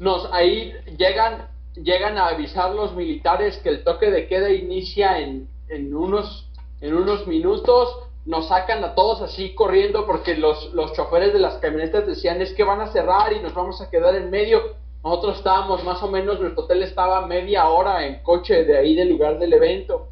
nos 0.00 0.28
ahí 0.32 0.72
llegan 0.96 1.48
llegan 1.74 2.16
a 2.18 2.28
avisar 2.28 2.74
los 2.74 2.94
militares 2.94 3.58
que 3.58 3.68
el 3.68 3.84
toque 3.84 4.10
de 4.10 4.26
queda 4.26 4.50
inicia 4.50 5.20
en, 5.20 5.48
en 5.68 5.94
unos 5.94 6.48
en 6.80 6.94
unos 6.94 7.26
minutos. 7.26 7.88
Nos 8.24 8.48
sacan 8.48 8.84
a 8.84 8.94
todos 8.94 9.22
así 9.22 9.54
corriendo 9.54 10.06
porque 10.06 10.36
los, 10.36 10.72
los 10.74 10.92
choferes 10.92 11.32
de 11.32 11.38
las 11.38 11.54
camionetas 11.56 12.06
decían 12.06 12.42
es 12.42 12.52
que 12.52 12.62
van 12.62 12.80
a 12.80 12.92
cerrar 12.92 13.32
y 13.32 13.40
nos 13.40 13.54
vamos 13.54 13.80
a 13.80 13.88
quedar 13.88 14.14
en 14.16 14.28
medio 14.28 14.76
nosotros 15.02 15.38
estábamos 15.38 15.82
más 15.84 16.02
o 16.02 16.08
menos 16.08 16.38
nuestro 16.38 16.64
hotel 16.64 16.82
estaba 16.82 17.26
media 17.26 17.68
hora 17.68 18.04
en 18.04 18.22
coche 18.22 18.64
de 18.64 18.76
ahí 18.76 18.94
del 18.94 19.08
lugar 19.08 19.38
del 19.38 19.54
evento 19.54 20.08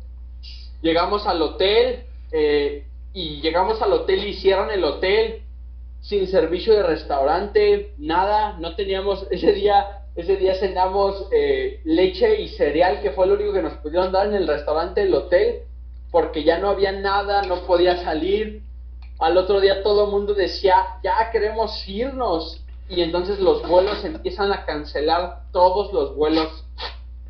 Llegamos 0.86 1.26
al 1.26 1.42
hotel 1.42 2.04
eh, 2.30 2.86
y 3.12 3.40
llegamos 3.40 3.82
al 3.82 3.92
hotel 3.92 4.24
y 4.24 4.34
cierran 4.34 4.70
el 4.70 4.84
hotel 4.84 5.42
sin 6.00 6.28
servicio 6.28 6.74
de 6.74 6.84
restaurante, 6.84 7.92
nada, 7.98 8.56
no 8.60 8.76
teníamos 8.76 9.26
ese 9.32 9.52
día, 9.52 10.04
ese 10.14 10.36
día 10.36 10.54
cenamos 10.54 11.26
eh, 11.32 11.80
leche 11.82 12.40
y 12.40 12.50
cereal 12.50 13.00
que 13.00 13.10
fue 13.10 13.26
lo 13.26 13.34
único 13.34 13.52
que 13.52 13.62
nos 13.62 13.72
pudieron 13.78 14.12
dar 14.12 14.28
en 14.28 14.34
el 14.34 14.46
restaurante 14.46 15.00
del 15.00 15.14
hotel 15.14 15.62
porque 16.12 16.44
ya 16.44 16.58
no 16.58 16.68
había 16.68 16.92
nada, 16.92 17.42
no 17.42 17.66
podía 17.66 17.96
salir. 18.04 18.62
Al 19.18 19.36
otro 19.38 19.60
día 19.60 19.82
todo 19.82 20.04
el 20.04 20.12
mundo 20.12 20.34
decía, 20.34 21.00
ya 21.02 21.32
queremos 21.32 21.82
irnos. 21.88 22.62
Y 22.88 23.02
entonces 23.02 23.40
los 23.40 23.66
vuelos 23.66 24.04
empiezan 24.04 24.52
a 24.52 24.64
cancelar 24.64 25.50
todos 25.50 25.92
los 25.92 26.14
vuelos 26.14 26.65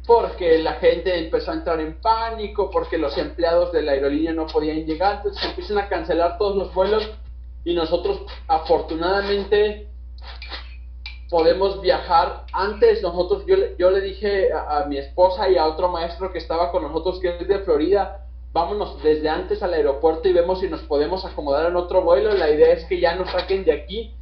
porque 0.06 0.58
la 0.58 0.74
gente 0.74 1.18
empezó 1.18 1.50
a 1.50 1.54
entrar 1.54 1.80
en 1.80 2.00
pánico, 2.00 2.70
porque 2.70 2.96
los 2.96 3.16
empleados 3.18 3.72
de 3.72 3.82
la 3.82 3.92
aerolínea 3.92 4.32
no 4.32 4.46
podían 4.46 4.86
llegar, 4.86 5.16
entonces 5.16 5.42
se 5.42 5.48
empiezan 5.48 5.78
a 5.78 5.88
cancelar 5.88 6.38
todos 6.38 6.56
los 6.56 6.72
vuelos 6.72 7.10
y 7.64 7.74
nosotros 7.74 8.20
afortunadamente 8.46 9.88
podemos 11.28 11.80
viajar 11.80 12.44
antes. 12.52 13.02
Nosotros, 13.02 13.44
yo, 13.46 13.56
yo 13.76 13.90
le 13.90 14.00
dije 14.00 14.50
a, 14.52 14.84
mi 14.86 14.98
esposa 14.98 15.48
y 15.48 15.56
a 15.56 15.66
otro 15.66 15.88
maestro 15.88 16.32
que 16.32 16.38
estaba 16.38 16.70
con 16.70 16.82
nosotros 16.82 17.18
que 17.20 17.36
es 17.36 17.48
de 17.48 17.58
Florida, 17.60 18.26
vámonos 18.52 19.02
desde 19.02 19.28
antes 19.28 19.62
al 19.62 19.74
aeropuerto 19.74 20.28
y 20.28 20.32
vemos 20.32 20.60
si 20.60 20.68
nos 20.68 20.82
podemos 20.82 21.24
acomodar 21.24 21.66
en 21.66 21.76
otro 21.76 22.02
vuelo. 22.02 22.32
La 22.34 22.48
idea 22.48 22.72
es 22.72 22.84
que 22.84 23.00
ya 23.00 23.16
nos 23.16 23.30
saquen 23.30 23.64
de 23.64 23.72
aquí. 23.72 24.14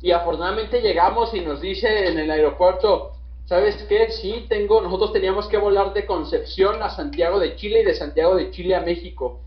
Y 0.00 0.12
afortunadamente 0.12 0.80
llegamos 0.80 1.34
y 1.34 1.40
nos 1.40 1.60
dice 1.60 2.08
en 2.08 2.18
el 2.18 2.30
aeropuerto, 2.30 3.15
¿sabes 3.46 3.82
qué? 3.88 4.10
Sí, 4.10 4.46
tengo, 4.48 4.80
nosotros 4.80 5.12
teníamos 5.12 5.46
que 5.46 5.56
volar 5.56 5.92
de 5.94 6.04
Concepción 6.04 6.82
a 6.82 6.90
Santiago 6.90 7.38
de 7.38 7.56
Chile 7.56 7.80
y 7.80 7.84
de 7.84 7.94
Santiago 7.94 8.34
de 8.34 8.50
Chile 8.50 8.74
a 8.74 8.80
México. 8.80 9.40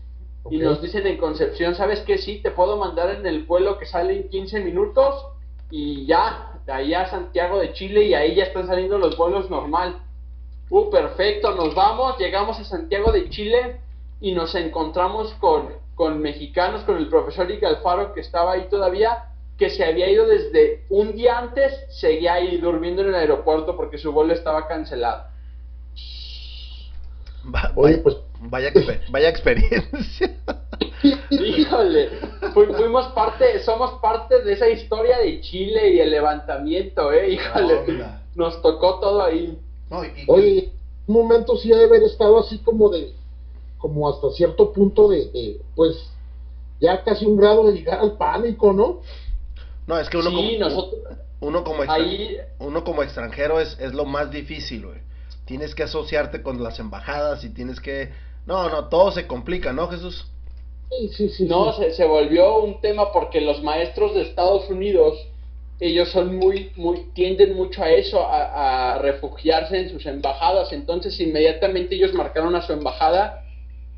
Y 0.50 0.58
nos 0.58 0.80
dicen 0.80 1.06
en 1.06 1.18
Concepción, 1.18 1.74
¿sabes 1.74 2.00
qué? 2.00 2.16
Sí, 2.16 2.40
te 2.42 2.50
puedo 2.50 2.78
mandar 2.78 3.10
en 3.10 3.26
el 3.26 3.44
vuelo 3.44 3.78
que 3.78 3.84
sale 3.84 4.16
en 4.16 4.28
15 4.30 4.60
minutos 4.60 5.26
y 5.70 6.06
ya, 6.06 6.60
de 6.66 6.72
ahí 6.72 6.94
a 6.94 7.08
Santiago 7.08 7.58
de 7.60 7.72
Chile 7.74 8.04
y 8.04 8.14
ahí 8.14 8.34
ya 8.34 8.44
están 8.44 8.66
saliendo 8.66 8.98
los 8.98 9.16
vuelos 9.16 9.50
normal. 9.50 9.98
Uh, 10.70 10.90
perfecto, 10.90 11.54
nos 11.54 11.74
vamos, 11.74 12.16
llegamos 12.18 12.58
a 12.58 12.64
Santiago 12.64 13.12
de 13.12 13.28
Chile 13.28 13.80
y 14.20 14.32
nos 14.32 14.54
encontramos 14.54 15.32
con, 15.34 15.68
con 15.94 16.20
mexicanos, 16.20 16.82
con 16.84 16.96
el 16.96 17.08
profesor 17.08 17.50
Igalfaro 17.50 18.14
que 18.14 18.20
estaba 18.20 18.52
ahí 18.52 18.66
todavía 18.70 19.29
que 19.60 19.68
se 19.68 19.84
había 19.84 20.10
ido 20.10 20.26
desde 20.26 20.86
un 20.88 21.14
día 21.14 21.38
antes, 21.38 21.84
seguía 21.90 22.32
ahí 22.32 22.56
durmiendo 22.56 23.02
en 23.02 23.08
el 23.08 23.14
aeropuerto 23.14 23.76
porque 23.76 23.98
su 23.98 24.10
vuelo 24.10 24.32
estaba 24.32 24.66
cancelado. 24.66 25.24
Oye, 27.74 27.98
pues 27.98 28.16
vaya, 28.40 28.72
vaya 29.10 29.28
experiencia. 29.28 30.34
Híjole, 31.30 32.08
fuimos 32.54 33.08
parte, 33.08 33.62
somos 33.62 34.00
parte 34.00 34.42
de 34.42 34.54
esa 34.54 34.70
historia 34.70 35.18
de 35.18 35.42
Chile 35.42 35.90
y 35.90 36.00
el 36.00 36.10
levantamiento, 36.10 37.12
eh, 37.12 37.34
híjole, 37.34 38.02
nos 38.34 38.62
tocó 38.62 38.98
todo 38.98 39.22
ahí. 39.22 39.58
Oye, 40.26 40.72
un 41.06 41.14
momento 41.14 41.58
sí 41.58 41.68
debe 41.68 41.84
haber 41.84 42.04
estado 42.04 42.38
así 42.38 42.60
como 42.60 42.88
de, 42.88 43.12
como 43.76 44.08
hasta 44.08 44.30
cierto 44.30 44.72
punto 44.72 45.08
de, 45.08 45.30
de, 45.32 45.60
pues, 45.76 46.10
ya 46.80 47.04
casi 47.04 47.26
un 47.26 47.36
grado 47.36 47.66
de 47.66 47.74
llegar 47.74 48.00
al 48.00 48.16
pánico, 48.16 48.72
¿no? 48.72 49.00
No, 49.90 49.98
es 49.98 50.08
que 50.08 50.18
uno, 50.18 50.30
como, 50.30 50.48
uno, 51.40 51.64
como, 51.64 51.82
uno 52.60 52.84
como 52.84 53.02
extranjero 53.02 53.58
es, 53.58 53.76
es 53.80 53.92
lo 53.92 54.04
más 54.04 54.30
difícil, 54.30 54.86
güey. 54.86 54.98
Tienes 55.46 55.74
que 55.74 55.82
asociarte 55.82 56.44
con 56.44 56.62
las 56.62 56.78
embajadas 56.78 57.42
y 57.42 57.52
tienes 57.52 57.80
que... 57.80 58.10
No, 58.46 58.68
no, 58.68 58.84
todo 58.84 59.10
se 59.10 59.26
complica, 59.26 59.72
¿no, 59.72 59.88
Jesús? 59.88 60.28
Sí, 60.90 61.08
sí, 61.08 61.28
sí. 61.30 61.44
No, 61.46 61.72
se, 61.72 61.90
se 61.90 62.04
volvió 62.04 62.62
un 62.62 62.80
tema 62.80 63.10
porque 63.10 63.40
los 63.40 63.64
maestros 63.64 64.14
de 64.14 64.22
Estados 64.22 64.70
Unidos, 64.70 65.18
ellos 65.80 66.08
son 66.10 66.36
muy, 66.36 66.70
muy, 66.76 67.10
tienden 67.12 67.56
mucho 67.56 67.82
a 67.82 67.90
eso, 67.90 68.24
a, 68.24 68.92
a 68.92 68.98
refugiarse 68.98 69.76
en 69.76 69.90
sus 69.90 70.06
embajadas. 70.06 70.72
Entonces, 70.72 71.18
inmediatamente 71.18 71.96
ellos 71.96 72.14
marcaron 72.14 72.54
a 72.54 72.62
su 72.62 72.72
embajada 72.72 73.44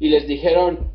y 0.01 0.09
les 0.09 0.27
dijeron, 0.27 0.91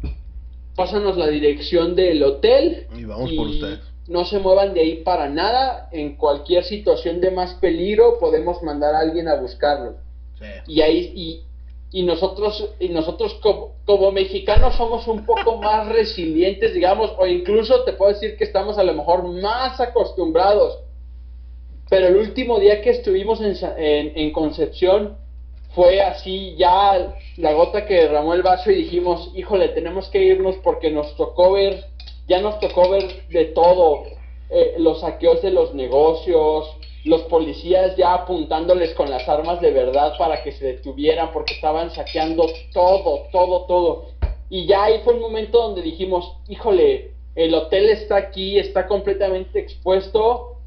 pásanos 0.75 1.17
la 1.17 1.27
dirección 1.27 1.95
del 1.95 2.23
hotel. 2.23 2.87
Y 2.97 3.05
vamos 3.05 3.31
por 3.33 3.49
ustedes 3.49 3.86
no 4.07 4.25
se 4.25 4.39
muevan 4.39 4.73
de 4.73 4.81
ahí 4.81 4.95
para 5.03 5.29
nada. 5.29 5.89
En 5.91 6.15
cualquier 6.15 6.63
situación 6.63 7.21
de 7.21 7.31
más 7.31 7.55
peligro 7.55 8.19
podemos 8.19 8.61
mandar 8.63 8.95
a 8.95 8.99
alguien 8.99 9.27
a 9.27 9.35
buscarlo. 9.35 9.95
Y 10.67 10.81
ahí 10.81 11.11
y, 11.15 11.99
y 11.99 12.03
nosotros 12.03 12.73
y 12.79 12.89
nosotros 12.89 13.33
como, 13.41 13.75
como, 13.85 14.11
mexicanos 14.11 14.75
somos 14.75 15.07
un 15.07 15.25
poco 15.25 15.57
más 15.61 15.87
resilientes, 15.87 16.73
digamos, 16.73 17.11
o 17.17 17.25
incluso 17.25 17.83
te 17.83 17.93
puedo 17.93 18.13
decir 18.13 18.37
que 18.37 18.43
estamos 18.43 18.77
a 18.77 18.83
lo 18.83 18.93
mejor 18.93 19.23
más 19.23 19.79
acostumbrados. 19.79 20.79
Pero 21.89 22.07
el 22.07 22.17
último 22.17 22.59
día 22.59 22.81
que 22.81 22.89
estuvimos 22.91 23.41
en, 23.41 23.55
en, 23.77 24.17
en 24.17 24.31
Concepción 24.31 25.17
fue 25.73 26.01
así 26.01 26.55
ya 26.57 27.15
la 27.37 27.53
gota 27.53 27.85
que 27.85 27.93
derramó 27.93 28.33
el 28.33 28.41
vaso 28.41 28.71
y 28.71 28.75
dijimos, 28.75 29.31
híjole, 29.35 29.69
tenemos 29.69 30.09
que 30.09 30.23
irnos 30.23 30.55
porque 30.57 30.91
nos 30.91 31.15
tocó 31.15 31.53
ver 31.53 31.85
ya 32.27 32.41
nos 32.41 32.59
tocó 32.59 32.89
ver 32.89 33.27
de 33.29 33.45
todo, 33.45 34.03
eh, 34.49 34.75
los 34.77 35.01
saqueos 35.01 35.41
de 35.41 35.51
los 35.51 35.73
negocios, 35.73 36.69
los 37.03 37.21
policías 37.23 37.95
ya 37.95 38.13
apuntándoles 38.13 38.93
con 38.93 39.09
las 39.09 39.27
armas 39.27 39.61
de 39.61 39.71
verdad 39.71 40.13
para 40.17 40.43
que 40.43 40.51
se 40.51 40.65
detuvieran 40.65 41.31
porque 41.31 41.53
estaban 41.53 41.91
saqueando 41.91 42.45
todo, 42.73 43.27
todo, 43.31 43.65
todo. 43.65 44.05
Y 44.49 44.65
ya 44.65 44.85
ahí 44.85 45.01
fue 45.03 45.13
un 45.13 45.21
momento 45.21 45.61
donde 45.61 45.81
dijimos, 45.81 46.33
híjole, 46.47 47.11
el 47.35 47.53
hotel 47.53 47.89
está 47.89 48.17
aquí, 48.17 48.57
está 48.57 48.87
completamente 48.87 49.59
expuesto, 49.59 50.57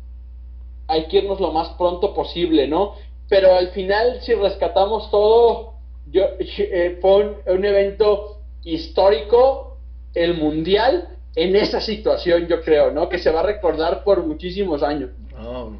hay 0.86 1.06
que 1.06 1.18
irnos 1.18 1.40
lo 1.40 1.52
más 1.52 1.70
pronto 1.70 2.14
posible, 2.14 2.68
¿no? 2.68 2.94
Pero 3.28 3.54
al 3.54 3.68
final, 3.68 4.20
si 4.22 4.34
rescatamos 4.34 5.11
todo, 5.11 5.74
yo, 6.11 6.24
eh, 6.38 6.98
fue 7.00 7.36
un, 7.46 7.64
evento 7.64 8.38
histórico, 8.64 9.78
el 10.14 10.34
mundial, 10.34 11.16
en 11.35 11.57
esa 11.57 11.81
situación, 11.81 12.47
yo 12.47 12.61
creo, 12.62 12.91
¿no? 12.91 13.09
Que 13.09 13.18
se 13.18 13.31
va 13.31 13.41
a 13.41 13.45
recordar 13.45 14.03
por 14.05 14.26
muchísimos 14.26 14.83
años. 14.83 15.11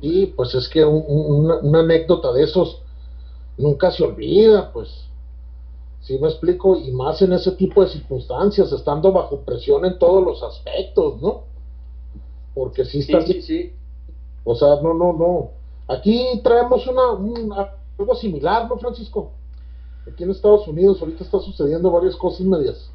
Y 0.01 0.27
pues 0.27 0.55
es 0.55 0.69
que 0.69 0.85
una, 0.85 1.81
anécdota 1.81 2.33
de 2.33 2.45
esos 2.45 2.83
nunca 3.59 3.91
se 3.91 4.05
olvida, 4.05 4.73
pues. 4.73 4.89
si 6.01 6.19
me 6.19 6.29
explico? 6.29 6.77
Y 6.77 6.91
más 6.93 7.21
en 7.21 7.33
ese 7.33 7.53
tipo 7.53 7.83
de 7.83 7.91
circunstancias, 7.91 8.73
estando 8.73 9.13
bajo 9.13 9.41
presión 9.41 9.85
en 9.85 9.99
todos 9.99 10.25
los 10.25 10.43
aspectos, 10.43 11.21
¿no? 11.21 11.43
Porque 12.55 12.85
si 12.85 13.01
está... 13.01 13.21
Sí, 13.21 13.43
sí, 13.43 13.73
O 14.45 14.55
sea, 14.55 14.81
no, 14.83 14.95
no, 14.95 15.13
no. 15.13 15.51
Aquí 15.89 16.41
traemos 16.43 16.87
una, 16.87 17.73
algo 17.99 18.15
similar, 18.15 18.69
¿no, 18.69 18.79
Francisco? 18.79 19.33
Aquí 20.11 20.23
en 20.23 20.31
Estados 20.31 20.67
Unidos 20.67 21.01
ahorita 21.01 21.25
está 21.25 21.39
sucediendo 21.41 21.91
varias 21.91 22.17
cosas 22.17 22.41
medias, 22.41 22.90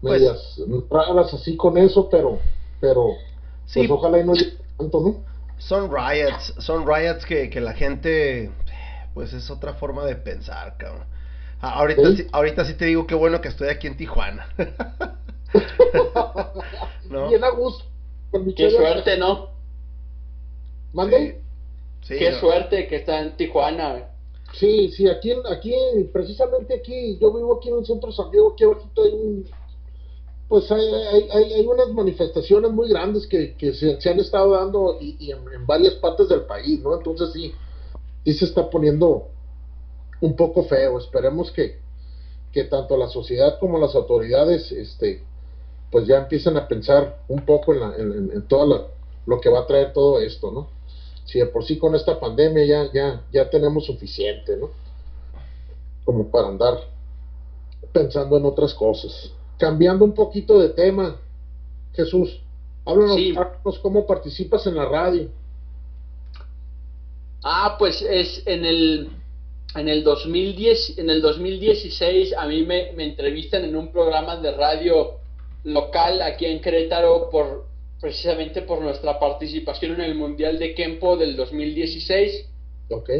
pues 0.00 0.20
medias 0.20 0.60
raras 0.90 1.32
así 1.34 1.56
con 1.56 1.76
eso, 1.78 2.08
pero, 2.08 2.38
pero, 2.80 3.10
sí. 3.66 3.80
pues 3.80 3.90
ojalá 3.90 4.18
y 4.18 4.24
no 4.24 4.34
llegue 4.34 4.56
tanto, 4.76 5.00
¿no? 5.00 5.16
Son 5.58 5.90
riots, 5.90 6.54
son 6.58 6.86
riots 6.86 7.26
que, 7.26 7.50
que 7.50 7.60
la 7.60 7.72
gente, 7.72 8.50
pues 9.14 9.32
es 9.32 9.50
otra 9.50 9.74
forma 9.74 10.04
de 10.04 10.14
pensar, 10.14 10.76
cabrón. 10.76 11.06
Ah, 11.60 11.80
ahorita, 11.80 12.14
¿Sí? 12.14 12.26
ahorita 12.30 12.64
sí 12.64 12.74
te 12.74 12.84
digo 12.84 13.06
qué 13.06 13.16
bueno 13.16 13.40
que 13.40 13.48
estoy 13.48 13.68
aquí 13.68 13.88
en 13.88 13.96
Tijuana. 13.96 14.48
¿No? 17.10 17.28
Bien 17.28 17.42
a 17.42 17.50
gusto. 17.50 17.84
Qué 18.56 18.70
suerte, 18.70 19.16
¿no? 19.16 19.48
¿Mande? 20.92 21.40
Sí, 22.02 22.14
qué 22.16 22.32
suerte 22.34 22.86
que 22.86 22.96
está 22.96 23.20
en 23.20 23.36
Tijuana. 23.36 24.08
Sí, 24.52 24.90
sí, 24.92 25.08
aquí, 25.08 25.32
aquí, 25.50 25.74
precisamente 26.12 26.74
aquí, 26.74 27.18
yo 27.20 27.32
vivo 27.34 27.56
aquí 27.56 27.68
en 27.68 27.78
el 27.78 27.86
centro 27.86 28.10
de 28.10 28.16
San 28.16 28.30
Diego, 28.30 28.52
aquí 28.52 28.64
abajito 28.64 29.02
hay 29.02 29.12
un, 29.12 29.44
pues 30.48 30.70
hay, 30.72 30.80
hay, 31.30 31.52
hay, 31.52 31.66
unas 31.66 31.90
manifestaciones 31.90 32.70
muy 32.70 32.88
grandes 32.88 33.26
que, 33.26 33.54
que 33.54 33.74
se, 33.74 34.08
han 34.08 34.18
estado 34.18 34.52
dando 34.52 34.96
y, 34.98 35.30
en, 35.30 35.66
varias 35.66 35.94
partes 35.94 36.28
del 36.28 36.42
país, 36.42 36.80
¿no? 36.80 36.96
Entonces 36.96 37.32
sí, 37.34 37.52
sí 38.24 38.32
se 38.32 38.46
está 38.46 38.70
poniendo 38.70 39.28
un 40.22 40.36
poco 40.36 40.64
feo. 40.64 40.98
Esperemos 40.98 41.52
que, 41.52 41.78
que 42.50 42.64
tanto 42.64 42.96
la 42.96 43.08
sociedad 43.08 43.58
como 43.60 43.78
las 43.78 43.94
autoridades, 43.94 44.72
este, 44.72 45.22
pues 45.90 46.06
ya 46.06 46.16
empiecen 46.16 46.56
a 46.56 46.66
pensar 46.66 47.18
un 47.28 47.44
poco 47.44 47.74
en, 47.74 48.30
en 48.32 48.48
todo 48.48 48.90
lo 49.26 49.40
que 49.40 49.50
va 49.50 49.60
a 49.60 49.66
traer 49.66 49.92
todo 49.92 50.18
esto, 50.18 50.50
¿no? 50.50 50.70
Si 51.26 51.38
de 51.40 51.46
por 51.46 51.62
sí 51.62 51.76
con 51.76 51.94
esta 51.94 52.18
pandemia 52.18 52.64
ya, 52.64 52.90
ya, 52.90 53.22
ya 53.30 53.50
tenemos 53.50 53.84
suficiente, 53.84 54.56
¿no? 54.56 54.70
Como 56.06 56.30
para 56.30 56.48
andar 56.48 56.78
pensando 57.92 58.38
en 58.38 58.46
otras 58.46 58.72
cosas 58.72 59.34
cambiando 59.58 60.04
un 60.04 60.14
poquito 60.14 60.58
de 60.58 60.70
tema, 60.70 61.16
Jesús, 61.94 62.40
háblanos, 62.84 63.78
cómo 63.82 64.06
participas 64.06 64.66
en 64.66 64.76
la 64.76 64.86
radio. 64.86 65.28
Ah, 67.42 67.76
pues 67.78 68.02
es 68.02 68.42
en 68.46 68.64
el 68.64 69.08
en 69.76 69.86
el 69.88 70.02
2010 70.02 70.98
en 70.98 71.10
el 71.10 71.20
2016 71.20 72.32
a 72.32 72.46
mí 72.46 72.62
me, 72.62 72.92
me 72.92 73.04
entrevistan 73.04 73.64
en 73.64 73.76
un 73.76 73.92
programa 73.92 74.36
de 74.36 74.50
radio 74.52 75.18
local 75.64 76.22
aquí 76.22 76.46
en 76.46 76.60
Querétaro 76.60 77.28
por 77.30 77.66
precisamente 78.00 78.62
por 78.62 78.80
nuestra 78.80 79.18
participación 79.18 79.94
en 79.94 80.02
el 80.02 80.14
Mundial 80.14 80.58
de 80.58 80.74
Kempo 80.74 81.16
del 81.16 81.36
2016. 81.36 82.46
Ok. 82.90 83.10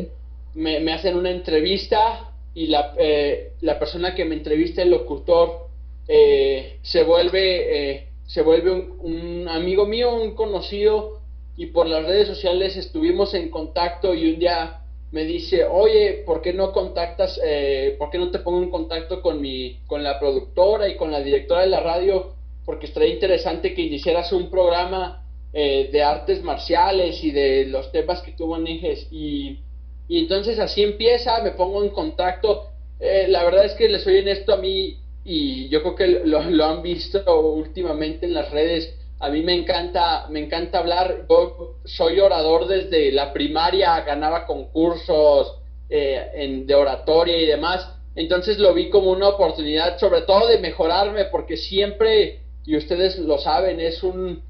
Me, 0.55 0.81
me 0.81 0.93
hacen 0.93 1.17
una 1.17 1.31
entrevista 1.31 2.33
y 2.55 2.69
la, 2.69 2.95
eh, 2.99 3.53
la 3.61 3.79
persona 3.79 4.15
que 4.15 4.25
me 4.25 4.37
entrevista, 4.37 4.83
el 4.83 4.91
locutor, 4.91 5.68
eh, 6.11 6.79
se 6.81 7.05
vuelve, 7.05 7.93
eh, 7.93 8.09
se 8.27 8.41
vuelve 8.41 8.73
un, 8.73 9.47
amigo 9.47 9.87
mío, 9.87 10.15
un 10.15 10.35
conocido, 10.35 11.21
y 11.57 11.67
por 11.67 11.87
las 11.87 12.05
redes 12.07 12.29
sociales 12.29 12.77
estuvimos 12.77 13.35
en 13.35 13.51
contacto 13.51 14.15
y 14.15 14.33
un 14.33 14.39
día 14.39 14.81
me 15.13 15.25
dice, 15.25 15.65
oye, 15.65 16.23
¿por 16.25 16.41
qué 16.41 16.53
no 16.53 16.73
contactas, 16.73 17.39
eh, 17.45 17.97
por 17.99 18.11
qué 18.11 18.19
no 18.19 18.31
te 18.31 18.39
pongo 18.39 18.63
en 18.63 18.71
contacto 18.71 19.21
con, 19.21 19.41
mi, 19.41 19.81
con 19.87 20.03
la 20.03 20.19
productora 20.19 20.89
y 20.89 20.97
con 20.97 21.11
la 21.11 21.21
directora 21.21 21.63
de 21.63 21.69
la 21.69 21.81
radio? 21.81 22.35
Porque 22.65 22.87
estaría 22.87 23.13
interesante 23.13 23.75
que 23.75 23.83
iniciaras 23.83 24.33
un 24.33 24.51
programa 24.51 25.25
de 25.51 26.03
artes 26.03 26.43
marciales 26.43 27.25
y 27.25 27.31
de 27.31 27.65
los 27.67 27.91
temas 27.91 28.21
que 28.21 28.33
tú 28.33 28.47
manejes. 28.47 29.09
Y, 29.11 29.59
y 30.07 30.19
entonces 30.19 30.59
así 30.59 30.83
empieza, 30.83 31.43
me 31.43 31.53
pongo 31.53 31.83
en 31.83 31.89
contacto. 31.89 32.69
la 33.01 33.45
verdad 33.45 33.65
es 33.65 33.73
que 33.73 33.89
les 33.89 34.03
soy 34.03 34.19
en 34.19 34.29
esto 34.29 34.53
a 34.53 34.59
mí 34.59 34.99
y 35.31 35.69
yo 35.69 35.83
creo 35.83 35.95
que 35.95 36.07
lo, 36.25 36.65
han 36.65 36.81
visto 36.81 37.23
últimamente 37.39 38.25
en 38.25 38.33
las 38.33 38.51
redes. 38.51 38.95
A 39.21 39.29
mí 39.29 39.43
me 39.43 39.55
encanta, 39.55 40.27
me 40.31 40.41
encanta 40.41 40.79
hablar. 40.79 41.27
Yo 41.29 41.75
soy 41.85 42.19
orador 42.19 42.67
desde 42.67 43.13
la 43.13 43.35
primaria, 43.35 44.01
ganaba 44.01 44.47
concursos 44.47 45.55
eh, 45.91 46.65
de 46.65 46.75
oratoria 46.75 47.37
y 47.37 47.45
demás. 47.45 47.95
Entonces 48.17 48.59
lo 48.59 48.73
vi 48.73 48.89
como 48.89 49.11
una 49.11 49.29
oportunidad, 49.29 49.99
sobre 49.99 50.23
todo 50.23 50.49
de 50.49 50.61
mejorarme, 50.61 51.27
porque 51.27 51.59
siempre, 51.59 52.41
y 52.65 52.79
ustedes 52.79 53.19
lo 53.19 53.37
saben, 53.37 53.81
es 53.81 54.03
un, 54.03 54.43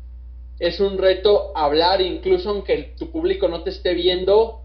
es 0.61 0.79
un 0.79 0.97
reto 0.97 1.51
hablar, 1.57 2.01
incluso 2.01 2.51
aunque 2.51 2.95
tu 2.97 3.11
público 3.11 3.49
no 3.49 3.65
te 3.65 3.71
esté 3.71 3.95
viendo. 3.95 4.61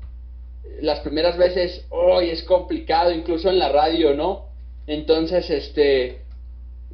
Las 0.79 0.99
primeras 0.99 1.39
veces, 1.39 1.87
hoy 1.89 2.29
es 2.29 2.43
complicado, 2.43 3.11
incluso 3.11 3.49
en 3.49 3.57
la 3.57 3.69
radio, 3.69 4.13
¿no? 4.13 4.52
Entonces, 4.87 5.49
este, 5.49 6.23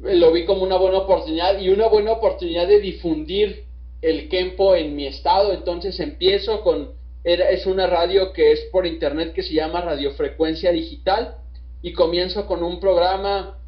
lo 0.02 0.32
vi 0.32 0.44
como 0.44 0.62
una 0.62 0.76
buena 0.76 0.98
oportunidad 0.98 1.58
y 1.58 1.68
una 1.68 1.88
buena 1.88 2.12
oportunidad 2.12 2.66
de 2.66 2.80
difundir 2.80 3.64
el 4.02 4.28
Kempo 4.28 4.74
en 4.74 4.96
mi 4.96 5.06
estado. 5.06 5.52
Entonces 5.52 5.98
empiezo 6.00 6.62
con, 6.62 6.92
es 7.24 7.66
una 7.66 7.86
radio 7.86 8.32
que 8.32 8.52
es 8.52 8.60
por 8.72 8.86
internet 8.86 9.32
que 9.34 9.42
se 9.42 9.54
llama 9.54 9.82
Radiofrecuencia 9.82 10.72
Digital 10.72 11.36
y 11.82 11.92
comienzo 11.92 12.46
con 12.46 12.62
un 12.62 12.80
programa 12.80 13.58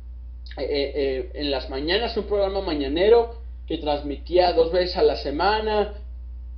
eh, 0.59 0.62
eh, 0.62 0.93
eh, 0.95 1.31
en 1.35 1.51
las 1.51 1.70
mañanas, 1.70 2.16
un 2.16 2.25
programa 2.25 2.61
mañanero 2.61 3.37
que 3.66 3.79
transmitía 3.79 4.53
dos 4.53 4.73
veces 4.73 4.97
a 4.97 5.03
la 5.03 5.16
semana 5.16 5.95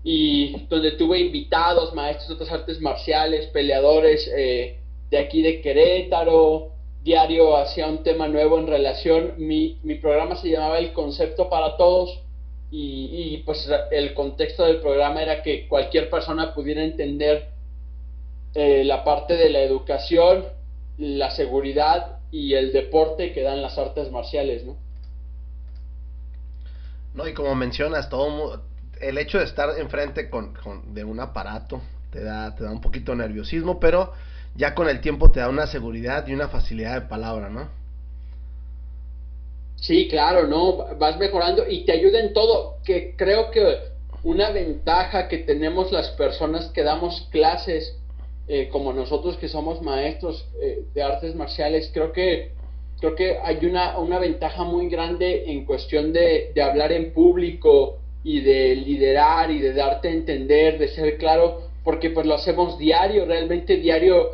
y 0.03 0.67
donde 0.69 0.93
tuve 0.93 1.21
invitados, 1.21 1.95
maestros 1.95 2.29
de 2.29 2.35
otras 2.35 2.53
artes 2.53 2.81
marciales, 2.81 3.47
peleadores 3.47 4.31
de 4.31 5.19
aquí 5.19 5.41
de 5.43 5.61
Querétaro, 5.63 6.74
diario 7.05 7.59
hacía 7.59 7.87
un 7.87 8.03
tema 8.03 8.29
nuevo 8.29 8.59
en 8.59 8.67
relación, 8.67 9.35
mi, 9.37 9.79
mi 9.83 9.97
programa 9.97 10.37
se 10.37 10.49
llamaba 10.49 10.79
El 10.79 10.93
Concepto 10.93 11.51
para 11.51 11.77
Todos 11.77 12.21
y, 12.77 13.39
pues 13.47 13.71
el 13.93 14.15
contexto 14.15 14.65
del 14.65 14.81
programa 14.81 15.23
era 15.23 15.43
que 15.43 15.69
cualquier 15.69 16.11
persona 16.11 16.53
pudiera 16.55 16.83
entender 16.83 17.51
eh, 18.55 18.83
la 18.85 19.05
parte 19.05 19.37
de 19.37 19.49
la 19.49 19.61
educación, 19.61 20.47
la 20.99 21.31
seguridad 21.31 22.19
y 22.33 22.55
el 22.55 22.73
deporte 22.73 23.33
que 23.33 23.43
dan 23.43 23.63
las 23.63 23.79
artes 23.79 24.11
marciales, 24.11 24.65
¿no? 24.65 24.77
No, 27.15 27.29
y 27.29 27.33
como 27.33 27.55
mencionas, 27.55 28.09
todo 28.09 28.65
el 29.01 29.19
hecho 29.19 29.39
de 29.39 29.45
estar 29.45 29.79
enfrente 29.79 30.29
con, 30.29 30.55
con, 30.55 30.95
de 30.95 31.05
un 31.05 31.21
aparato 31.21 31.81
te 32.11 32.25
da, 32.25 32.57
te 32.57 32.65
da 32.65 32.73
un 32.73 32.81
poquito 32.81 33.13
de 33.13 33.19
nerviosismo, 33.19 33.79
pero 33.79 34.13
ya 34.57 34.75
con 34.75 34.89
el 34.89 35.01
tiempo 35.01 35.31
te 35.31 35.41
da 35.41 35.49
una 35.49 35.67
seguridad 35.67 36.27
y 36.27 36.35
una 36.35 36.49
facilidad 36.49 37.01
de 37.01 37.09
palabra, 37.09 37.49
¿no? 37.51 37.69
Sí, 39.77 40.09
claro, 40.09 40.47
¿no? 40.47 40.97
Vas 40.97 41.19
mejorando 41.19 41.69
y 41.69 41.85
te 41.85 41.93
ayuda 41.93 42.21
en 42.21 42.33
todo, 42.33 42.79
que 42.85 43.15
creo 43.17 43.51
que 43.51 43.79
una 44.23 44.51
ventaja 44.51 45.29
que 45.29 45.39
tenemos 45.39 45.93
las 45.93 46.09
personas 46.11 46.71
que 46.71 46.83
damos 46.83 47.29
clases, 47.31 47.99
eh, 48.49 48.69
como 48.71 48.93
nosotros 48.93 49.37
que 49.37 49.49
somos 49.49 49.83
maestros 49.83 50.47
eh, 50.63 50.85
de 50.95 51.03
artes 51.03 51.35
marciales, 51.35 51.91
creo 51.93 52.13
que 52.13 52.53
creo 53.01 53.15
que 53.17 53.39
hay 53.43 53.67
una, 53.67 53.99
una 53.99 54.19
ventaja 54.19 54.65
muy 54.65 54.89
grande 54.89 55.51
en 55.51 55.67
cuestión 55.67 56.13
de, 56.13 56.53
de 56.55 56.63
hablar 56.63 56.93
en 56.93 57.13
público 57.13 57.99
y 58.23 58.41
de 58.41 58.77
liderar 58.77 59.51
y 59.51 59.59
de 59.59 59.75
darte 59.75 60.09
a 60.09 60.13
entender, 60.13 60.79
de 60.79 60.89
ser 60.89 61.19
claro, 61.19 61.69
porque 61.83 62.09
pues 62.11 62.25
lo 62.27 62.35
hacemos 62.35 62.79
diario, 62.79 63.27
realmente 63.27 63.77
diario 63.77 64.31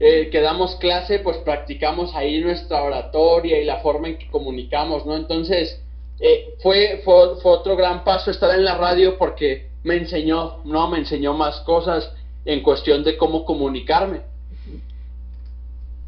eh, 0.00 0.28
que 0.30 0.40
damos 0.40 0.76
clase, 0.76 1.20
pues 1.20 1.36
practicamos 1.38 2.14
ahí 2.14 2.40
nuestra 2.40 2.82
oratoria 2.82 3.60
y 3.60 3.64
la 3.64 3.78
forma 3.78 4.08
en 4.08 4.18
que 4.18 4.28
comunicamos, 4.28 5.06
¿no? 5.06 5.16
Entonces, 5.16 5.80
eh, 6.20 6.54
fue, 6.62 7.00
fue, 7.04 7.36
fue, 7.40 7.52
otro 7.52 7.76
gran 7.76 8.04
paso 8.04 8.30
estar 8.30 8.52
en 8.56 8.64
la 8.64 8.76
radio 8.76 9.16
porque 9.18 9.70
me 9.84 9.96
enseñó, 9.96 10.62
¿no? 10.64 10.88
Me 10.88 10.98
enseñó 10.98 11.34
más 11.34 11.60
cosas 11.60 12.12
en 12.44 12.62
cuestión 12.62 13.04
de 13.04 13.16
cómo 13.16 13.44
comunicarme. 13.44 14.22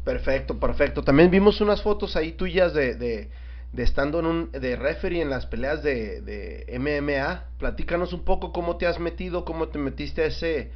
Perfecto, 0.03 0.59
perfecto. 0.59 1.03
También 1.03 1.29
vimos 1.29 1.59
unas 1.61 1.81
fotos 1.81 2.15
ahí 2.15 2.31
tuyas 2.31 2.73
de, 2.73 2.95
de, 2.95 3.29
de 3.73 3.83
estando 3.83 4.19
en 4.19 4.25
un, 4.25 4.51
de 4.51 4.75
referee 4.75 5.21
en 5.21 5.29
las 5.29 5.45
peleas 5.45 5.83
de, 5.83 6.21
de 6.21 6.79
MMA. 6.79 7.45
Platícanos 7.59 8.13
un 8.13 8.23
poco 8.23 8.51
cómo 8.51 8.77
te 8.77 8.87
has 8.87 8.99
metido, 8.99 9.43
cómo 9.43 9.67
te 9.67 9.79
metiste 9.79 10.23
a 10.23 10.25
ese, 10.27 10.71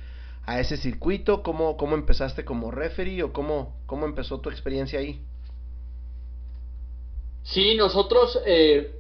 a 0.46 0.60
ese 0.60 0.78
circuito, 0.78 1.44
cómo, 1.44 1.78
cómo 1.78 1.96
empezaste 1.96 2.44
como 2.44 2.72
referee 2.72 3.24
o 3.24 3.34
cómo, 3.34 3.76
cómo 3.86 4.06
empezó 4.06 4.40
tu 4.40 4.50
experiencia 4.50 5.00
ahí. 5.00 5.22
Sí, 7.44 7.76
nosotros 7.76 8.40
eh, 8.46 8.92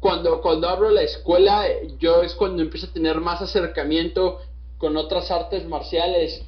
cuando, 0.00 0.40
cuando 0.42 0.68
abro 0.68 0.90
la 0.90 1.02
escuela, 1.02 1.64
yo 1.98 2.22
es 2.22 2.34
cuando 2.34 2.62
empiezo 2.62 2.86
a 2.86 2.92
tener 2.92 3.20
más 3.20 3.40
acercamiento 3.40 4.40
con 4.78 4.96
otras 4.96 5.30
artes 5.30 5.66
marciales. 5.66 6.44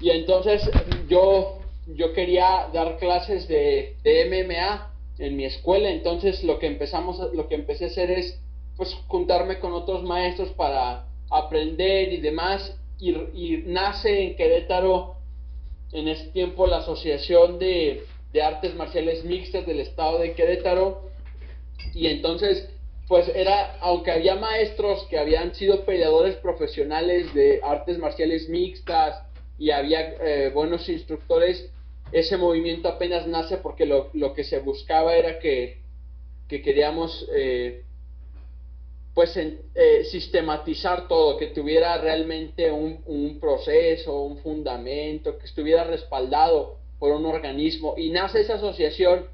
Y 0.00 0.10
entonces 0.10 0.62
yo, 1.08 1.58
yo 1.86 2.12
quería 2.12 2.68
dar 2.72 2.98
clases 2.98 3.48
de, 3.48 3.96
de 4.02 4.46
MMA 4.48 4.92
en 5.18 5.36
mi 5.36 5.44
escuela, 5.44 5.90
entonces 5.90 6.44
lo 6.44 6.58
que 6.58 6.66
empezamos, 6.66 7.18
lo 7.32 7.48
que 7.48 7.54
empecé 7.54 7.84
a 7.84 7.88
hacer 7.88 8.10
es 8.10 8.38
pues 8.76 8.94
juntarme 9.08 9.58
con 9.58 9.72
otros 9.72 10.02
maestros 10.02 10.50
para 10.50 11.06
aprender 11.30 12.12
y 12.12 12.20
demás, 12.20 12.78
y, 12.98 13.10
y 13.10 13.64
nace 13.66 14.22
en 14.22 14.36
Querétaro 14.36 15.16
en 15.92 16.08
ese 16.08 16.28
tiempo 16.28 16.66
la 16.66 16.78
Asociación 16.78 17.58
de, 17.58 18.04
de 18.32 18.42
Artes 18.42 18.74
Marciales 18.74 19.24
Mixtas 19.24 19.66
del 19.66 19.80
Estado 19.80 20.18
de 20.18 20.34
Querétaro, 20.34 21.10
y 21.94 22.06
entonces 22.08 22.68
pues 23.08 23.28
era, 23.34 23.76
aunque 23.80 24.10
había 24.10 24.34
maestros 24.34 25.06
que 25.08 25.18
habían 25.18 25.54
sido 25.54 25.84
peleadores 25.84 26.36
profesionales 26.36 27.32
de 27.34 27.60
artes 27.62 27.98
marciales 27.98 28.48
mixtas 28.48 29.22
y 29.58 29.70
había 29.70 30.14
eh, 30.20 30.50
buenos 30.52 30.88
instructores, 30.88 31.70
ese 32.10 32.36
movimiento 32.36 32.88
apenas 32.88 33.26
nace 33.28 33.58
porque 33.58 33.86
lo, 33.86 34.10
lo 34.12 34.34
que 34.34 34.42
se 34.42 34.58
buscaba 34.58 35.14
era 35.14 35.38
que, 35.38 35.78
que 36.48 36.62
queríamos 36.62 37.28
eh, 37.34 37.84
pues 39.16 39.34
eh, 39.34 40.04
sistematizar 40.10 41.08
todo, 41.08 41.38
que 41.38 41.46
tuviera 41.46 41.96
realmente 41.96 42.70
un, 42.70 43.38
proceso, 43.40 44.20
un 44.20 44.36
fundamento, 44.40 45.38
que 45.38 45.46
estuviera 45.46 45.84
respaldado 45.84 46.76
por 46.98 47.12
un 47.12 47.24
organismo. 47.24 47.94
Y 47.96 48.10
nace 48.10 48.42
esa 48.42 48.56
asociación 48.56 49.24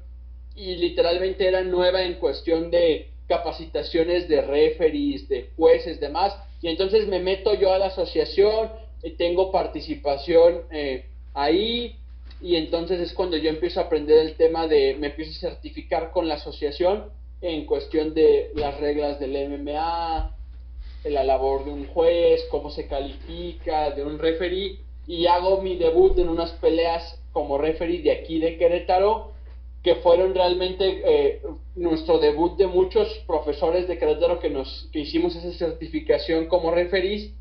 y 0.55 0.77
literalmente 0.77 1.45
era 1.45 1.63
nueva 1.63 2.01
en 2.01 2.13
cuestión 2.13 2.71
de 2.71 3.09
capacitaciones 3.27 4.29
de 4.29 4.41
referees, 4.43 5.27
de 5.27 5.49
jueces, 5.57 5.99
demás. 5.99 6.33
Y 6.61 6.69
entonces 6.69 7.05
me 7.09 7.19
meto 7.19 7.53
yo 7.53 7.73
a 7.73 7.77
la 7.77 7.87
asociación, 7.87 8.69
tengo 9.17 9.51
participación 9.51 10.61
eh, 10.71 11.07
ahí, 11.33 11.97
y 12.41 12.55
entonces 12.55 13.01
es 13.01 13.11
cuando 13.11 13.35
yo 13.35 13.49
empiezo 13.49 13.81
a 13.81 13.83
aprender 13.83 14.19
el 14.19 14.35
tema 14.35 14.65
de, 14.65 14.95
me 14.97 15.07
empiezo 15.07 15.31
a 15.45 15.49
certificar 15.49 16.11
con 16.11 16.29
la 16.29 16.35
asociación 16.35 17.11
en 17.43 17.65
cuestión 17.65 18.13
de 18.13 18.51
las 18.55 18.79
reglas 18.79 19.19
del 19.19 19.49
MMA, 19.49 20.31
la 21.03 21.23
labor 21.25 21.65
de 21.65 21.71
un 21.71 21.85
juez, 21.87 22.41
cómo 22.49 22.69
se 22.69 22.87
califica, 22.87 23.91
de 23.91 24.03
un 24.03 24.17
referee, 24.17 24.79
y 25.05 25.27
hago 25.27 25.61
mi 25.61 25.75
debut 25.75 26.17
en 26.17 26.29
unas 26.29 26.51
peleas 26.53 27.21
como 27.33 27.57
referee 27.57 28.01
de 28.01 28.11
aquí 28.13 28.39
de 28.39 28.57
Querétaro, 28.57 29.33
que 29.83 29.95
fueron 29.95 30.33
realmente 30.33 31.01
eh, 31.05 31.41
nuestro 31.75 32.19
debut 32.19 32.55
de 32.55 32.67
muchos 32.67 33.09
profesores 33.27 33.89
de 33.89 33.97
Querétaro 33.97 34.39
que, 34.39 34.49
nos, 34.49 34.87
que 34.93 35.01
hicimos 35.01 35.35
esa 35.35 35.51
certificación 35.51 36.45
como 36.45 36.71
referees, 36.71 37.33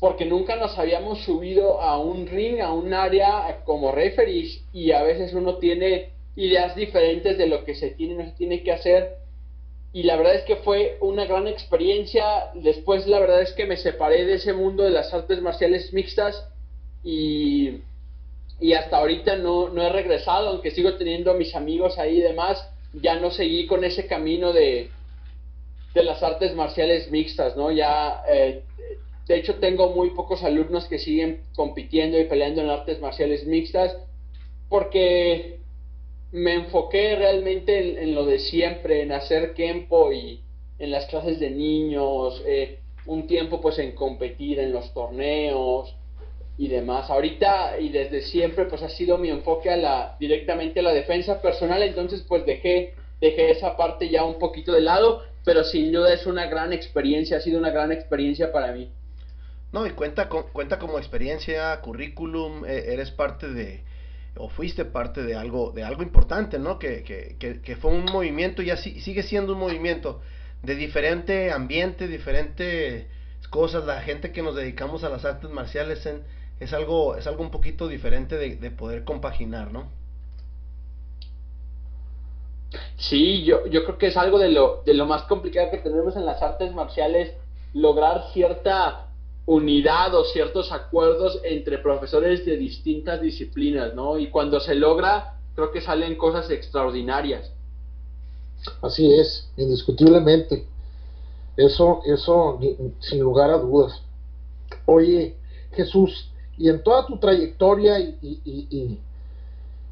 porque 0.00 0.24
nunca 0.24 0.56
nos 0.56 0.78
habíamos 0.78 1.18
subido 1.24 1.82
a 1.82 1.98
un 1.98 2.26
ring, 2.26 2.60
a 2.60 2.72
un 2.72 2.94
área 2.94 3.62
como 3.66 3.92
referees, 3.92 4.64
y 4.72 4.92
a 4.92 5.02
veces 5.02 5.34
uno 5.34 5.58
tiene 5.58 6.12
ideas 6.38 6.74
diferentes 6.76 7.36
de 7.36 7.46
lo 7.46 7.64
que 7.64 7.74
se 7.74 7.90
tiene 7.90 8.14
no 8.14 8.24
se 8.30 8.36
tiene 8.36 8.62
que 8.62 8.72
hacer, 8.72 9.16
y 9.92 10.02
la 10.04 10.16
verdad 10.16 10.36
es 10.36 10.44
que 10.44 10.56
fue 10.56 10.98
una 11.00 11.24
gran 11.26 11.46
experiencia, 11.46 12.50
después 12.54 13.06
la 13.06 13.20
verdad 13.20 13.42
es 13.42 13.52
que 13.52 13.66
me 13.66 13.76
separé 13.76 14.24
de 14.24 14.34
ese 14.34 14.52
mundo 14.52 14.84
de 14.84 14.90
las 14.90 15.12
artes 15.12 15.40
marciales 15.42 15.92
mixtas, 15.92 16.48
y 17.02 17.82
y 18.60 18.72
hasta 18.72 18.98
ahorita 18.98 19.36
no, 19.36 19.68
no 19.68 19.82
he 19.82 19.88
regresado, 19.88 20.48
aunque 20.48 20.72
sigo 20.72 20.94
teniendo 20.94 21.30
a 21.30 21.34
mis 21.34 21.54
amigos 21.54 21.98
ahí 21.98 22.18
y 22.18 22.22
demás, 22.22 22.68
ya 22.92 23.14
no 23.20 23.30
seguí 23.30 23.66
con 23.66 23.84
ese 23.84 24.06
camino 24.06 24.52
de, 24.52 24.90
de 25.94 26.02
las 26.02 26.22
artes 26.22 26.54
marciales 26.54 27.10
mixtas, 27.10 27.56
¿no? 27.56 27.70
Ya, 27.70 28.22
eh, 28.28 28.62
de 29.28 29.36
hecho, 29.36 29.56
tengo 29.56 29.90
muy 29.90 30.10
pocos 30.10 30.42
alumnos 30.42 30.86
que 30.86 30.98
siguen 30.98 31.42
compitiendo 31.54 32.18
y 32.18 32.24
peleando 32.24 32.62
en 32.62 32.70
artes 32.70 33.00
marciales 33.00 33.46
mixtas, 33.46 33.96
porque 34.68 35.60
me 36.32 36.54
enfoqué 36.54 37.16
realmente 37.16 38.02
en, 38.02 38.14
lo 38.14 38.26
de 38.26 38.38
siempre, 38.38 39.02
en 39.02 39.12
hacer 39.12 39.54
kempo 39.54 40.12
y 40.12 40.42
en 40.78 40.90
las 40.90 41.06
clases 41.06 41.40
de 41.40 41.50
niños, 41.50 42.42
eh, 42.46 42.80
un 43.06 43.26
tiempo 43.26 43.60
pues 43.60 43.78
en 43.78 43.92
competir 43.92 44.58
en 44.60 44.72
los 44.72 44.92
torneos, 44.92 45.94
y 46.58 46.66
demás. 46.66 47.08
Ahorita 47.08 47.78
y 47.78 47.88
desde 47.88 48.20
siempre 48.20 48.66
pues 48.66 48.82
ha 48.82 48.88
sido 48.90 49.16
mi 49.16 49.30
enfoque 49.30 49.70
a 49.70 49.76
la 49.76 50.16
directamente 50.18 50.80
a 50.80 50.82
la 50.82 50.92
defensa 50.92 51.40
personal, 51.40 51.82
entonces 51.82 52.24
pues 52.28 52.44
dejé 52.44 52.94
dejé 53.20 53.52
esa 53.52 53.76
parte 53.76 54.08
ya 54.10 54.24
un 54.24 54.38
poquito 54.38 54.72
de 54.72 54.80
lado, 54.80 55.22
pero 55.44 55.64
sin 55.64 55.92
duda 55.92 56.12
es 56.12 56.26
una 56.26 56.46
gran 56.46 56.72
experiencia, 56.72 57.38
ha 57.38 57.40
sido 57.40 57.58
una 57.58 57.70
gran 57.70 57.92
experiencia 57.92 58.52
para 58.52 58.72
mí. 58.72 58.90
No, 59.72 59.86
y 59.86 59.90
cuenta 59.90 60.28
cuenta 60.28 60.78
como 60.78 60.98
experiencia, 60.98 61.80
currículum, 61.80 62.64
e, 62.64 62.92
eres 62.92 63.10
parte 63.12 63.48
de 63.48 63.84
o 64.38 64.48
fuiste 64.48 64.84
parte 64.84 65.22
de 65.22 65.34
algo 65.34 65.72
de 65.72 65.84
algo 65.84 66.02
importante, 66.02 66.58
¿no? 66.58 66.78
Que, 66.78 67.02
que, 67.02 67.60
que, 67.60 67.76
fue 67.76 67.90
un 67.90 68.04
movimiento 68.04 68.62
y 68.62 68.70
así 68.70 69.00
sigue 69.00 69.22
siendo 69.22 69.52
un 69.54 69.58
movimiento 69.58 70.20
de 70.62 70.74
diferente 70.74 71.52
ambiente, 71.52 72.08
diferentes 72.08 73.06
cosas, 73.50 73.84
la 73.84 74.00
gente 74.02 74.32
que 74.32 74.42
nos 74.42 74.54
dedicamos 74.54 75.04
a 75.04 75.08
las 75.08 75.24
artes 75.24 75.50
marciales 75.50 76.06
es 76.60 76.72
algo, 76.72 77.16
es 77.16 77.26
algo 77.26 77.42
un 77.42 77.50
poquito 77.50 77.88
diferente 77.88 78.36
de, 78.36 78.70
poder 78.70 79.04
compaginar, 79.04 79.72
¿no? 79.72 79.88
Sí, 82.96 83.44
yo, 83.44 83.66
yo 83.66 83.84
creo 83.84 83.98
que 83.98 84.08
es 84.08 84.16
algo 84.16 84.38
de 84.38 84.50
lo, 84.50 84.82
de 84.84 84.92
lo 84.92 85.06
más 85.06 85.22
complicado 85.22 85.70
que 85.70 85.78
tenemos 85.78 86.16
en 86.16 86.26
las 86.26 86.42
artes 86.42 86.74
marciales, 86.74 87.34
lograr 87.72 88.24
cierta 88.32 89.07
unidad 89.48 90.14
o 90.14 90.24
ciertos 90.24 90.72
acuerdos 90.72 91.40
entre 91.42 91.78
profesores 91.78 92.44
de 92.44 92.58
distintas 92.58 93.22
disciplinas, 93.22 93.94
¿no? 93.94 94.18
Y 94.18 94.28
cuando 94.28 94.60
se 94.60 94.74
logra, 94.74 95.40
creo 95.54 95.72
que 95.72 95.80
salen 95.80 96.16
cosas 96.16 96.50
extraordinarias. 96.50 97.50
Así 98.82 99.10
es, 99.10 99.50
indiscutiblemente. 99.56 100.66
Eso, 101.56 102.02
eso, 102.04 102.60
sin 103.00 103.20
lugar 103.20 103.50
a 103.50 103.56
dudas. 103.56 104.02
Oye, 104.84 105.36
Jesús, 105.72 106.30
y 106.58 106.68
en 106.68 106.82
toda 106.82 107.06
tu 107.06 107.18
trayectoria 107.18 107.98
y, 108.00 108.18
y, 108.20 109.00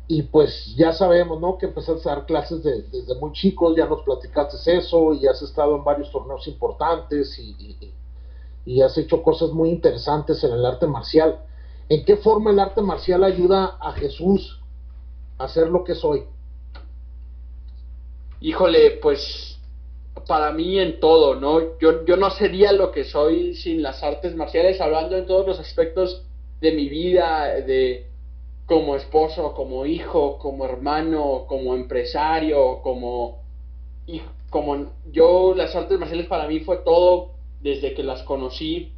y, 0.07 0.22
pues 0.24 0.74
ya 0.76 0.92
sabemos, 0.92 1.40
¿no? 1.40 1.57
Que 1.57 1.64
empezaste 1.64 2.11
a 2.11 2.16
dar 2.16 2.26
clases 2.26 2.62
desde 2.62 3.14
muy 3.18 3.32
chicos, 3.32 3.74
ya 3.74 3.86
nos 3.86 4.02
platicaste 4.02 4.76
eso 4.76 5.14
y 5.14 5.26
has 5.26 5.40
estado 5.40 5.76
en 5.76 5.84
varios 5.84 6.11
torneos 6.12 6.46
importantes 6.46 7.38
y, 7.38 7.94
y, 8.66 8.82
has 8.82 8.98
hecho 8.98 9.22
cosas 9.22 9.50
muy 9.50 9.70
interesantes 9.70 10.42
en 10.44 10.52
el 10.52 10.66
arte 10.66 10.86
marcial. 10.86 11.40
¿En 11.88 12.04
qué 12.04 12.16
forma 12.16 12.50
el 12.50 12.58
arte 12.58 12.82
marcial 12.82 13.24
ayuda 13.24 13.78
a 13.80 13.92
Jesús 13.92 14.60
a 15.38 15.48
ser 15.48 15.68
lo 15.68 15.84
que 15.84 15.94
soy? 15.94 16.24
Híjole, 18.40 18.98
pues 19.02 19.58
para 20.26 20.50
mí 20.52 20.78
en 20.78 20.98
todo, 20.98 21.36
¿no? 21.36 21.78
Yo, 21.78 22.04
yo 22.04 22.16
no 22.16 22.30
sería 22.30 22.72
lo 22.72 22.90
que 22.90 23.04
soy 23.04 23.54
sin 23.54 23.82
las 23.82 24.02
artes 24.02 24.34
marciales, 24.34 24.80
hablando 24.80 25.16
en 25.16 25.26
todos 25.26 25.46
los 25.46 25.60
aspectos 25.60 26.24
de 26.60 26.72
mi 26.72 26.88
vida, 26.88 27.46
de 27.60 28.10
como 28.66 28.96
esposo, 28.96 29.54
como 29.54 29.86
hijo, 29.86 30.38
como 30.38 30.64
hermano, 30.64 31.44
como 31.46 31.74
empresario, 31.74 32.80
como 32.82 33.46
como 34.50 34.92
yo 35.10 35.54
las 35.54 35.74
artes 35.74 35.98
marciales 35.98 36.26
para 36.28 36.46
mí 36.46 36.60
fue 36.60 36.78
todo 36.78 37.36
desde 37.61 37.94
que 37.94 38.02
las 38.02 38.22
conocí 38.22 38.92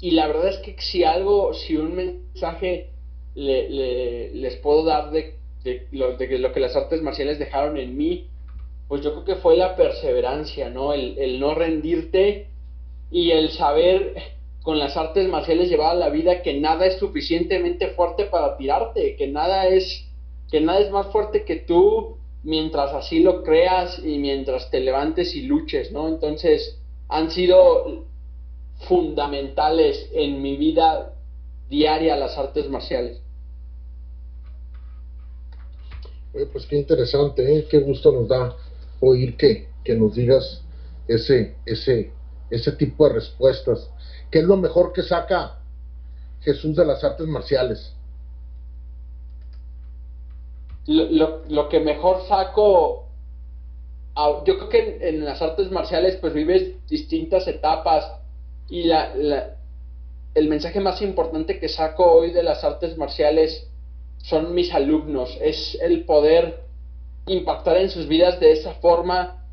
y 0.00 0.10
la 0.10 0.26
verdad 0.26 0.48
es 0.48 0.58
que 0.58 0.76
si 0.80 1.04
algo, 1.04 1.54
si 1.54 1.76
un 1.76 1.94
mensaje 1.94 2.90
le, 3.34 4.30
les 4.34 4.56
puedo 4.56 4.84
dar 4.84 5.10
de, 5.10 5.34
de, 5.64 5.86
lo, 5.92 6.16
de 6.16 6.38
lo 6.38 6.52
que 6.52 6.60
las 6.60 6.76
artes 6.76 7.02
marciales 7.02 7.38
dejaron 7.38 7.78
en 7.78 7.96
mí, 7.96 8.28
pues 8.88 9.02
yo 9.02 9.12
creo 9.12 9.24
que 9.24 9.42
fue 9.42 9.56
la 9.56 9.74
perseverancia, 9.74 10.68
¿no? 10.68 10.92
El, 10.92 11.18
el 11.18 11.40
no 11.40 11.54
rendirte 11.54 12.48
y 13.10 13.30
el 13.30 13.50
saber 13.50 14.14
con 14.62 14.78
las 14.78 14.96
artes 14.96 15.28
marciales 15.28 15.70
llevar 15.70 15.92
a 15.92 15.98
la 15.98 16.10
vida 16.10 16.42
que 16.42 16.54
nada 16.54 16.86
es 16.86 16.98
suficientemente 16.98 17.88
fuerte 17.88 18.26
para 18.26 18.56
tirarte, 18.56 19.16
que 19.16 19.28
nada 19.28 19.68
es 19.68 20.04
que 20.50 20.60
nada 20.60 20.80
es 20.80 20.90
más 20.90 21.06
fuerte 21.08 21.44
que 21.44 21.56
tú 21.56 22.18
mientras 22.44 22.92
así 22.92 23.20
lo 23.20 23.42
creas 23.42 24.00
y 24.04 24.18
mientras 24.18 24.70
te 24.70 24.80
levantes 24.80 25.34
y 25.34 25.42
luches, 25.42 25.90
¿no? 25.90 26.06
Entonces, 26.06 26.80
han 27.08 27.30
sido 27.30 28.04
fundamentales 28.88 30.10
en 30.12 30.42
mi 30.42 30.56
vida 30.56 31.14
diaria 31.68 32.16
las 32.16 32.36
artes 32.36 32.68
marciales. 32.68 33.20
pues 36.52 36.66
qué 36.66 36.76
interesante, 36.76 37.58
¿eh? 37.58 37.66
qué 37.70 37.78
gusto 37.78 38.12
nos 38.12 38.28
da 38.28 38.54
oír 39.00 39.38
que, 39.38 39.68
que 39.82 39.94
nos 39.94 40.14
digas 40.14 40.62
ese, 41.08 41.56
ese, 41.64 42.12
ese 42.50 42.72
tipo 42.72 43.06
de 43.08 43.14
respuestas. 43.14 43.90
¿Qué 44.30 44.40
es 44.40 44.44
lo 44.44 44.56
mejor 44.56 44.92
que 44.92 45.02
saca 45.02 45.60
Jesús 46.40 46.76
de 46.76 46.84
las 46.84 47.02
artes 47.04 47.26
marciales? 47.26 47.94
Lo, 50.86 51.42
lo, 51.48 51.68
que 51.68 51.80
mejor 51.80 52.28
saco, 52.28 53.05
yo 54.44 54.56
creo 54.56 54.68
que 54.68 54.98
en, 55.08 55.24
las 55.24 55.42
artes 55.42 55.70
marciales 55.70 56.16
pues 56.16 56.32
vives 56.32 56.86
distintas 56.88 57.46
etapas 57.46 58.10
y 58.68 58.84
la, 58.84 59.14
la, 59.14 59.56
el 60.34 60.48
mensaje 60.48 60.80
más 60.80 61.02
importante 61.02 61.58
que 61.58 61.68
saco 61.68 62.04
hoy 62.04 62.30
de 62.30 62.42
las 62.42 62.64
artes 62.64 62.96
marciales 62.96 63.68
son 64.18 64.54
mis 64.54 64.72
alumnos, 64.72 65.36
es 65.40 65.78
el 65.80 66.04
poder 66.04 66.60
impactar 67.26 67.76
en 67.76 67.90
sus 67.90 68.08
vidas 68.08 68.40
de 68.40 68.52
esa 68.52 68.74
forma 68.74 69.44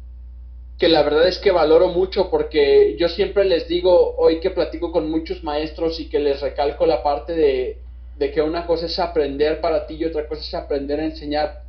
que 0.78 0.89
la 0.89 1.03
verdad 1.03 1.28
es 1.28 1.38
que 1.38 1.51
valoro 1.51 1.89
mucho 1.89 2.30
porque 2.30 2.95
yo 2.97 3.07
siempre 3.07 3.45
les 3.45 3.68
digo 3.68 4.16
hoy 4.18 4.39
que 4.39 4.49
platico 4.49 4.91
con 4.91 5.09
muchos 5.09 5.43
maestros 5.43 5.99
y 5.99 6.09
que 6.09 6.20
les 6.20 6.41
recalco 6.41 6.86
la 6.86 7.03
parte 7.03 7.34
de, 7.34 7.78
de 8.18 8.32
que 8.32 8.41
una 8.41 8.66
cosa 8.66 8.86
es 8.86 8.97
aprender 8.99 9.61
para 9.61 9.86
ti 9.88 9.95
y 9.95 10.05
otra 10.05 10.28
cosa 10.28 10.41
es 10.41 10.53
aprender 10.53 10.99
a 10.99 11.05
enseñar. 11.05 11.62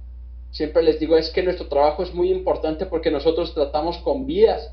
Siempre 0.55 0.85
les 0.85 1.01
digo 1.01 1.17
es 1.17 1.31
que 1.31 1.43
nuestro 1.43 1.67
trabajo 1.67 2.05
es 2.05 2.15
muy 2.15 2.31
importante 2.31 2.87
porque 2.87 3.11
nosotros 3.11 3.53
tratamos 3.55 3.99
con 3.99 4.25
vidas, 4.25 4.73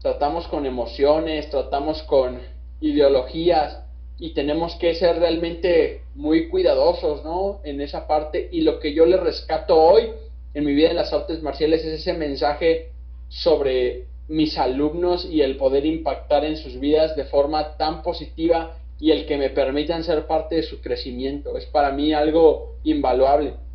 tratamos 0.00 0.48
con 0.48 0.64
emociones, 0.64 1.50
tratamos 1.50 2.02
con 2.04 2.38
ideologías 2.80 3.84
y 4.18 4.32
tenemos 4.32 4.74
que 4.76 4.94
ser 4.94 5.18
realmente 5.18 6.00
muy 6.14 6.48
cuidadosos, 6.48 7.24
¿no? 7.24 7.60
En 7.62 7.82
esa 7.82 8.06
parte 8.06 8.48
y 8.50 8.62
lo 8.62 8.80
que 8.80 8.94
yo 8.94 9.04
les 9.04 9.20
rescato 9.20 9.78
hoy 9.78 10.12
en 10.54 10.64
mi 10.64 10.72
vida 10.72 10.88
en 10.88 10.96
las 10.96 11.12
artes 11.12 11.42
marciales 11.42 11.84
es 11.84 12.00
ese 12.00 12.14
mensaje 12.14 12.92
sobre 13.28 14.06
mis 14.28 14.56
alumnos 14.56 15.28
y 15.30 15.42
el 15.42 15.58
poder 15.58 15.84
impactar 15.84 16.46
en 16.46 16.56
sus 16.56 16.80
vidas 16.80 17.16
de 17.16 17.24
forma 17.24 17.76
tan 17.76 18.02
positiva 18.02 18.78
y 18.98 19.10
el 19.10 19.26
que 19.26 19.36
me 19.36 19.50
permitan 19.50 20.04
ser 20.04 20.26
parte 20.26 20.54
de 20.54 20.62
su 20.62 20.80
crecimiento. 20.80 21.58
Es 21.58 21.66
para 21.66 21.92
mí 21.92 22.14
algo 22.14 22.76
invaluable. 22.82 23.67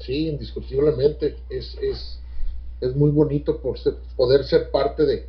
Sí, 0.00 0.28
indiscutiblemente. 0.28 1.36
Es, 1.48 1.76
es, 1.80 2.18
es 2.80 2.96
muy 2.96 3.10
bonito 3.10 3.60
por 3.60 3.78
poder 4.16 4.44
ser 4.44 4.70
parte 4.70 5.04
de, 5.04 5.26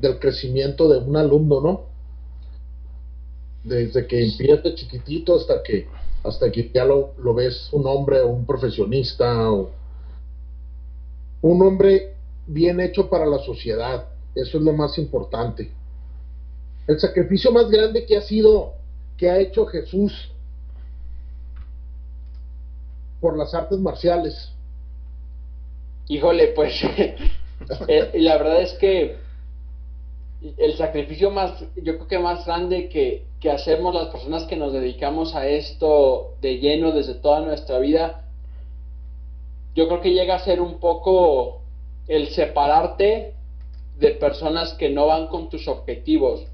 del 0.00 0.18
crecimiento 0.18 0.88
de 0.88 0.98
un 0.98 1.16
alumno, 1.16 1.60
¿no? 1.60 1.82
Desde 3.62 4.06
que 4.06 4.24
empieza 4.24 4.74
chiquitito 4.74 5.36
hasta 5.36 5.62
que 5.62 5.86
hasta 6.22 6.50
que 6.50 6.70
ya 6.72 6.86
lo, 6.86 7.12
lo 7.18 7.34
ves 7.34 7.68
un 7.72 7.86
hombre 7.86 8.20
o 8.22 8.28
un 8.28 8.46
profesionista 8.46 9.50
o 9.50 9.70
un 11.42 11.62
hombre 11.62 12.14
bien 12.46 12.80
hecho 12.80 13.10
para 13.10 13.26
la 13.26 13.38
sociedad. 13.38 14.08
Eso 14.34 14.58
es 14.58 14.64
lo 14.64 14.72
más 14.72 14.96
importante. 14.96 15.70
El 16.86 16.98
sacrificio 16.98 17.52
más 17.52 17.68
grande 17.70 18.06
que 18.06 18.16
ha 18.16 18.22
sido, 18.22 18.72
que 19.18 19.30
ha 19.30 19.38
hecho 19.38 19.66
Jesús 19.66 20.30
por 23.24 23.38
las 23.38 23.54
artes 23.54 23.78
marciales. 23.78 24.52
Híjole, 26.08 26.48
pues 26.48 26.78
eh, 27.88 28.10
la 28.16 28.36
verdad 28.36 28.60
es 28.60 28.74
que 28.74 29.16
el 30.58 30.76
sacrificio 30.76 31.30
más, 31.30 31.58
yo 31.74 31.94
creo 31.96 32.06
que 32.06 32.18
más 32.18 32.44
grande 32.44 32.90
que, 32.90 33.24
que 33.40 33.50
hacemos 33.50 33.94
las 33.94 34.08
personas 34.08 34.44
que 34.44 34.56
nos 34.56 34.74
dedicamos 34.74 35.34
a 35.34 35.48
esto 35.48 36.34
de 36.42 36.58
lleno 36.58 36.92
desde 36.92 37.14
toda 37.14 37.40
nuestra 37.40 37.78
vida, 37.78 38.26
yo 39.74 39.88
creo 39.88 40.02
que 40.02 40.12
llega 40.12 40.34
a 40.34 40.44
ser 40.44 40.60
un 40.60 40.78
poco 40.78 41.62
el 42.08 42.28
separarte 42.28 43.32
de 43.96 44.10
personas 44.10 44.74
que 44.74 44.90
no 44.90 45.06
van 45.06 45.28
con 45.28 45.48
tus 45.48 45.66
objetivos. 45.66 46.44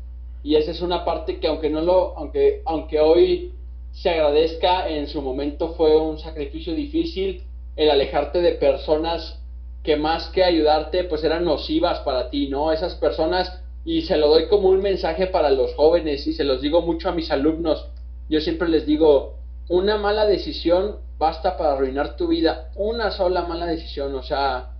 Y 0.44 0.54
esa 0.54 0.70
es 0.70 0.82
una 0.82 1.04
parte 1.04 1.40
que 1.40 1.48
aunque 1.48 1.68
no 1.68 1.80
lo, 1.80 2.16
aunque, 2.16 2.62
aunque 2.64 3.00
hoy 3.00 3.54
se 3.93 4.11
agradezca, 4.11 4.88
en 4.88 5.09
su 5.09 5.22
momento 5.22 5.74
fue 5.74 5.97
un 5.97 6.18
sacrificio 6.18 6.74
difícil 6.74 7.43
el 7.76 7.91
alejarte 7.91 8.41
de 8.41 8.53
personas 8.53 9.38
que 9.82 9.97
más 9.97 10.28
que 10.28 10.45
ayudarte, 10.45 11.05
pues 11.05 11.24
eran 11.24 11.45
nocivas 11.45 12.01
para 12.01 12.30
ti, 12.30 12.49
¿no? 12.49 12.72
Esas 12.72 12.95
personas, 12.95 13.62
y 13.84 14.03
se 14.03 14.16
lo 14.16 14.28
doy 14.28 14.49
como 14.49 14.68
un 14.68 14.80
mensaje 14.80 15.26
para 15.26 15.51
los 15.51 15.74
jóvenes, 15.74 16.26
y 16.26 16.32
se 16.32 16.45
los 16.45 16.61
digo 16.61 16.82
mucho 16.82 17.09
a 17.09 17.12
mis 17.12 17.30
alumnos, 17.30 17.86
yo 18.28 18.41
siempre 18.41 18.68
les 18.68 18.86
digo, 18.86 19.34
una 19.68 19.97
mala 19.97 20.26
decisión 20.26 20.97
basta 21.20 21.57
para 21.57 21.74
arruinar 21.74 22.16
tu 22.16 22.28
vida. 22.28 22.70
Una 22.76 23.11
sola 23.11 23.43
mala 23.43 23.66
decisión, 23.66 24.14
o 24.14 24.22
sea, 24.22 24.70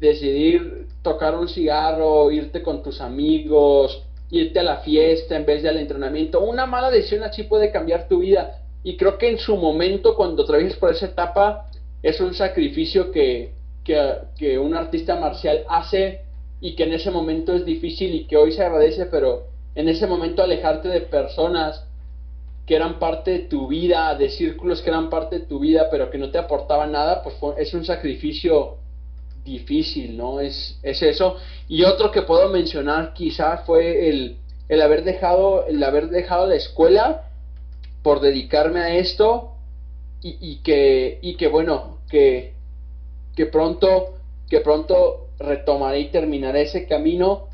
decidir 0.00 0.88
tocar 1.02 1.36
un 1.36 1.48
cigarro, 1.48 2.30
irte 2.30 2.62
con 2.62 2.82
tus 2.82 3.00
amigos, 3.00 4.02
irte 4.38 4.60
a 4.60 4.62
la 4.62 4.78
fiesta 4.78 5.36
en 5.36 5.46
vez 5.46 5.62
de 5.62 5.68
al 5.68 5.78
entrenamiento. 5.78 6.40
Una 6.40 6.66
mala 6.66 6.90
decisión 6.90 7.22
así 7.22 7.44
puede 7.44 7.70
cambiar 7.70 8.08
tu 8.08 8.20
vida. 8.20 8.60
Y 8.82 8.96
creo 8.96 9.16
que 9.16 9.30
en 9.30 9.38
su 9.38 9.56
momento, 9.56 10.14
cuando 10.14 10.42
atravieses 10.42 10.78
por 10.78 10.90
esa 10.90 11.06
etapa, 11.06 11.70
es 12.02 12.20
un 12.20 12.34
sacrificio 12.34 13.10
que, 13.10 13.52
que, 13.84 14.58
un 14.58 14.74
artista 14.74 15.16
marcial 15.16 15.64
hace 15.68 16.20
y 16.60 16.74
que 16.74 16.84
en 16.84 16.92
ese 16.92 17.10
momento 17.10 17.54
es 17.54 17.64
difícil 17.64 18.14
y 18.14 18.26
que 18.26 18.36
hoy 18.36 18.52
se 18.52 18.62
agradece, 18.62 19.06
pero 19.06 19.44
en 19.74 19.88
ese 19.88 20.06
momento 20.06 20.42
alejarte 20.42 20.88
de 20.88 21.00
personas 21.00 21.86
que 22.66 22.76
eran 22.76 22.98
parte 22.98 23.30
de 23.30 23.38
tu 23.40 23.68
vida, 23.68 24.14
de 24.14 24.30
círculos 24.30 24.80
que 24.80 24.90
eran 24.90 25.10
parte 25.10 25.40
de 25.40 25.46
tu 25.46 25.58
vida, 25.60 25.88
pero 25.90 26.10
que 26.10 26.18
no 26.18 26.30
te 26.30 26.38
aportaban 26.38 26.92
nada, 26.92 27.22
pues 27.22 27.36
es 27.58 27.74
un 27.74 27.84
sacrificio 27.84 28.78
difícil, 29.44 30.16
¿no? 30.16 30.40
Es, 30.40 30.78
es 30.82 31.02
eso. 31.02 31.36
Y 31.68 31.84
otro 31.84 32.10
que 32.10 32.22
puedo 32.22 32.48
mencionar 32.48 33.12
quizás 33.14 33.64
fue 33.66 34.08
el, 34.08 34.38
el 34.68 34.82
haber 34.82 35.04
dejado, 35.04 35.66
el 35.66 35.82
haber 35.82 36.08
dejado 36.08 36.46
la 36.46 36.56
escuela 36.56 37.30
por 38.02 38.20
dedicarme 38.20 38.80
a 38.80 38.94
esto 38.96 39.52
y, 40.22 40.36
y 40.40 40.56
que, 40.62 41.18
y 41.22 41.36
que 41.36 41.48
bueno, 41.48 41.98
que, 42.08 42.54
que 43.36 43.46
pronto, 43.46 44.14
que 44.48 44.60
pronto 44.60 45.28
retomaré 45.38 46.00
y 46.00 46.10
terminaré 46.10 46.62
ese 46.62 46.86
camino 46.86 47.48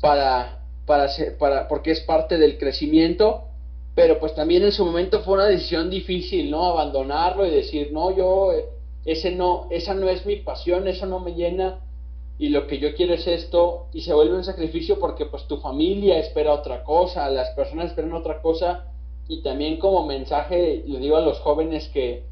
para, 0.00 0.60
para, 0.86 1.08
ser, 1.08 1.36
para, 1.38 1.68
porque 1.68 1.90
es 1.92 2.00
parte 2.00 2.38
del 2.38 2.58
crecimiento 2.58 3.46
pero 3.96 4.20
pues 4.20 4.34
también 4.34 4.62
en 4.62 4.72
su 4.72 4.84
momento 4.84 5.22
fue 5.22 5.34
una 5.34 5.46
decisión 5.46 5.88
difícil, 5.88 6.50
¿no? 6.50 6.66
Abandonarlo 6.66 7.46
y 7.46 7.50
decir, 7.50 7.90
no, 7.92 8.14
yo, 8.14 8.52
eh, 8.52 8.66
ese 9.06 9.30
no, 9.30 9.68
esa 9.70 9.94
no 9.94 10.08
es 10.08 10.26
mi 10.26 10.36
pasión, 10.36 10.88
eso 10.88 11.06
no 11.06 11.20
me 11.20 11.34
llena 11.34 11.80
y 12.38 12.50
lo 12.50 12.66
que 12.66 12.78
yo 12.78 12.94
quiero 12.94 13.14
es 13.14 13.26
esto 13.26 13.86
y 13.92 14.02
se 14.02 14.12
vuelve 14.12 14.36
un 14.36 14.44
sacrificio 14.44 14.98
porque 14.98 15.24
pues 15.26 15.46
tu 15.46 15.56
familia 15.58 16.18
espera 16.18 16.52
otra 16.52 16.84
cosa, 16.84 17.30
las 17.30 17.50
personas 17.50 17.86
esperan 17.86 18.12
otra 18.12 18.42
cosa 18.42 18.84
y 19.28 19.42
también 19.42 19.78
como 19.78 20.04
mensaje 20.04 20.82
le 20.86 20.98
digo 20.98 21.16
a 21.16 21.20
los 21.20 21.38
jóvenes 21.38 21.88
que, 21.88 22.24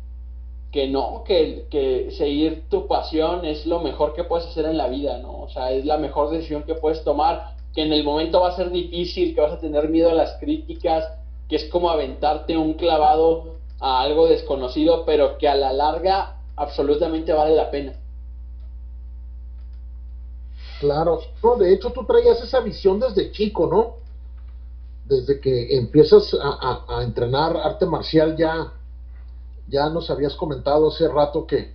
que 0.73 0.89
no, 0.89 1.23
que, 1.25 1.67
que 1.71 2.11
seguir 2.11 2.65
tu 2.69 2.87
pasión 2.87 3.45
es 3.45 3.67
lo 3.67 3.81
mejor 3.81 4.13
que 4.13 4.25
puedes 4.25 4.47
hacer 4.47 4.67
en 4.67 4.77
la 4.77 4.89
vida, 4.89 5.19
¿no? 5.19 5.43
O 5.43 5.49
sea, 5.49 5.71
es 5.71 5.85
la 5.85 5.97
mejor 5.97 6.31
decisión 6.31 6.65
que 6.65 6.75
puedes 6.75 7.03
tomar, 7.05 7.55
que 7.73 7.83
en 7.83 7.93
el 7.93 8.05
momento 8.05 8.41
va 8.41 8.49
a 8.49 8.57
ser 8.57 8.71
difícil, 8.71 9.35
que 9.35 9.41
vas 9.41 9.53
a 9.53 9.61
tener 9.61 9.89
miedo 9.89 10.11
a 10.11 10.15
las 10.15 10.33
críticas, 10.41 11.05
que 11.49 11.57
es 11.57 11.65
como 11.67 11.91
aventarte 11.91 12.57
un 12.57 12.75
clavado 12.75 13.55
a 13.81 14.03
algo 14.03 14.27
desconocido, 14.27 15.05
pero 15.07 15.39
que 15.39 15.49
a 15.49 15.55
la 15.55 15.73
larga 15.73 16.41
absolutamente 16.57 17.33
vale 17.33 17.55
la 17.55 17.71
pena. 17.71 17.95
Claro, 20.81 21.21
no, 21.43 21.57
de 21.57 21.73
hecho 21.73 21.91
tú 21.91 22.05
traías 22.05 22.41
esa 22.41 22.61
visión 22.61 23.01
desde 23.01 23.31
chico, 23.31 23.67
¿no? 23.67 23.97
Desde 25.07 25.41
que 25.41 25.77
empiezas 25.77 26.35
a, 26.41 27.03
entrenar 27.03 27.57
arte 27.57 27.87
marcial 27.87 28.37
ya, 28.37 28.73
ya 29.69 29.89
nos 29.89 30.11
habías 30.11 30.35
comentado 30.35 30.89
hace 30.89 31.09
rato 31.09 31.47
que, 31.47 31.73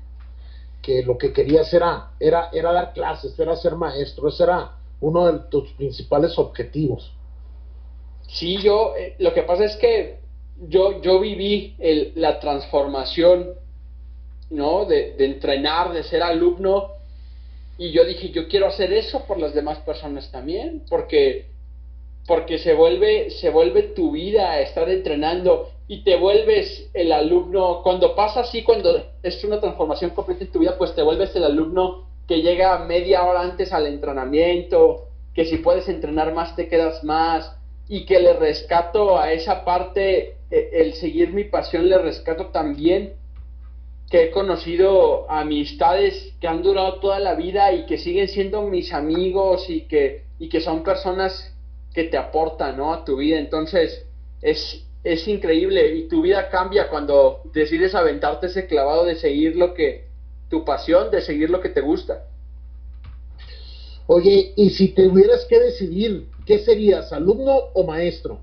que 0.81 1.03
lo 1.03 1.17
que 1.17 1.31
querías 1.31 1.71
era, 1.73 2.11
era, 2.19 2.49
era 2.51 2.71
dar 2.71 2.93
clases, 2.93 3.37
era 3.39 3.55
ser 3.55 3.75
maestro, 3.75 4.27
ese 4.27 4.43
era 4.43 4.71
uno 5.01 5.31
de 5.31 5.39
tus 5.49 5.71
principales 5.73 6.37
objetivos. 6.37 7.11
Sí, 8.27 8.57
yo, 8.61 8.95
eh, 8.95 9.15
lo 9.19 9.33
que 9.33 9.43
pasa 9.43 9.65
es 9.65 9.75
que 9.77 10.19
yo, 10.67 11.01
yo 11.01 11.19
viví 11.19 11.75
el, 11.79 12.13
la 12.15 12.39
transformación, 12.39 13.55
¿no? 14.49 14.85
De, 14.85 15.13
de, 15.13 15.25
entrenar, 15.25 15.93
de 15.93 16.03
ser 16.03 16.23
alumno, 16.23 16.99
y 17.77 17.91
yo 17.91 18.03
dije, 18.03 18.29
yo 18.31 18.49
quiero 18.49 18.67
hacer 18.67 18.91
eso 18.91 19.25
por 19.25 19.39
las 19.39 19.53
demás 19.53 19.79
personas 19.79 20.29
también, 20.31 20.83
porque, 20.89 21.45
porque 22.27 22.59
se 22.59 22.73
vuelve, 22.73 23.29
se 23.31 23.49
vuelve 23.49 23.83
tu 23.83 24.11
vida 24.11 24.59
estar 24.59 24.89
entrenando 24.89 25.69
y 25.87 26.03
te 26.03 26.17
vuelves 26.17 26.89
el 26.93 27.11
alumno, 27.13 27.81
cuando 27.81 28.15
pasa 28.15 28.41
así, 28.41 28.63
cuando 28.63 29.05
es 29.23 29.43
una 29.45 29.61
transformación 29.61 30.11
completa 30.11 30.43
en 30.43 30.51
tu 30.51 30.59
vida, 30.59 30.77
pues 30.77 30.93
te 30.93 31.01
vuelves 31.01 31.33
el 31.35 31.45
alumno 31.45 32.05
que 32.27 32.41
llega 32.41 32.77
media 32.79 33.23
hora 33.23 33.41
antes 33.41 33.71
al 33.71 33.87
entrenamiento, 33.87 35.07
que 35.33 35.45
si 35.45 35.57
puedes 35.57 35.87
entrenar 35.87 36.33
más 36.33 36.55
te 36.57 36.67
quedas 36.67 37.03
más, 37.03 37.55
y 37.87 38.05
que 38.05 38.19
le 38.19 38.33
rescato 38.33 39.17
a 39.17 39.31
esa 39.31 39.63
parte, 39.65 40.35
e, 40.51 40.69
el 40.73 40.93
seguir 40.95 41.33
mi 41.33 41.45
pasión, 41.45 41.89
le 41.89 41.97
rescato 41.97 42.47
también 42.47 43.13
que 44.09 44.23
he 44.23 44.31
conocido 44.31 45.29
amistades 45.29 46.33
que 46.41 46.47
han 46.47 46.63
durado 46.63 46.99
toda 46.99 47.19
la 47.19 47.35
vida 47.35 47.71
y 47.73 47.85
que 47.85 47.97
siguen 47.97 48.27
siendo 48.27 48.63
mis 48.63 48.91
amigos 48.91 49.69
y 49.69 49.81
que, 49.81 50.23
y 50.39 50.49
que 50.49 50.61
son 50.61 50.83
personas 50.83 51.53
que 51.93 52.05
te 52.05 52.17
aportan 52.17 52.77
¿no? 52.77 52.91
a 52.91 53.05
tu 53.05 53.17
vida. 53.17 53.37
Entonces, 53.37 54.05
es, 54.41 54.83
es 55.03 55.27
increíble 55.27 55.95
y 55.95 56.07
tu 56.07 56.23
vida 56.23 56.49
cambia 56.49 56.89
cuando 56.89 57.43
decides 57.53 57.93
aventarte 57.93 58.47
ese 58.47 58.65
clavado 58.65 59.05
de 59.05 59.15
seguir 59.15 59.55
lo 59.55 59.75
que, 59.75 60.07
tu 60.49 60.65
pasión, 60.65 61.11
de 61.11 61.21
seguir 61.21 61.51
lo 61.51 61.61
que 61.61 61.69
te 61.69 61.81
gusta. 61.81 62.25
Oye, 64.07 64.53
y 64.55 64.71
si 64.71 64.87
te 64.87 65.07
hubieras 65.07 65.45
que 65.45 65.59
decidir, 65.59 66.25
¿qué 66.47 66.57
serías, 66.57 67.13
alumno 67.13 67.55
o 67.75 67.85
maestro? 67.85 68.39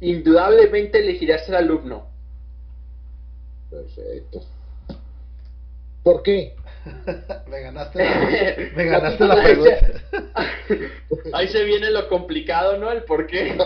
Indudablemente 0.00 1.00
elegiría 1.00 1.38
ser 1.38 1.56
alumno. 1.56 2.13
Perfecto. 3.74 4.40
¿Por 6.02 6.22
qué? 6.22 6.54
me 7.48 7.60
ganaste 7.60 8.04
la, 8.04 8.72
me 8.76 8.84
ganaste 8.84 9.24
la 9.24 9.42
pregunta. 9.42 9.78
Ahí 11.32 11.48
se 11.48 11.64
viene 11.64 11.90
lo 11.90 12.08
complicado, 12.08 12.78
¿no? 12.78 12.90
El 12.92 13.04
por 13.04 13.26
qué. 13.26 13.56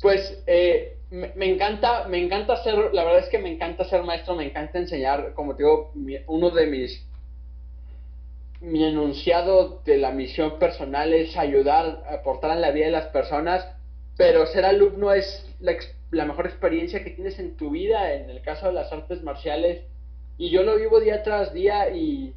Pues 0.00 0.42
eh, 0.46 0.96
me, 1.10 1.52
encanta, 1.52 2.06
me 2.08 2.22
encanta 2.22 2.62
ser, 2.62 2.94
la 2.94 3.04
verdad 3.04 3.24
es 3.24 3.28
que 3.28 3.38
me 3.38 3.50
encanta 3.50 3.84
ser 3.84 4.02
maestro, 4.04 4.36
me 4.36 4.46
encanta 4.46 4.78
enseñar, 4.78 5.34
como 5.34 5.56
te 5.56 5.64
digo, 5.64 5.92
uno 6.28 6.50
de 6.50 6.66
mis, 6.66 7.04
mi 8.60 8.84
enunciado 8.84 9.82
de 9.84 9.98
la 9.98 10.12
misión 10.12 10.58
personal 10.60 11.12
es 11.12 11.36
ayudar, 11.36 12.04
aportar 12.08 12.52
en 12.52 12.60
la 12.60 12.70
vida 12.70 12.86
de 12.86 12.92
las 12.92 13.06
personas, 13.06 13.66
pero 14.16 14.46
ser 14.46 14.64
alumno 14.64 15.12
es 15.12 15.44
la, 15.58 15.74
la 16.10 16.24
mejor 16.24 16.46
experiencia 16.46 17.04
que 17.04 17.10
tienes 17.10 17.38
en 17.38 17.56
tu 17.56 17.70
vida, 17.70 18.14
en 18.14 18.30
el 18.30 18.40
caso 18.40 18.66
de 18.66 18.72
las 18.72 18.92
artes 18.92 19.22
marciales, 19.22 19.82
y 20.38 20.50
yo 20.50 20.62
lo 20.62 20.76
vivo 20.76 21.00
día 21.00 21.22
tras 21.22 21.52
día 21.52 21.90
y, 21.90 22.32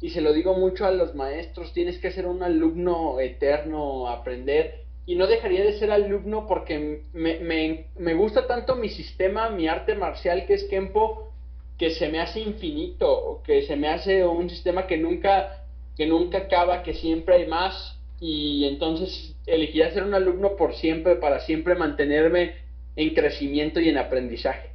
y 0.00 0.10
se 0.10 0.20
lo 0.20 0.32
digo 0.32 0.54
mucho 0.54 0.86
a 0.86 0.90
los 0.90 1.14
maestros, 1.14 1.72
tienes 1.72 1.98
que 1.98 2.10
ser 2.10 2.26
un 2.26 2.42
alumno 2.42 3.20
eterno, 3.20 4.08
aprender, 4.08 4.82
y 5.06 5.16
no 5.16 5.26
dejaría 5.26 5.64
de 5.64 5.78
ser 5.78 5.90
alumno 5.90 6.46
porque 6.46 7.02
me, 7.12 7.38
me, 7.40 7.86
me, 7.96 8.14
gusta 8.14 8.46
tanto 8.46 8.76
mi 8.76 8.88
sistema, 8.88 9.50
mi 9.50 9.68
arte 9.68 9.94
marcial 9.94 10.46
que 10.46 10.54
es 10.54 10.64
Kempo, 10.64 11.30
que 11.78 11.90
se 11.90 12.08
me 12.08 12.20
hace 12.20 12.40
infinito, 12.40 13.42
que 13.44 13.62
se 13.62 13.76
me 13.76 13.88
hace 13.88 14.24
un 14.24 14.48
sistema 14.48 14.86
que 14.86 14.96
nunca, 14.96 15.64
que 15.96 16.06
nunca 16.06 16.38
acaba, 16.38 16.82
que 16.82 16.94
siempre 16.94 17.36
hay 17.36 17.46
más, 17.46 17.98
y 18.20 18.66
entonces 18.66 19.34
elegiría 19.46 19.92
ser 19.92 20.04
un 20.04 20.14
alumno 20.14 20.56
por 20.56 20.74
siempre, 20.74 21.16
para 21.16 21.40
siempre 21.40 21.74
mantenerme 21.74 22.61
en 22.96 23.14
crecimiento 23.14 23.80
y 23.80 23.88
en 23.88 23.98
aprendizaje. 23.98 24.70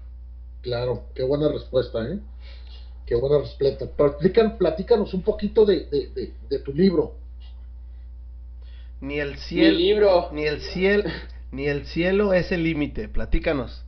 Claro, 0.61 1.03
qué 1.13 1.23
buena 1.23 1.49
respuesta, 1.49 2.03
¿eh? 2.07 2.19
Qué 3.05 3.15
buena 3.15 3.39
respuesta. 3.39 3.85
platícanos 4.57 5.13
un 5.13 5.21
poquito 5.21 5.65
de, 5.65 5.85
de, 5.85 6.33
de 6.49 6.59
tu 6.59 6.73
libro. 6.73 7.15
Ni 8.99 9.19
el 9.19 9.37
cielo. 9.37 10.29
Ni 10.31 10.45
el 10.45 10.61
cielo. 10.61 11.03
Ni 11.51 11.67
el 11.67 11.85
cielo 11.85 12.33
es 12.33 12.51
el 12.51 12.63
límite. 12.63 13.07
Platícanos. 13.07 13.83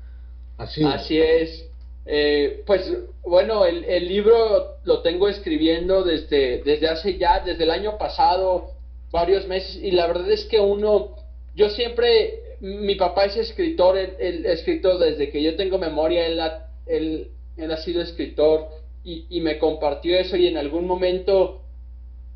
Así. 0.58 0.84
Así 0.84 1.20
es. 1.20 1.66
Eh, 2.06 2.64
pues 2.66 2.92
bueno, 3.24 3.66
el, 3.66 3.84
el, 3.84 4.08
libro 4.08 4.78
lo 4.84 5.02
tengo 5.02 5.28
escribiendo 5.28 6.04
desde, 6.04 6.64
desde 6.64 6.88
hace 6.88 7.18
ya, 7.18 7.40
desde 7.42 7.66
el 7.66 7.70
año 7.70 7.98
pasado, 8.00 8.72
varios 9.12 9.48
meses, 9.48 9.76
y 9.76 9.92
la 9.92 10.08
verdad 10.08 10.32
es 10.32 10.46
que 10.46 10.60
uno, 10.60 11.16
yo 11.56 11.70
siempre, 11.70 12.49
mi 12.62 12.96
papá 12.96 13.26
es 13.26 13.38
escritor, 13.38 13.98
él, 13.98 14.46
escrito 14.46 14.98
desde 14.98 15.30
que 15.30 15.42
yo 15.42 15.56
tengo 15.56 15.78
memoria, 15.78 16.26
él 16.28 16.40
ha, 16.40 16.68
él, 16.86 17.30
él 17.58 17.72
ha 17.72 17.78
sido 17.78 18.02
escritor 18.02 18.68
y, 19.04 19.26
y 19.30 19.42
me 19.42 19.58
compartió 19.58 20.18
eso 20.18 20.36
y 20.36 20.48
en 20.48 20.58
algún 20.58 20.86
momento 20.86 21.62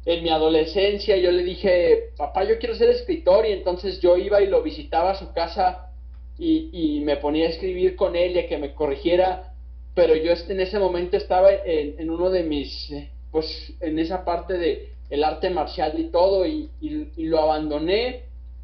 en 0.05 0.23
mi 0.23 0.29
adolescencia 0.29 1.17
yo 1.17 1.31
le 1.31 1.43
dije, 1.43 2.09
papá, 2.17 2.43
yo 2.43 2.59
quiero 2.59 2.75
ser 2.75 2.89
escritor 2.89 3.45
y 3.45 3.53
entonces 3.53 4.01
yo 4.01 4.17
iba 4.17 4.41
y 4.41 4.47
lo 4.47 4.61
visitaba 4.61 5.11
a 5.11 5.15
su 5.15 5.31
casa 5.33 5.89
y, 6.37 7.01
me 7.05 7.17
ponía 7.17 7.45
a 7.45 7.49
escribir 7.49 7.95
con 7.95 8.15
él 8.15 8.35
y 8.35 8.39
a 8.39 8.47
que 8.47 8.57
me 8.57 8.73
corrigiera, 8.73 9.53
pero 9.93 10.15
yo 10.15 10.33
en 10.49 10.59
ese 10.59 10.79
momento 10.79 11.15
estaba 11.15 11.49
en, 11.51 12.09
uno 12.09 12.29
de 12.29 12.43
mis, 12.43 12.91
pues 13.31 13.73
en 13.79 13.99
esa 13.99 14.25
parte 14.25 14.57
de 14.57 14.89
el 15.09 15.23
arte 15.23 15.49
marcial 15.49 15.97
y 15.99 16.05
todo 16.05 16.45
y, 16.45 16.69
y, 16.81 17.25
lo 17.25 17.39
abandoné, 17.39 18.23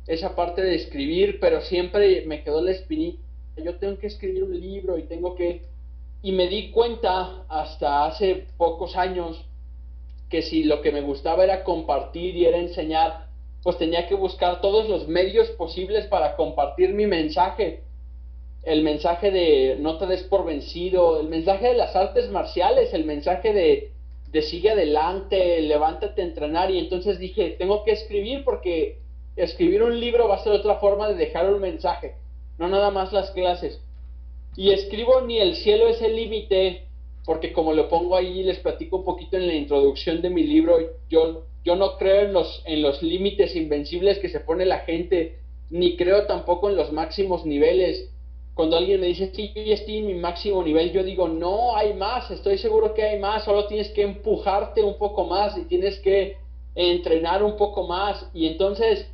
esa 0.09 0.35
parte 0.35 0.63
de 0.63 0.75
escribir, 0.75 1.39
pero 1.39 1.61
siempre 1.61 2.25
me 2.25 2.43
quedó 2.43 2.61
la 2.63 2.71
espinita, 2.71 3.21
yo 3.63 3.75
tengo 3.75 3.99
que 3.99 4.07
escribir 4.07 4.43
un 4.43 4.59
libro 4.59 4.97
y 4.97 5.03
tengo 5.03 5.35
que... 5.35 5.61
Y 6.23 6.31
me 6.31 6.47
di 6.47 6.71
cuenta 6.71 7.45
hasta 7.47 8.05
hace 8.05 8.47
pocos 8.57 8.95
años 8.95 9.45
que 10.29 10.41
si 10.41 10.63
lo 10.63 10.81
que 10.81 10.91
me 10.91 11.01
gustaba 11.01 11.43
era 11.43 11.63
compartir 11.63 12.35
y 12.35 12.45
era 12.45 12.57
enseñar, 12.57 13.27
pues 13.61 13.77
tenía 13.77 14.07
que 14.07 14.15
buscar 14.15 14.61
todos 14.61 14.89
los 14.89 15.07
medios 15.07 15.47
posibles 15.51 16.07
para 16.07 16.35
compartir 16.35 16.93
mi 16.93 17.05
mensaje. 17.05 17.83
El 18.63 18.81
mensaje 18.81 19.29
de 19.29 19.77
no 19.79 19.99
te 19.99 20.07
des 20.07 20.23
por 20.23 20.43
vencido, 20.43 21.21
el 21.21 21.27
mensaje 21.27 21.67
de 21.67 21.75
las 21.75 21.95
artes 21.95 22.31
marciales, 22.31 22.93
el 22.93 23.05
mensaje 23.05 23.53
de, 23.53 23.91
de 24.31 24.41
sigue 24.41 24.71
adelante, 24.71 25.61
levántate 25.61 26.21
a 26.21 26.25
entrenar. 26.25 26.71
Y 26.71 26.79
entonces 26.79 27.19
dije, 27.19 27.55
tengo 27.59 27.83
que 27.83 27.91
escribir 27.91 28.43
porque 28.43 28.98
escribir 29.43 29.83
un 29.83 29.99
libro 29.99 30.27
va 30.27 30.35
a 30.35 30.43
ser 30.43 30.53
otra 30.53 30.75
forma 30.75 31.07
de 31.07 31.15
dejar 31.15 31.51
un 31.51 31.61
mensaje, 31.61 32.15
no 32.57 32.67
nada 32.67 32.91
más 32.91 33.13
las 33.13 33.31
clases. 33.31 33.81
Y 34.55 34.71
escribo 34.71 35.21
ni 35.21 35.39
el 35.39 35.55
cielo 35.55 35.87
es 35.87 36.01
el 36.01 36.15
límite, 36.15 36.87
porque 37.25 37.53
como 37.53 37.73
lo 37.73 37.89
pongo 37.89 38.15
ahí, 38.15 38.43
les 38.43 38.59
platico 38.59 38.97
un 38.97 39.05
poquito 39.05 39.37
en 39.37 39.47
la 39.47 39.53
introducción 39.53 40.21
de 40.21 40.29
mi 40.29 40.43
libro, 40.43 40.77
yo, 41.09 41.45
yo 41.63 41.75
no 41.75 41.97
creo 41.97 42.23
en 42.23 42.33
los, 42.33 42.61
en 42.65 42.81
los 42.81 43.01
límites 43.01 43.55
invencibles 43.55 44.19
que 44.19 44.29
se 44.29 44.39
pone 44.39 44.65
la 44.65 44.79
gente, 44.79 45.39
ni 45.69 45.95
creo 45.95 46.25
tampoco 46.25 46.69
en 46.69 46.75
los 46.75 46.91
máximos 46.91 47.45
niveles. 47.45 48.09
Cuando 48.55 48.75
alguien 48.75 48.99
me 48.99 49.07
dice, 49.07 49.31
sí, 49.33 49.53
yo 49.55 49.73
estoy 49.73 49.99
en 49.99 50.07
mi 50.07 50.15
máximo 50.15 50.63
nivel, 50.63 50.91
yo 50.91 51.03
digo, 51.03 51.29
no, 51.29 51.77
hay 51.77 51.93
más, 51.93 52.29
estoy 52.31 52.57
seguro 52.57 52.93
que 52.93 53.03
hay 53.03 53.19
más, 53.19 53.45
solo 53.45 53.67
tienes 53.67 53.89
que 53.89 54.01
empujarte 54.01 54.83
un 54.83 54.97
poco 54.97 55.25
más 55.25 55.57
y 55.57 55.65
tienes 55.65 55.99
que 55.99 56.35
entrenar 56.75 57.43
un 57.43 57.55
poco 57.55 57.87
más. 57.87 58.29
Y 58.33 58.47
entonces, 58.47 59.09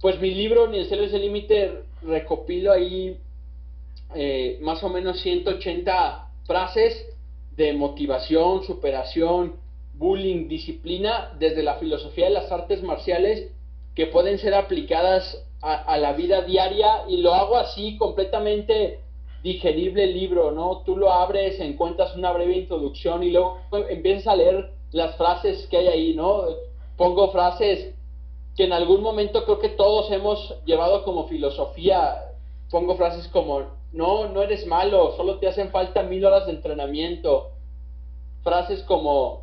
pues 0.00 0.20
mi 0.20 0.30
libro, 0.30 0.66
Ni 0.66 0.78
el 0.78 0.86
cielo 0.86 1.04
es 1.04 1.12
el 1.12 1.22
límite, 1.22 1.82
recopilo 2.02 2.72
ahí 2.72 3.18
eh, 4.14 4.58
más 4.62 4.82
o 4.82 4.88
menos 4.88 5.20
180 5.20 6.28
frases 6.46 7.06
de 7.56 7.72
motivación, 7.74 8.64
superación, 8.64 9.56
bullying, 9.94 10.48
disciplina, 10.48 11.32
desde 11.38 11.62
la 11.62 11.74
filosofía 11.74 12.26
de 12.26 12.32
las 12.32 12.50
artes 12.50 12.82
marciales 12.82 13.52
que 13.94 14.06
pueden 14.06 14.38
ser 14.38 14.54
aplicadas 14.54 15.44
a, 15.62 15.98
la 15.98 16.14
vida 16.14 16.40
diaria 16.40 17.04
y 17.06 17.18
lo 17.18 17.34
hago 17.34 17.58
así 17.58 17.98
completamente 17.98 19.00
digerible 19.42 20.04
el 20.04 20.14
libro, 20.14 20.52
¿no? 20.52 20.82
Tú 20.86 20.96
lo 20.96 21.12
abres, 21.12 21.60
encuentras 21.60 22.16
una 22.16 22.32
breve 22.32 22.56
introducción 22.56 23.22
y 23.22 23.30
luego 23.30 23.58
empiezas 23.90 24.28
a 24.28 24.36
leer 24.36 24.70
las 24.92 25.16
frases 25.16 25.66
que 25.66 25.76
hay 25.76 25.88
ahí, 25.88 26.14
¿no? 26.14 26.44
Pongo 26.96 27.30
frases 27.30 27.94
que 28.56 28.64
en 28.64 28.72
algún 28.72 29.02
momento 29.02 29.44
creo 29.44 29.58
que 29.58 29.70
todos 29.70 30.10
hemos 30.10 30.54
llevado 30.64 31.04
como 31.04 31.28
filosofía. 31.28 32.24
Pongo 32.70 32.96
frases 32.96 33.28
como 33.28 33.62
no, 33.92 34.28
no 34.28 34.42
eres 34.42 34.66
malo, 34.66 35.14
solo 35.16 35.38
te 35.38 35.48
hacen 35.48 35.70
falta 35.70 36.02
mil 36.02 36.24
horas 36.24 36.46
de 36.46 36.52
entrenamiento. 36.52 37.50
Frases 38.42 38.82
como 38.84 39.42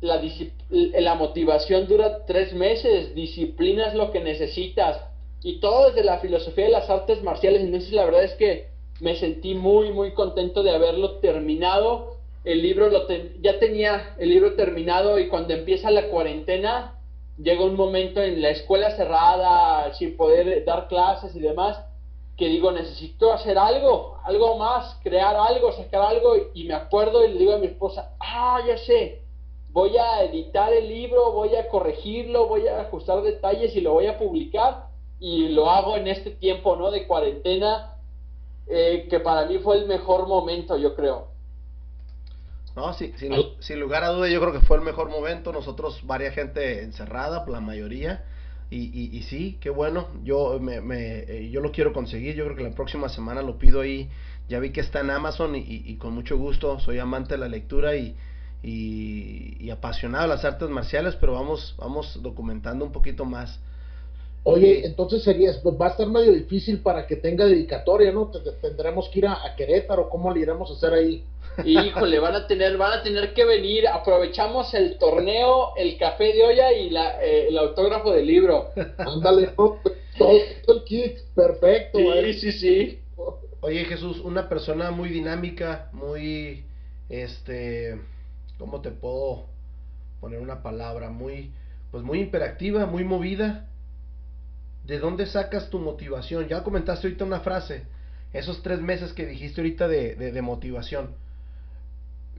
la, 0.00 0.22
la 0.70 1.14
motivación 1.14 1.88
dura 1.88 2.24
tres 2.26 2.52
meses, 2.52 3.14
disciplina 3.14 3.88
es 3.88 3.94
lo 3.94 4.12
que 4.12 4.20
necesitas. 4.20 5.00
Y 5.42 5.60
todo 5.60 5.88
desde 5.88 6.04
la 6.04 6.18
filosofía 6.18 6.64
de 6.64 6.70
las 6.70 6.90
artes 6.90 7.22
marciales. 7.22 7.62
Entonces 7.62 7.92
la 7.92 8.04
verdad 8.04 8.24
es 8.24 8.34
que 8.34 8.68
me 9.00 9.16
sentí 9.16 9.54
muy, 9.54 9.92
muy 9.92 10.12
contento 10.12 10.62
de 10.62 10.72
haberlo 10.72 11.18
terminado. 11.18 12.16
El 12.44 12.62
libro 12.62 12.88
lo 12.88 13.06
ya 13.40 13.58
tenía 13.58 14.14
el 14.18 14.30
libro 14.30 14.54
terminado 14.54 15.18
y 15.18 15.28
cuando 15.28 15.54
empieza 15.54 15.90
la 15.90 16.08
cuarentena, 16.08 16.97
llega 17.38 17.64
un 17.64 17.76
momento 17.76 18.20
en 18.20 18.42
la 18.42 18.50
escuela 18.50 18.90
cerrada, 18.96 19.92
sin 19.94 20.16
poder 20.16 20.64
dar 20.64 20.88
clases 20.88 21.34
y 21.34 21.40
demás, 21.40 21.80
que 22.36 22.46
digo, 22.46 22.70
necesito 22.70 23.32
hacer 23.32 23.58
algo, 23.58 24.18
algo 24.24 24.58
más, 24.58 24.98
crear 25.02 25.36
algo, 25.36 25.72
sacar 25.72 26.02
algo, 26.02 26.36
y 26.54 26.64
me 26.64 26.74
acuerdo 26.74 27.24
y 27.24 27.32
le 27.32 27.38
digo 27.38 27.54
a 27.54 27.58
mi 27.58 27.66
esposa, 27.66 28.14
ah, 28.20 28.60
ya 28.66 28.78
sé, 28.78 29.22
voy 29.70 29.96
a 29.96 30.22
editar 30.22 30.72
el 30.72 30.88
libro, 30.88 31.32
voy 31.32 31.54
a 31.56 31.68
corregirlo, 31.68 32.46
voy 32.46 32.68
a 32.68 32.80
ajustar 32.82 33.22
detalles 33.22 33.74
y 33.74 33.80
lo 33.80 33.92
voy 33.92 34.06
a 34.06 34.18
publicar, 34.18 34.86
y 35.20 35.48
lo 35.48 35.68
hago 35.68 35.96
en 35.96 36.06
este 36.06 36.30
tiempo, 36.30 36.76
¿no? 36.76 36.90
De 36.90 37.06
cuarentena, 37.06 37.96
eh, 38.68 39.08
que 39.10 39.18
para 39.20 39.46
mí 39.46 39.58
fue 39.58 39.76
el 39.76 39.86
mejor 39.86 40.28
momento, 40.28 40.76
yo 40.76 40.94
creo. 40.94 41.27
No, 42.78 42.92
sí, 42.92 43.12
sin, 43.16 43.32
sin 43.58 43.80
lugar 43.80 44.04
a 44.04 44.10
duda, 44.10 44.28
yo 44.28 44.40
creo 44.40 44.52
que 44.52 44.60
fue 44.60 44.76
el 44.76 44.84
mejor 44.84 45.10
momento. 45.10 45.52
Nosotros, 45.52 46.00
varias 46.04 46.32
gente 46.32 46.84
encerrada, 46.84 47.44
la 47.48 47.60
mayoría, 47.60 48.22
y, 48.70 49.16
y, 49.16 49.22
sí, 49.24 49.58
qué 49.60 49.68
bueno. 49.68 50.06
Yo, 50.22 50.60
me, 50.60 50.80
me, 50.80 51.18
eh, 51.20 51.50
yo 51.50 51.60
lo 51.60 51.72
quiero 51.72 51.92
conseguir. 51.92 52.36
Yo 52.36 52.44
creo 52.44 52.56
que 52.56 52.62
la 52.62 52.70
próxima 52.70 53.08
semana 53.08 53.42
lo 53.42 53.58
pido 53.58 53.80
ahí 53.80 54.10
Ya 54.48 54.60
vi 54.60 54.70
que 54.70 54.80
está 54.80 55.00
en 55.00 55.10
Amazon 55.10 55.56
y, 55.56 55.96
con 55.96 56.14
mucho 56.14 56.38
gusto, 56.38 56.78
soy 56.78 57.00
amante 57.00 57.34
de 57.34 57.38
la 57.38 57.48
lectura 57.48 57.96
y, 57.96 58.14
y, 58.62 59.70
apasionado 59.70 60.24
de 60.24 60.28
las 60.28 60.44
artes 60.44 60.68
marciales, 60.68 61.16
pero 61.16 61.32
vamos, 61.32 61.74
vamos 61.78 62.22
documentando 62.22 62.84
un 62.84 62.92
poquito 62.92 63.24
más. 63.24 63.58
Oye, 64.44 64.86
entonces 64.86 65.24
sería, 65.24 65.50
pues 65.62 65.74
va 65.74 65.86
a 65.86 65.90
estar 65.90 66.06
medio 66.06 66.32
difícil 66.32 66.78
para 66.78 67.08
que 67.08 67.16
tenga 67.16 67.44
dedicatoria, 67.44 68.12
¿no? 68.12 68.30
Tendremos 68.62 69.08
que 69.08 69.18
ir 69.18 69.26
a, 69.26 69.44
a 69.44 69.56
Querétaro, 69.56 70.08
¿cómo 70.08 70.32
le 70.32 70.40
iremos 70.40 70.70
a 70.70 70.74
hacer 70.74 70.92
ahí? 70.92 71.24
Híjole, 71.64 72.18
van 72.18 72.34
a 72.34 72.46
tener, 72.46 72.76
van 72.76 73.00
a 73.00 73.02
tener 73.02 73.34
que 73.34 73.44
venir. 73.44 73.88
Aprovechamos 73.88 74.72
el 74.74 74.98
torneo, 74.98 75.74
el 75.76 75.96
café 75.98 76.32
de 76.32 76.44
olla 76.44 76.72
y 76.72 76.90
la, 76.90 77.22
eh, 77.22 77.48
el 77.48 77.58
autógrafo 77.58 78.12
del 78.12 78.26
libro. 78.26 78.70
Ándale, 78.98 79.48
todo, 79.48 79.80
el 80.22 80.84
kit, 80.84 81.18
perfecto. 81.34 81.98
Sí, 81.98 82.32
sí, 82.34 82.52
sí. 82.52 82.98
Oye, 83.60 83.84
Jesús, 83.84 84.20
una 84.20 84.48
persona 84.48 84.90
muy 84.90 85.08
dinámica, 85.08 85.90
muy, 85.92 86.64
este, 87.08 88.00
¿cómo 88.56 88.80
te 88.80 88.90
puedo 88.90 89.46
poner 90.20 90.40
una 90.40 90.62
palabra? 90.62 91.10
Muy, 91.10 91.50
pues 91.90 92.04
muy 92.04 92.20
hiperactiva, 92.20 92.86
muy 92.86 93.04
movida. 93.04 93.68
¿De 94.86 94.98
dónde 94.98 95.26
sacas 95.26 95.70
tu 95.70 95.80
motivación? 95.80 96.48
Ya 96.48 96.62
comentaste 96.62 97.08
ahorita 97.08 97.24
una 97.24 97.40
frase, 97.40 97.82
esos 98.32 98.62
tres 98.62 98.80
meses 98.80 99.12
que 99.12 99.26
dijiste 99.26 99.60
ahorita 99.60 99.88
de, 99.88 100.14
de 100.14 100.42
motivación 100.42 101.16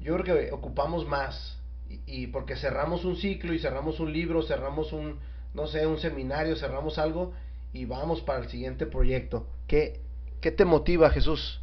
yo 0.02 0.18
creo 0.18 0.38
que 0.38 0.52
ocupamos 0.52 1.08
más. 1.08 1.58
Y, 2.06 2.28
porque 2.28 2.56
cerramos 2.56 3.04
un 3.04 3.16
ciclo 3.16 3.54
y 3.54 3.60
cerramos 3.60 4.00
un 4.00 4.14
libro, 4.14 4.44
cerramos 4.44 4.94
un, 4.94 5.20
no 5.54 5.66
sé, 5.66 5.88
un 5.88 6.00
seminario, 6.00 6.56
cerramos 6.56 7.00
algo 7.00 7.34
y 7.74 7.86
vamos 7.86 8.22
para 8.22 8.44
el 8.44 8.50
siguiente 8.50 8.86
proyecto. 8.86 9.48
¿Qué, 9.68 10.00
qué 10.40 10.52
te 10.52 10.66
motiva, 10.66 11.10
Jesús? 11.10 11.60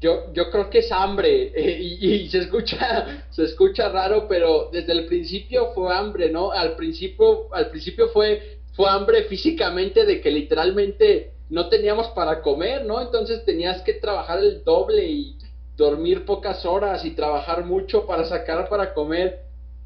Yo, 0.00 0.32
yo 0.32 0.50
creo 0.50 0.70
que 0.70 0.78
es 0.78 0.92
hambre 0.92 1.52
eh, 1.54 1.78
y, 1.80 2.28
se 2.28 2.38
escucha 2.38 3.26
se 3.30 3.44
escucha 3.44 3.88
raro 3.88 4.26
pero 4.28 4.68
desde 4.70 4.92
el 4.92 5.06
principio 5.06 5.72
fue 5.72 5.94
hambre 5.96 6.30
no 6.30 6.50
al 6.50 6.76
principio 6.76 7.54
al 7.54 7.70
principio 7.70 8.08
fue 8.08 8.58
fue 8.74 8.90
hambre 8.90 9.22
físicamente 9.24 10.04
de 10.04 10.20
que 10.20 10.30
literalmente 10.30 11.32
no 11.48 11.70
teníamos 11.70 12.08
para 12.08 12.42
comer 12.42 12.84
no 12.84 13.00
entonces 13.00 13.46
tenías 13.46 13.80
que 13.80 13.94
trabajar 13.94 14.40
el 14.40 14.62
doble 14.62 15.06
y 15.06 15.38
dormir 15.76 16.24
pocas 16.24 16.64
horas 16.64 17.04
y 17.04 17.12
trabajar 17.12 17.64
mucho 17.64 18.06
para 18.06 18.24
sacar 18.24 18.68
para 18.68 18.94
comer 18.94 19.40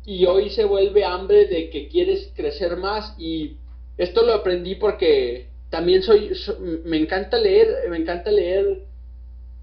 y 0.05 0.26
hoy 0.26 0.51
se 0.51 0.64
vuelve 0.64 1.05
hambre 1.05 1.47
de 1.47 1.70
que 1.70 1.89
quieres 1.89 2.32
crecer 2.34 2.76
más 2.76 3.14
y 3.18 3.57
esto 3.97 4.22
lo 4.22 4.34
aprendí 4.34 4.74
porque 4.74 5.49
también 5.70 6.03
soy, 6.03 6.30
me 6.84 6.97
encanta 6.97 7.39
leer, 7.39 7.91
me 7.91 7.99
encanta 7.99 8.30
leer 8.30 8.84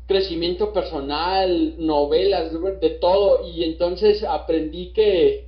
crecimiento 0.07 0.71
personal, 0.71 1.75
novelas, 1.79 2.51
de 2.79 2.89
todo 3.01 3.47
y 3.47 3.63
entonces 3.63 4.23
aprendí 4.23 4.93
que, 4.93 5.47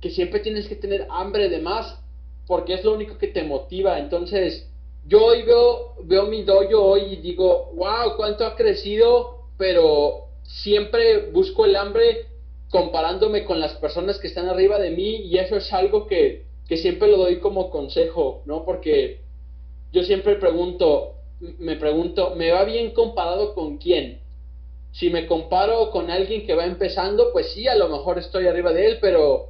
que 0.00 0.10
siempre 0.10 0.40
tienes 0.40 0.66
que 0.66 0.76
tener 0.76 1.06
hambre 1.10 1.48
de 1.48 1.58
más 1.58 1.98
porque 2.46 2.74
es 2.74 2.84
lo 2.84 2.94
único 2.94 3.18
que 3.18 3.28
te 3.28 3.42
motiva, 3.42 3.98
entonces 3.98 4.70
yo 5.06 5.24
hoy 5.24 5.42
veo, 5.42 5.94
veo 6.04 6.26
mi 6.26 6.42
dojo 6.42 6.82
hoy 6.82 7.02
y 7.12 7.16
digo, 7.16 7.72
wow, 7.74 8.16
cuánto 8.16 8.46
ha 8.46 8.56
crecido 8.56 9.37
pero 9.58 10.28
siempre 10.44 11.30
busco 11.30 11.66
el 11.66 11.76
hambre 11.76 12.26
comparándome 12.70 13.44
con 13.44 13.60
las 13.60 13.74
personas 13.74 14.18
que 14.18 14.28
están 14.28 14.48
arriba 14.48 14.78
de 14.78 14.90
mí 14.90 15.16
y 15.16 15.38
eso 15.38 15.56
es 15.56 15.72
algo 15.72 16.06
que, 16.06 16.44
que 16.66 16.76
siempre 16.76 17.08
lo 17.08 17.18
doy 17.18 17.40
como 17.40 17.70
consejo, 17.70 18.42
¿no? 18.46 18.64
Porque 18.64 19.20
yo 19.92 20.02
siempre 20.04 20.36
pregunto, 20.36 21.14
me 21.58 21.76
pregunto, 21.76 22.34
¿me 22.36 22.50
va 22.50 22.64
bien 22.64 22.92
comparado 22.92 23.54
con 23.54 23.78
quién? 23.78 24.20
Si 24.92 25.10
me 25.10 25.26
comparo 25.26 25.90
con 25.90 26.10
alguien 26.10 26.46
que 26.46 26.54
va 26.54 26.64
empezando, 26.64 27.32
pues 27.32 27.52
sí, 27.52 27.68
a 27.68 27.74
lo 27.74 27.88
mejor 27.88 28.18
estoy 28.18 28.46
arriba 28.46 28.72
de 28.72 28.86
él, 28.86 28.98
pero 29.00 29.48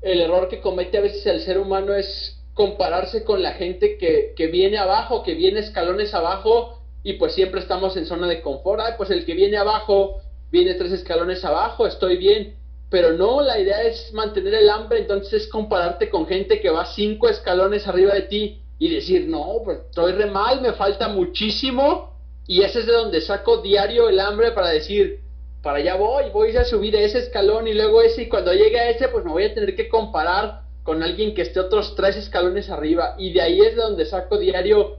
el 0.00 0.20
error 0.20 0.48
que 0.48 0.60
comete 0.60 0.98
a 0.98 1.02
veces 1.02 1.24
el 1.26 1.40
ser 1.40 1.58
humano 1.58 1.94
es 1.94 2.38
compararse 2.54 3.24
con 3.24 3.42
la 3.42 3.52
gente 3.52 3.96
que, 3.96 4.34
que 4.36 4.46
viene 4.48 4.78
abajo, 4.78 5.22
que 5.22 5.34
viene 5.34 5.60
escalones 5.60 6.14
abajo 6.14 6.81
y 7.02 7.14
pues 7.14 7.34
siempre 7.34 7.60
estamos 7.60 7.96
en 7.96 8.06
zona 8.06 8.28
de 8.28 8.40
confort. 8.42 8.80
Ay, 8.80 8.94
pues 8.96 9.10
el 9.10 9.24
que 9.24 9.34
viene 9.34 9.56
abajo, 9.56 10.20
viene 10.50 10.74
tres 10.74 10.92
escalones 10.92 11.44
abajo, 11.44 11.86
estoy 11.86 12.16
bien. 12.16 12.56
Pero 12.90 13.12
no, 13.12 13.40
la 13.40 13.58
idea 13.58 13.82
es 13.82 14.12
mantener 14.12 14.54
el 14.54 14.68
hambre, 14.68 14.98
entonces 14.98 15.44
es 15.44 15.48
compararte 15.48 16.10
con 16.10 16.26
gente 16.26 16.60
que 16.60 16.70
va 16.70 16.84
cinco 16.84 17.28
escalones 17.28 17.88
arriba 17.88 18.14
de 18.14 18.22
ti 18.22 18.62
y 18.78 18.94
decir, 18.94 19.28
no, 19.28 19.62
pues 19.64 19.78
estoy 19.88 20.12
re 20.12 20.26
mal, 20.26 20.60
me 20.60 20.72
falta 20.74 21.08
muchísimo. 21.08 22.18
Y 22.46 22.62
ese 22.62 22.80
es 22.80 22.86
de 22.86 22.92
donde 22.92 23.20
saco 23.20 23.62
diario 23.62 24.08
el 24.08 24.20
hambre 24.20 24.52
para 24.52 24.68
decir, 24.68 25.20
para 25.62 25.78
allá 25.78 25.94
voy, 25.94 26.24
voy 26.32 26.56
a 26.56 26.64
subir 26.64 26.94
ese 26.96 27.20
escalón 27.20 27.68
y 27.68 27.72
luego 27.72 28.02
ese, 28.02 28.22
y 28.22 28.28
cuando 28.28 28.52
llegue 28.52 28.78
a 28.78 28.90
ese, 28.90 29.08
pues 29.08 29.24
me 29.24 29.30
voy 29.30 29.44
a 29.44 29.54
tener 29.54 29.74
que 29.76 29.88
comparar 29.88 30.62
con 30.82 31.02
alguien 31.02 31.34
que 31.34 31.42
esté 31.42 31.60
otros 31.60 31.94
tres 31.94 32.16
escalones 32.16 32.68
arriba. 32.68 33.14
Y 33.18 33.32
de 33.32 33.40
ahí 33.40 33.60
es 33.60 33.76
de 33.76 33.82
donde 33.82 34.04
saco 34.04 34.38
diario 34.38 34.98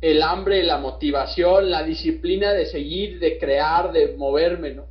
el 0.00 0.22
hambre, 0.22 0.62
la 0.62 0.78
motivación, 0.78 1.70
la 1.70 1.82
disciplina 1.82 2.52
de 2.52 2.66
seguir, 2.66 3.18
de 3.18 3.38
crear, 3.38 3.92
de 3.92 4.14
moverme, 4.16 4.74
¿no? 4.74 4.84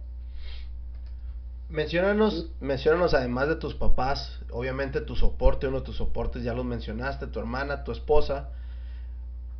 Menciónanos, 1.69 2.49
menciónanos 2.59 3.13
además 3.13 3.47
de 3.47 3.55
tus 3.55 3.73
papás, 3.73 4.39
obviamente 4.51 5.01
tu 5.01 5.15
soporte, 5.15 5.67
uno 5.67 5.79
de 5.79 5.85
tus 5.85 5.97
soportes 5.97 6.43
ya 6.43 6.53
los 6.53 6.65
mencionaste, 6.65 7.27
tu 7.27 7.39
hermana, 7.39 7.83
tu 7.83 7.91
esposa, 7.91 8.49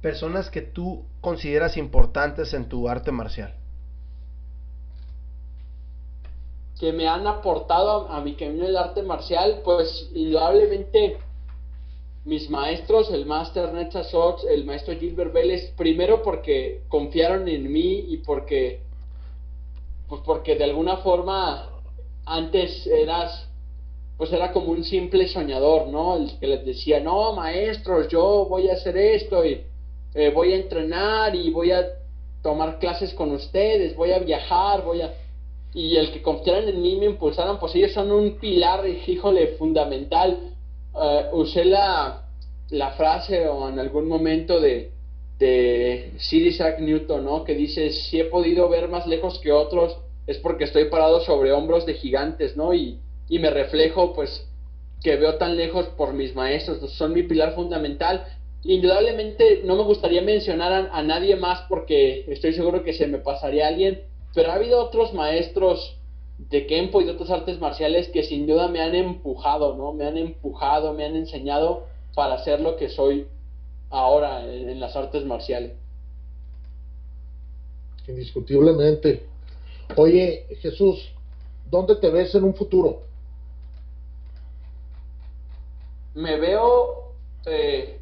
personas 0.01 0.49
que 0.49 0.61
tú 0.61 1.03
consideras 1.21 1.77
importantes 1.77 2.53
en 2.53 2.69
tu 2.69 2.87
arte 2.87 3.11
marcial. 3.11 3.55
Que 6.79 6.91
me 6.93 7.07
han 7.07 7.25
aportado 7.25 8.09
a, 8.09 8.17
a 8.17 8.21
mi 8.21 8.35
camino 8.35 8.65
del 8.65 8.77
arte 8.77 9.01
marcial, 9.01 9.61
pues 9.63 10.09
indudablemente 10.13 11.17
mis 12.26 12.49
maestros, 12.49 13.11
el 13.11 13.28
Master 13.28 13.71
Netza 13.71 14.03
Sox, 14.03 14.43
el 14.45 14.65
maestro 14.65 14.95
Gilbert 14.95 15.32
Vélez, 15.32 15.71
primero 15.78 16.23
porque 16.23 16.82
confiaron 16.89 17.47
en 17.47 17.71
mí 17.71 18.05
y 18.07 18.17
porque, 18.17 18.80
pues 20.09 20.21
porque 20.26 20.55
de 20.55 20.63
alguna 20.63 20.97
forma 20.97 21.70
antes 22.25 22.87
eras, 22.87 23.47
pues 24.17 24.33
era 24.33 24.51
como 24.51 24.71
un 24.71 24.83
simple 24.83 25.28
soñador, 25.28 25.87
¿no? 25.87 26.17
El 26.17 26.39
que 26.39 26.47
les 26.47 26.66
decía, 26.66 26.99
no, 26.99 27.33
maestros, 27.33 28.08
yo 28.08 28.47
voy 28.49 28.70
a 28.70 28.74
hacer 28.74 28.97
esto 28.97 29.45
y 29.45 29.62
eh, 30.16 30.32
voy 30.33 30.54
a 30.54 30.55
entrenar 30.55 31.36
y 31.36 31.51
voy 31.51 31.71
a 31.71 31.86
tomar 32.41 32.79
clases 32.79 33.13
con 33.13 33.32
ustedes, 33.33 33.95
voy 33.95 34.12
a 34.12 34.20
viajar, 34.20 34.83
voy 34.83 35.01
a... 35.01 35.13
Y 35.75 35.97
el 35.97 36.12
que 36.12 36.21
confiaran 36.24 36.70
en 36.70 36.82
mí 36.82 36.95
me 36.95 37.05
impulsaran, 37.05 37.59
pues 37.59 37.75
ellos 37.75 37.91
son 37.91 38.12
un 38.12 38.39
pilar, 38.39 38.87
híjole, 38.87 39.58
fundamental 39.58 40.55
uh, 40.95 41.36
usé 41.36 41.66
la, 41.66 42.24
la, 42.70 42.92
frase 42.92 43.47
o 43.47 43.70
en 43.70 43.79
algún 43.79 44.08
momento 44.08 44.59
de, 44.59 44.92
de 45.39 46.12
Sir 46.17 46.47
Isaac 46.47 46.79
Newton, 46.79 47.25
¿no? 47.25 47.43
Que 47.43 47.55
dice, 47.55 47.92
si 47.92 48.20
he 48.20 48.25
podido 48.25 48.70
ver 48.70 48.87
más 48.87 49.08
lejos 49.08 49.39
que 49.39 49.51
otros, 49.51 49.97
es 50.28 50.37
porque 50.39 50.63
estoy 50.63 50.86
parado 50.86 51.21
sobre 51.21 51.51
hombros 51.51 51.86
de 51.86 51.93
gigantes, 51.93 52.58
¿no? 52.58 52.74
Y, 52.74 53.00
y 53.29 53.39
me 53.39 53.50
reflejo, 53.50 54.13
pues, 54.13 54.47
que 55.04 55.16
veo 55.17 55.36
tan 55.36 55.55
lejos 55.55 55.86
por 55.97 56.13
mis 56.13 56.33
maestros, 56.36 56.92
son 56.93 57.13
mi 57.13 57.24
pilar 57.24 57.54
fundamental. 57.54 58.25
Indudablemente 58.63 59.62
no 59.63 59.75
me 59.75 59.83
gustaría 59.83 60.24
mencionar 60.24 60.89
a, 60.92 61.04
nadie 61.04 61.36
más 61.36 61.62
porque 61.70 62.25
estoy 62.28 62.54
seguro 62.54 62.83
que 62.83 62.93
se 62.93 63.05
me 63.05 63.20
pasaría 63.20 63.67
alguien, 63.67 64.01
pero 64.33 64.50
ha 64.50 64.55
habido 64.55 64.82
otros 64.82 65.13
maestros 65.13 65.96
de 66.39 66.66
Kempo 66.66 67.01
y 67.01 67.05
de 67.05 67.12
otras 67.12 67.29
artes 67.29 67.59
marciales 67.59 68.09
que 68.09 68.24
sin 68.24 68.47
duda 68.47 68.67
me 68.67 68.82
han 68.82 68.96
empujado, 68.96 69.75
¿no? 69.75 69.93
Me 69.93 70.05
han 70.05 70.17
empujado, 70.17 70.93
me 70.93 71.05
han 71.05 71.16
enseñado 71.16 71.86
para 72.16 72.43
ser 72.43 72.62
lo 72.62 72.78
que 72.78 72.89
soy 72.89 73.28
ahora 73.89 74.43
en, 74.46 74.79
las 74.79 74.96
artes 74.96 75.25
marciales. 75.25 75.74
Indiscutiblemente. 78.08 79.28
Oye, 79.97 80.47
Jesús, 80.62 81.12
¿dónde 81.70 81.96
te 81.97 82.09
ves 82.09 82.33
en 82.33 82.46
un 82.46 82.55
futuro? 82.55 83.01
Me 86.13 86.37
veo 86.39 87.12
eh, 87.46 88.00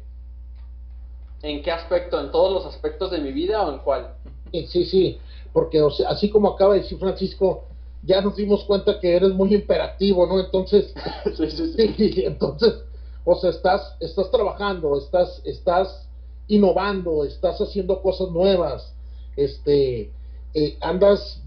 en 1.42 1.62
qué 1.62 1.72
aspecto, 1.72 2.20
en 2.20 2.30
todos 2.30 2.52
los 2.52 2.72
aspectos 2.72 3.10
de 3.10 3.18
mi 3.18 3.32
vida 3.32 3.62
o 3.62 3.72
en 3.72 3.78
cuál. 3.80 4.14
Sí, 4.52 4.84
sí, 4.84 5.18
porque 5.52 5.80
así 6.06 6.30
como 6.30 6.50
acaba 6.50 6.74
de 6.74 6.80
decir 6.80 6.98
Francisco, 6.98 7.64
ya 8.02 8.20
nos 8.20 8.36
dimos 8.36 8.62
cuenta 8.64 9.00
que 9.00 9.16
eres 9.16 9.30
muy 9.30 9.52
imperativo, 9.52 10.26
¿no? 10.26 10.38
Entonces, 10.38 10.94
sí, 11.36 12.22
entonces, 12.24 12.74
o 13.24 13.34
sea, 13.36 13.50
estás, 13.50 13.96
estás 14.00 14.30
trabajando, 14.30 14.98
estás, 14.98 15.40
estás 15.44 16.08
innovando, 16.48 17.24
estás 17.24 17.58
haciendo 17.60 18.02
cosas 18.02 18.30
nuevas, 18.30 18.92
este, 19.36 20.10
eh, 20.52 20.76
andas 20.80 21.40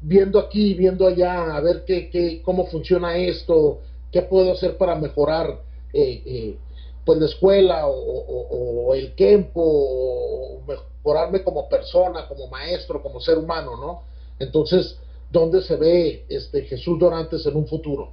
viendo 0.00 0.38
aquí, 0.38 0.74
viendo 0.74 1.06
allá, 1.06 1.54
a 1.54 1.60
ver 1.60 1.84
qué, 1.84 2.08
qué, 2.10 2.40
cómo 2.42 2.66
funciona 2.66 3.16
esto, 3.16 3.80
qué 4.10 4.22
puedo 4.22 4.52
hacer 4.52 4.78
para 4.78 4.94
mejorar, 4.94 5.60
eh, 5.92 6.22
eh, 6.24 6.56
pues 7.04 7.18
la 7.18 7.26
escuela 7.26 7.86
o, 7.86 8.94
el 8.94 9.14
campo, 9.14 9.62
o, 9.62 10.62
mejorarme 10.66 11.42
como 11.44 11.68
persona, 11.68 12.26
como 12.26 12.48
maestro, 12.48 13.02
como 13.02 13.20
ser 13.20 13.38
humano, 13.38 13.76
¿no? 13.76 14.02
Entonces, 14.38 14.98
¿dónde 15.30 15.62
se 15.62 15.76
ve 15.76 16.24
este 16.28 16.62
Jesús 16.62 16.98
Dorantes 16.98 17.46
en 17.46 17.56
un 17.56 17.66
futuro? 17.66 18.10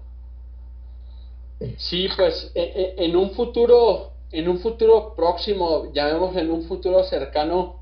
Sí, 1.77 2.07
pues 2.15 2.51
e, 2.55 2.61
e, 2.97 3.05
en 3.05 3.15
un 3.15 3.31
futuro, 3.31 4.11
en 4.31 4.47
un 4.49 4.59
futuro 4.59 5.13
próximo, 5.15 5.91
llamemos 5.93 6.35
en 6.35 6.51
un 6.51 6.63
futuro 6.63 7.03
cercano, 7.03 7.81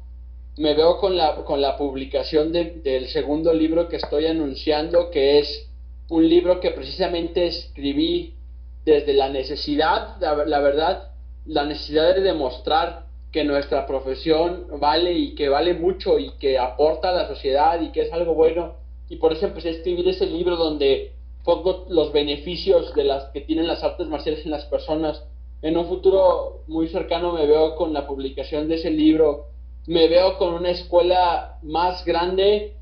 me 0.57 0.73
veo 0.73 0.97
con 0.97 1.15
la, 1.15 1.43
con 1.45 1.61
la 1.61 1.77
publicación 1.77 2.51
del 2.51 3.07
segundo 3.07 3.53
libro 3.53 3.87
que 3.87 3.95
estoy 3.95 4.25
anunciando, 4.27 5.09
que 5.09 5.39
es 5.39 5.69
un 6.09 6.27
libro 6.27 6.59
que 6.59 6.71
precisamente 6.71 7.47
escribí 7.47 8.35
desde 8.83 9.13
la 9.13 9.29
necesidad, 9.29 10.17
la, 10.19 10.59
verdad, 10.59 11.11
la 11.45 11.65
necesidad 11.65 12.13
de 12.13 12.21
demostrar 12.21 13.05
que 13.31 13.45
nuestra 13.45 13.85
profesión 13.87 14.67
vale 14.79 15.13
y 15.13 15.35
que 15.35 15.47
vale 15.47 15.73
mucho 15.73 16.19
y 16.19 16.31
que 16.31 16.59
aporta 16.59 17.09
a 17.09 17.13
la 17.13 17.27
sociedad 17.27 17.79
y 17.79 17.91
que 17.91 18.01
es 18.01 18.11
algo 18.11 18.33
bueno. 18.33 18.75
Y 19.07 19.17
por 19.17 19.31
eso 19.31 19.45
empecé 19.45 19.69
a 19.69 19.71
escribir 19.71 20.07
ese 20.09 20.25
libro 20.25 20.57
donde 20.57 21.13
pongo 21.43 21.85
los 21.89 22.11
beneficios 22.11 22.93
de 22.93 23.03
las 23.03 23.25
que 23.31 23.41
tienen 23.41 23.67
las 23.67 23.83
artes 23.83 24.07
marciales 24.07 24.45
en 24.45 24.51
las 24.51 24.65
personas. 24.65 25.23
En 25.61 25.77
un 25.77 25.87
futuro 25.87 26.61
muy 26.67 26.87
cercano 26.87 27.33
me 27.33 27.45
veo 27.45 27.75
con 27.75 27.93
la 27.93 28.07
publicación 28.07 28.67
de 28.67 28.75
ese 28.75 28.89
libro, 28.89 29.47
me 29.87 30.07
veo 30.07 30.37
con 30.37 30.53
una 30.53 30.71
escuela 30.71 31.59
más 31.63 32.05
grande, 32.05 32.75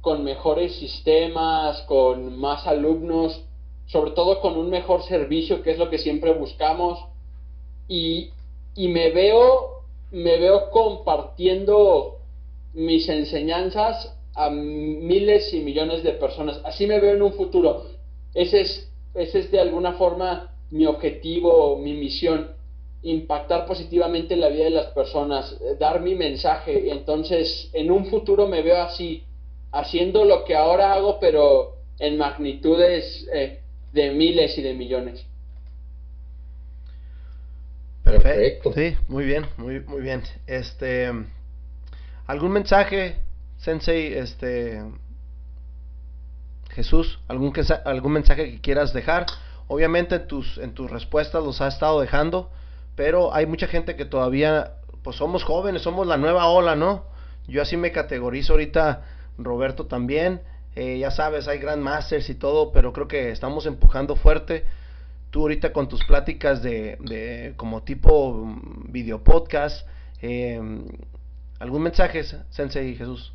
con 0.00 0.24
mejores 0.24 0.74
sistemas, 0.76 1.80
con 1.82 2.36
más 2.38 2.66
alumnos, 2.66 3.44
sobre 3.86 4.12
todo 4.12 4.40
con 4.40 4.56
un 4.56 4.70
mejor 4.70 5.02
servicio, 5.04 5.62
que 5.62 5.72
es 5.72 5.78
lo 5.78 5.90
que 5.90 5.98
siempre 5.98 6.32
buscamos. 6.32 6.98
Y, 7.88 8.30
y 8.74 8.88
me 8.88 9.10
veo, 9.10 9.82
me 10.10 10.38
veo 10.38 10.70
compartiendo 10.70 12.18
mis 12.74 13.08
enseñanzas 13.08 14.16
a 14.34 14.50
miles 14.50 15.52
y 15.52 15.60
millones 15.60 16.02
de 16.02 16.12
personas. 16.12 16.60
Así 16.64 16.86
me 16.86 17.00
veo 17.00 17.14
en 17.14 17.22
un 17.22 17.32
futuro. 17.34 17.86
Ese 18.34 18.62
es, 18.62 18.90
ese 19.14 19.40
es 19.40 19.50
de 19.50 19.60
alguna 19.60 19.92
forma 19.94 20.50
mi 20.70 20.86
objetivo, 20.86 21.76
mi 21.78 21.92
misión, 21.94 22.52
impactar 23.02 23.66
positivamente 23.66 24.36
la 24.36 24.48
vida 24.48 24.64
de 24.64 24.70
las 24.70 24.86
personas, 24.86 25.52
eh, 25.60 25.76
dar 25.78 26.00
mi 26.00 26.14
mensaje. 26.14 26.90
Entonces, 26.90 27.70
en 27.74 27.90
un 27.90 28.06
futuro 28.06 28.48
me 28.48 28.62
veo 28.62 28.80
así, 28.82 29.24
haciendo 29.70 30.24
lo 30.24 30.44
que 30.44 30.54
ahora 30.54 30.94
hago, 30.94 31.18
pero 31.20 31.76
en 31.98 32.16
magnitudes 32.16 33.28
eh, 33.32 33.60
de 33.92 34.12
miles 34.12 34.56
y 34.56 34.62
de 34.62 34.74
millones. 34.74 35.26
Perfecto. 38.02 38.72
Sí, 38.72 38.96
muy 39.08 39.24
bien, 39.24 39.46
muy, 39.56 39.80
muy 39.80 40.00
bien. 40.00 40.22
Este, 40.46 41.10
¿algún 42.26 42.52
mensaje, 42.52 43.16
Sensei, 43.62 44.12
este, 44.14 44.82
Jesús, 46.70 47.20
algún, 47.28 47.52
algún 47.84 48.12
mensaje 48.12 48.50
que 48.50 48.60
quieras 48.60 48.92
dejar? 48.92 49.26
Obviamente 49.68 50.16
en 50.16 50.26
tus, 50.26 50.58
en 50.58 50.74
tus 50.74 50.90
respuestas 50.90 51.44
los 51.44 51.60
ha 51.60 51.68
estado 51.68 52.00
dejando, 52.00 52.50
pero 52.96 53.32
hay 53.32 53.46
mucha 53.46 53.68
gente 53.68 53.94
que 53.94 54.04
todavía, 54.04 54.72
pues 55.04 55.14
somos 55.14 55.44
jóvenes, 55.44 55.82
somos 55.82 56.08
la 56.08 56.16
nueva 56.16 56.46
ola, 56.48 56.74
¿no? 56.74 57.04
Yo 57.46 57.62
así 57.62 57.76
me 57.76 57.92
categorizo 57.92 58.54
ahorita, 58.54 59.04
Roberto 59.38 59.86
también, 59.86 60.42
eh, 60.74 60.98
ya 60.98 61.12
sabes, 61.12 61.46
hay 61.46 61.58
Grandmasters 61.58 62.30
y 62.30 62.34
todo, 62.34 62.72
pero 62.72 62.92
creo 62.92 63.06
que 63.06 63.30
estamos 63.30 63.66
empujando 63.66 64.16
fuerte. 64.16 64.64
Tú 65.30 65.42
ahorita 65.42 65.72
con 65.72 65.88
tus 65.88 66.04
pláticas 66.04 66.64
de, 66.64 66.96
de 66.98 67.54
como 67.56 67.84
tipo 67.84 68.32
mm, 68.44 68.90
video 68.90 69.22
podcast, 69.22 69.86
eh, 70.20 70.60
¿algún 71.60 71.82
mensaje, 71.82 72.24
Sensei 72.50 72.96
Jesús? 72.96 73.32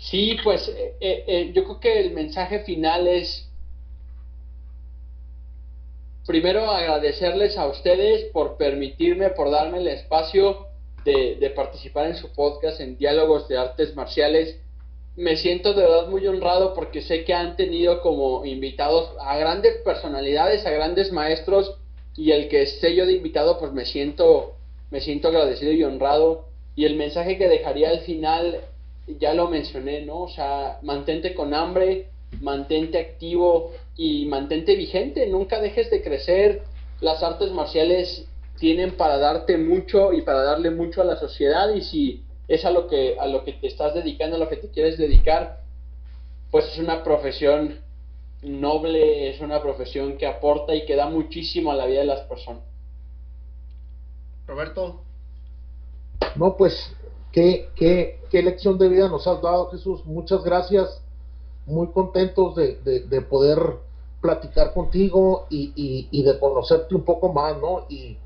Sí, 0.00 0.36
pues 0.42 0.72
eh, 1.00 1.52
yo 1.54 1.64
creo 1.64 1.80
que 1.80 2.00
el 2.00 2.12
mensaje 2.12 2.60
final 2.60 3.06
es 3.06 3.46
primero 6.26 6.70
agradecerles 6.70 7.58
a 7.58 7.66
ustedes 7.66 8.24
por 8.32 8.56
permitirme, 8.56 9.28
por 9.30 9.50
darme 9.50 9.78
el 9.78 9.88
espacio 9.88 10.66
de, 11.04 11.36
de 11.36 11.50
participar 11.50 12.06
en 12.06 12.16
su 12.16 12.32
podcast 12.32 12.80
en 12.80 12.96
Diálogos 12.96 13.46
de 13.48 13.58
Artes 13.58 13.94
Marciales. 13.94 14.58
Me 15.16 15.36
siento 15.36 15.74
de 15.74 15.82
verdad 15.82 16.08
muy 16.08 16.26
honrado 16.26 16.72
porque 16.72 17.02
sé 17.02 17.24
que 17.24 17.34
han 17.34 17.56
tenido 17.56 18.00
como 18.00 18.46
invitados 18.46 19.10
a 19.20 19.36
grandes 19.36 19.82
personalidades, 19.84 20.64
a 20.64 20.70
grandes 20.70 21.12
maestros 21.12 21.76
y 22.16 22.30
el 22.30 22.48
que 22.48 22.62
esté 22.62 22.94
yo 22.94 23.04
de 23.04 23.12
invitado 23.12 23.58
pues 23.58 23.72
me 23.72 23.84
siento 23.84 24.56
me 24.90 25.00
siento 25.00 25.28
agradecido 25.28 25.72
y 25.72 25.84
honrado. 25.84 26.46
Y 26.74 26.86
el 26.86 26.96
mensaje 26.96 27.36
que 27.36 27.48
dejaría 27.48 27.90
al 27.90 28.00
final 28.00 28.60
ya 29.18 29.34
lo 29.34 29.48
mencioné, 29.48 30.02
¿no? 30.02 30.22
O 30.22 30.28
sea, 30.28 30.78
mantente 30.82 31.34
con 31.34 31.54
hambre, 31.54 32.08
mantente 32.40 32.98
activo 32.98 33.72
y 33.96 34.26
mantente 34.26 34.76
vigente, 34.76 35.26
nunca 35.26 35.60
dejes 35.60 35.90
de 35.90 36.02
crecer. 36.02 36.62
Las 37.00 37.22
artes 37.22 37.50
marciales 37.52 38.26
tienen 38.58 38.92
para 38.92 39.18
darte 39.18 39.56
mucho 39.56 40.12
y 40.12 40.22
para 40.22 40.42
darle 40.42 40.70
mucho 40.70 41.00
a 41.00 41.04
la 41.04 41.16
sociedad 41.16 41.74
y 41.74 41.80
si 41.80 42.22
es 42.46 42.64
a 42.64 42.70
lo 42.70 42.88
que 42.88 43.16
a 43.18 43.26
lo 43.26 43.44
que 43.44 43.54
te 43.54 43.66
estás 43.66 43.94
dedicando, 43.94 44.36
a 44.36 44.38
lo 44.38 44.48
que 44.48 44.56
te 44.56 44.70
quieres 44.70 44.98
dedicar, 44.98 45.60
pues 46.50 46.66
es 46.66 46.78
una 46.78 47.02
profesión 47.02 47.80
noble, 48.42 49.30
es 49.30 49.40
una 49.40 49.62
profesión 49.62 50.16
que 50.16 50.26
aporta 50.26 50.74
y 50.74 50.84
que 50.84 50.96
da 50.96 51.08
muchísimo 51.08 51.72
a 51.72 51.76
la 51.76 51.86
vida 51.86 52.00
de 52.00 52.06
las 52.06 52.20
personas. 52.20 52.62
Roberto. 54.46 55.02
No, 56.36 56.56
pues 56.56 56.92
qué, 57.32 57.68
qué, 57.76 58.19
qué 58.30 58.42
lección 58.42 58.78
de 58.78 58.88
vida 58.88 59.08
nos 59.08 59.26
has 59.26 59.42
dado, 59.42 59.70
Jesús. 59.70 60.04
Muchas 60.06 60.42
gracias. 60.42 61.02
Muy 61.66 61.88
contentos 61.88 62.56
de, 62.56 62.76
de, 63.08 63.20
poder 63.20 63.58
platicar 64.20 64.72
contigo 64.72 65.46
y, 65.50 65.72
y, 65.76 66.08
y, 66.10 66.22
de 66.22 66.38
conocerte 66.38 66.94
un 66.94 67.04
poco 67.04 67.32
más, 67.32 67.56
¿no? 67.58 67.86
Y, 67.88 68.16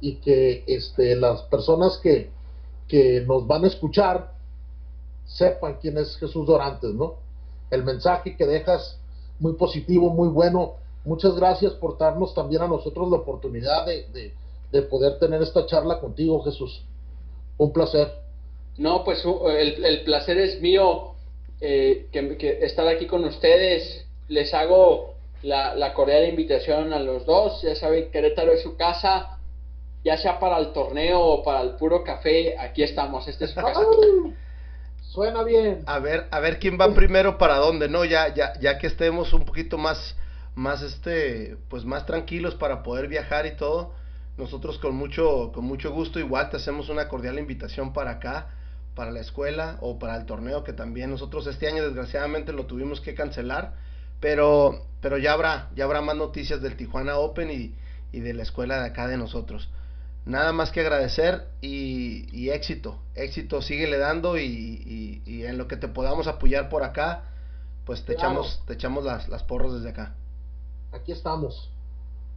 y 0.00 0.16
que 0.16 0.64
este, 0.66 1.14
las 1.16 1.42
personas 1.42 1.98
que, 1.98 2.30
que 2.88 3.24
nos 3.26 3.46
van 3.46 3.64
a 3.64 3.68
escuchar 3.68 4.32
sepan 5.26 5.78
quién 5.80 5.96
es 5.96 6.16
Jesús 6.16 6.46
Dorantes, 6.46 6.92
¿no? 6.92 7.14
El 7.70 7.84
mensaje 7.84 8.36
que 8.36 8.46
dejas 8.46 8.98
muy 9.38 9.54
positivo, 9.54 10.10
muy 10.10 10.28
bueno. 10.28 10.74
Muchas 11.04 11.34
gracias 11.34 11.72
por 11.74 11.98
darnos 11.98 12.34
también 12.34 12.62
a 12.62 12.68
nosotros 12.68 13.10
la 13.10 13.18
oportunidad 13.18 13.86
de, 13.86 14.32
de, 14.70 14.82
poder 14.82 15.18
tener 15.18 15.42
esta 15.42 15.66
charla 15.66 16.00
contigo, 16.00 16.42
Jesús. 16.42 16.84
Un 17.58 17.72
placer. 17.72 18.21
No, 18.78 19.04
pues 19.04 19.24
el, 19.24 19.84
el 19.84 20.00
placer 20.04 20.38
es 20.38 20.60
mío 20.60 21.14
eh, 21.60 22.06
que, 22.12 22.58
estar 22.62 22.86
aquí 22.88 23.06
con 23.06 23.24
ustedes. 23.24 24.06
Les 24.28 24.52
hago 24.54 25.14
la, 25.42 25.74
la 25.74 25.92
cordial 25.94 26.28
invitación 26.28 26.92
a 26.92 26.98
los 26.98 27.26
dos. 27.26 27.62
Ya 27.62 27.74
saben, 27.74 28.10
Querétaro 28.10 28.52
es 28.52 28.62
su 28.62 28.76
casa 28.76 29.38
ya 30.04 30.16
sea 30.18 30.38
para 30.38 30.58
el 30.58 30.72
torneo 30.72 31.20
o 31.20 31.42
para 31.42 31.60
el 31.62 31.70
puro 31.76 32.02
café, 32.02 32.58
aquí 32.58 32.82
estamos, 32.82 33.26
este 33.28 33.44
es 33.44 33.54
Suena 35.12 35.42
bien. 35.42 35.82
A 35.86 35.98
ver, 35.98 36.26
a 36.30 36.40
ver 36.40 36.58
quién 36.58 36.78
va 36.80 36.92
primero 36.94 37.36
para 37.36 37.56
dónde, 37.58 37.86
¿no? 37.88 38.04
Ya, 38.04 38.34
ya, 38.34 38.58
ya 38.58 38.78
que 38.78 38.86
estemos 38.86 39.34
un 39.34 39.44
poquito 39.44 39.76
más, 39.76 40.16
más 40.54 40.80
este, 40.80 41.58
pues 41.68 41.84
más 41.84 42.06
tranquilos 42.06 42.54
para 42.54 42.82
poder 42.82 43.08
viajar 43.08 43.44
y 43.44 43.54
todo. 43.54 43.92
Nosotros 44.38 44.78
con 44.78 44.94
mucho, 44.94 45.52
con 45.52 45.64
mucho 45.64 45.92
gusto 45.92 46.18
igual 46.18 46.48
te 46.48 46.56
hacemos 46.56 46.88
una 46.88 47.08
cordial 47.08 47.38
invitación 47.38 47.92
para 47.92 48.12
acá, 48.12 48.48
para 48.94 49.10
la 49.10 49.20
escuela 49.20 49.78
o 49.80 49.98
para 49.98 50.16
el 50.16 50.26
torneo 50.26 50.64
que 50.64 50.72
también 50.72 51.10
nosotros 51.10 51.46
este 51.46 51.68
año 51.68 51.84
desgraciadamente 51.84 52.52
lo 52.52 52.66
tuvimos 52.66 53.00
que 53.00 53.14
cancelar, 53.14 53.74
pero, 54.20 54.86
pero 55.00 55.18
ya 55.18 55.32
habrá, 55.32 55.70
ya 55.74 55.84
habrá 55.84 56.00
más 56.00 56.16
noticias 56.16 56.60
del 56.60 56.76
Tijuana 56.76 57.16
Open 57.16 57.50
y, 57.50 57.74
y 58.12 58.20
de 58.20 58.34
la 58.34 58.42
escuela 58.42 58.80
de 58.80 58.88
acá 58.88 59.06
de 59.06 59.16
nosotros 59.16 59.68
nada 60.24 60.52
más 60.52 60.70
que 60.70 60.80
agradecer 60.80 61.46
y, 61.60 62.50
éxito, 62.50 62.98
éxito, 63.14 63.62
síguele 63.62 63.98
dando 63.98 64.38
y, 64.38 65.22
en 65.26 65.58
lo 65.58 65.66
que 65.66 65.76
te 65.76 65.88
podamos 65.88 66.26
apoyar 66.26 66.68
por 66.68 66.84
acá, 66.84 67.24
pues 67.84 68.04
te 68.04 68.12
echamos, 68.12 68.62
te 68.66 68.74
echamos 68.74 69.04
las, 69.04 69.28
las 69.28 69.42
porras 69.42 69.72
desde 69.74 69.90
acá. 69.90 70.14
Aquí 70.92 71.12
estamos. 71.12 71.70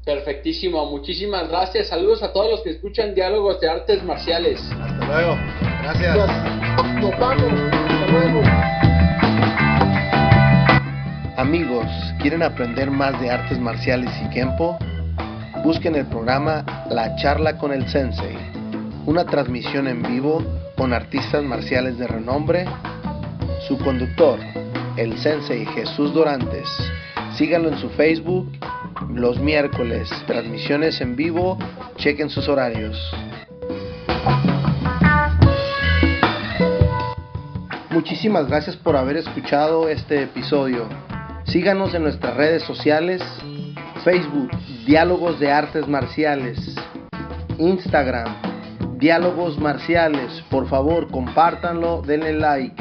Perfectísimo, 0.04 0.86
muchísimas 0.86 1.50
gracias, 1.50 1.88
saludos 1.88 2.22
a 2.22 2.32
todos 2.32 2.52
los 2.52 2.62
que 2.62 2.72
escuchan 2.72 3.16
diálogos 3.16 3.60
de 3.60 3.70
artes 3.70 4.04
marciales. 4.04 4.62
Hasta 4.62 5.06
luego, 5.06 5.36
gracias. 5.86 6.18
Nos 7.00 7.20
vamos, 7.20 7.54
hasta 7.54 8.08
luego. 8.12 8.42
Amigos, 11.38 11.86
¿quieren 12.20 12.42
aprender 12.42 12.90
más 12.90 13.20
de 13.22 13.30
artes 13.30 13.60
marciales 13.60 14.10
y 14.26 14.30
tiempo? 14.30 14.78
Busquen 15.64 15.96
el 15.96 16.06
programa 16.08 16.66
La 16.90 17.16
charla 17.18 17.58
con 17.58 17.72
el 17.72 17.88
Sensei, 17.88 18.36
una 19.06 19.26
transmisión 19.26 19.88
en 19.88 20.02
vivo 20.02 20.44
con 20.76 20.94
artistas 20.94 21.44
marciales 21.44 21.98
de 21.98 22.08
renombre. 22.08 22.66
Su 23.68 23.78
conductor, 23.80 24.40
el 24.98 25.18
Sensei 25.20 25.66
Jesús 25.66 26.14
Dorantes. 26.14 26.68
Síganlo 27.36 27.70
en 27.70 27.78
su 27.78 27.90
Facebook 27.90 28.52
los 29.14 29.40
miércoles, 29.40 30.10
transmisiones 30.26 31.00
en 31.02 31.16
vivo, 31.16 31.58
chequen 31.98 32.30
sus 32.30 32.48
horarios. 32.48 32.98
Muchísimas 37.96 38.50
gracias 38.50 38.76
por 38.76 38.98
haber 38.98 39.16
escuchado 39.16 39.88
este 39.88 40.24
episodio. 40.24 40.90
Síganos 41.46 41.94
en 41.94 42.04
nuestras 42.04 42.36
redes 42.36 42.62
sociales, 42.64 43.24
Facebook, 44.04 44.52
Diálogos 44.86 45.40
de 45.40 45.50
Artes 45.50 45.88
Marciales, 45.88 46.76
Instagram, 47.58 48.36
Diálogos 48.98 49.58
Marciales. 49.58 50.44
Por 50.50 50.68
favor, 50.68 51.10
compártanlo, 51.10 52.02
denle 52.02 52.34
like. 52.34 52.76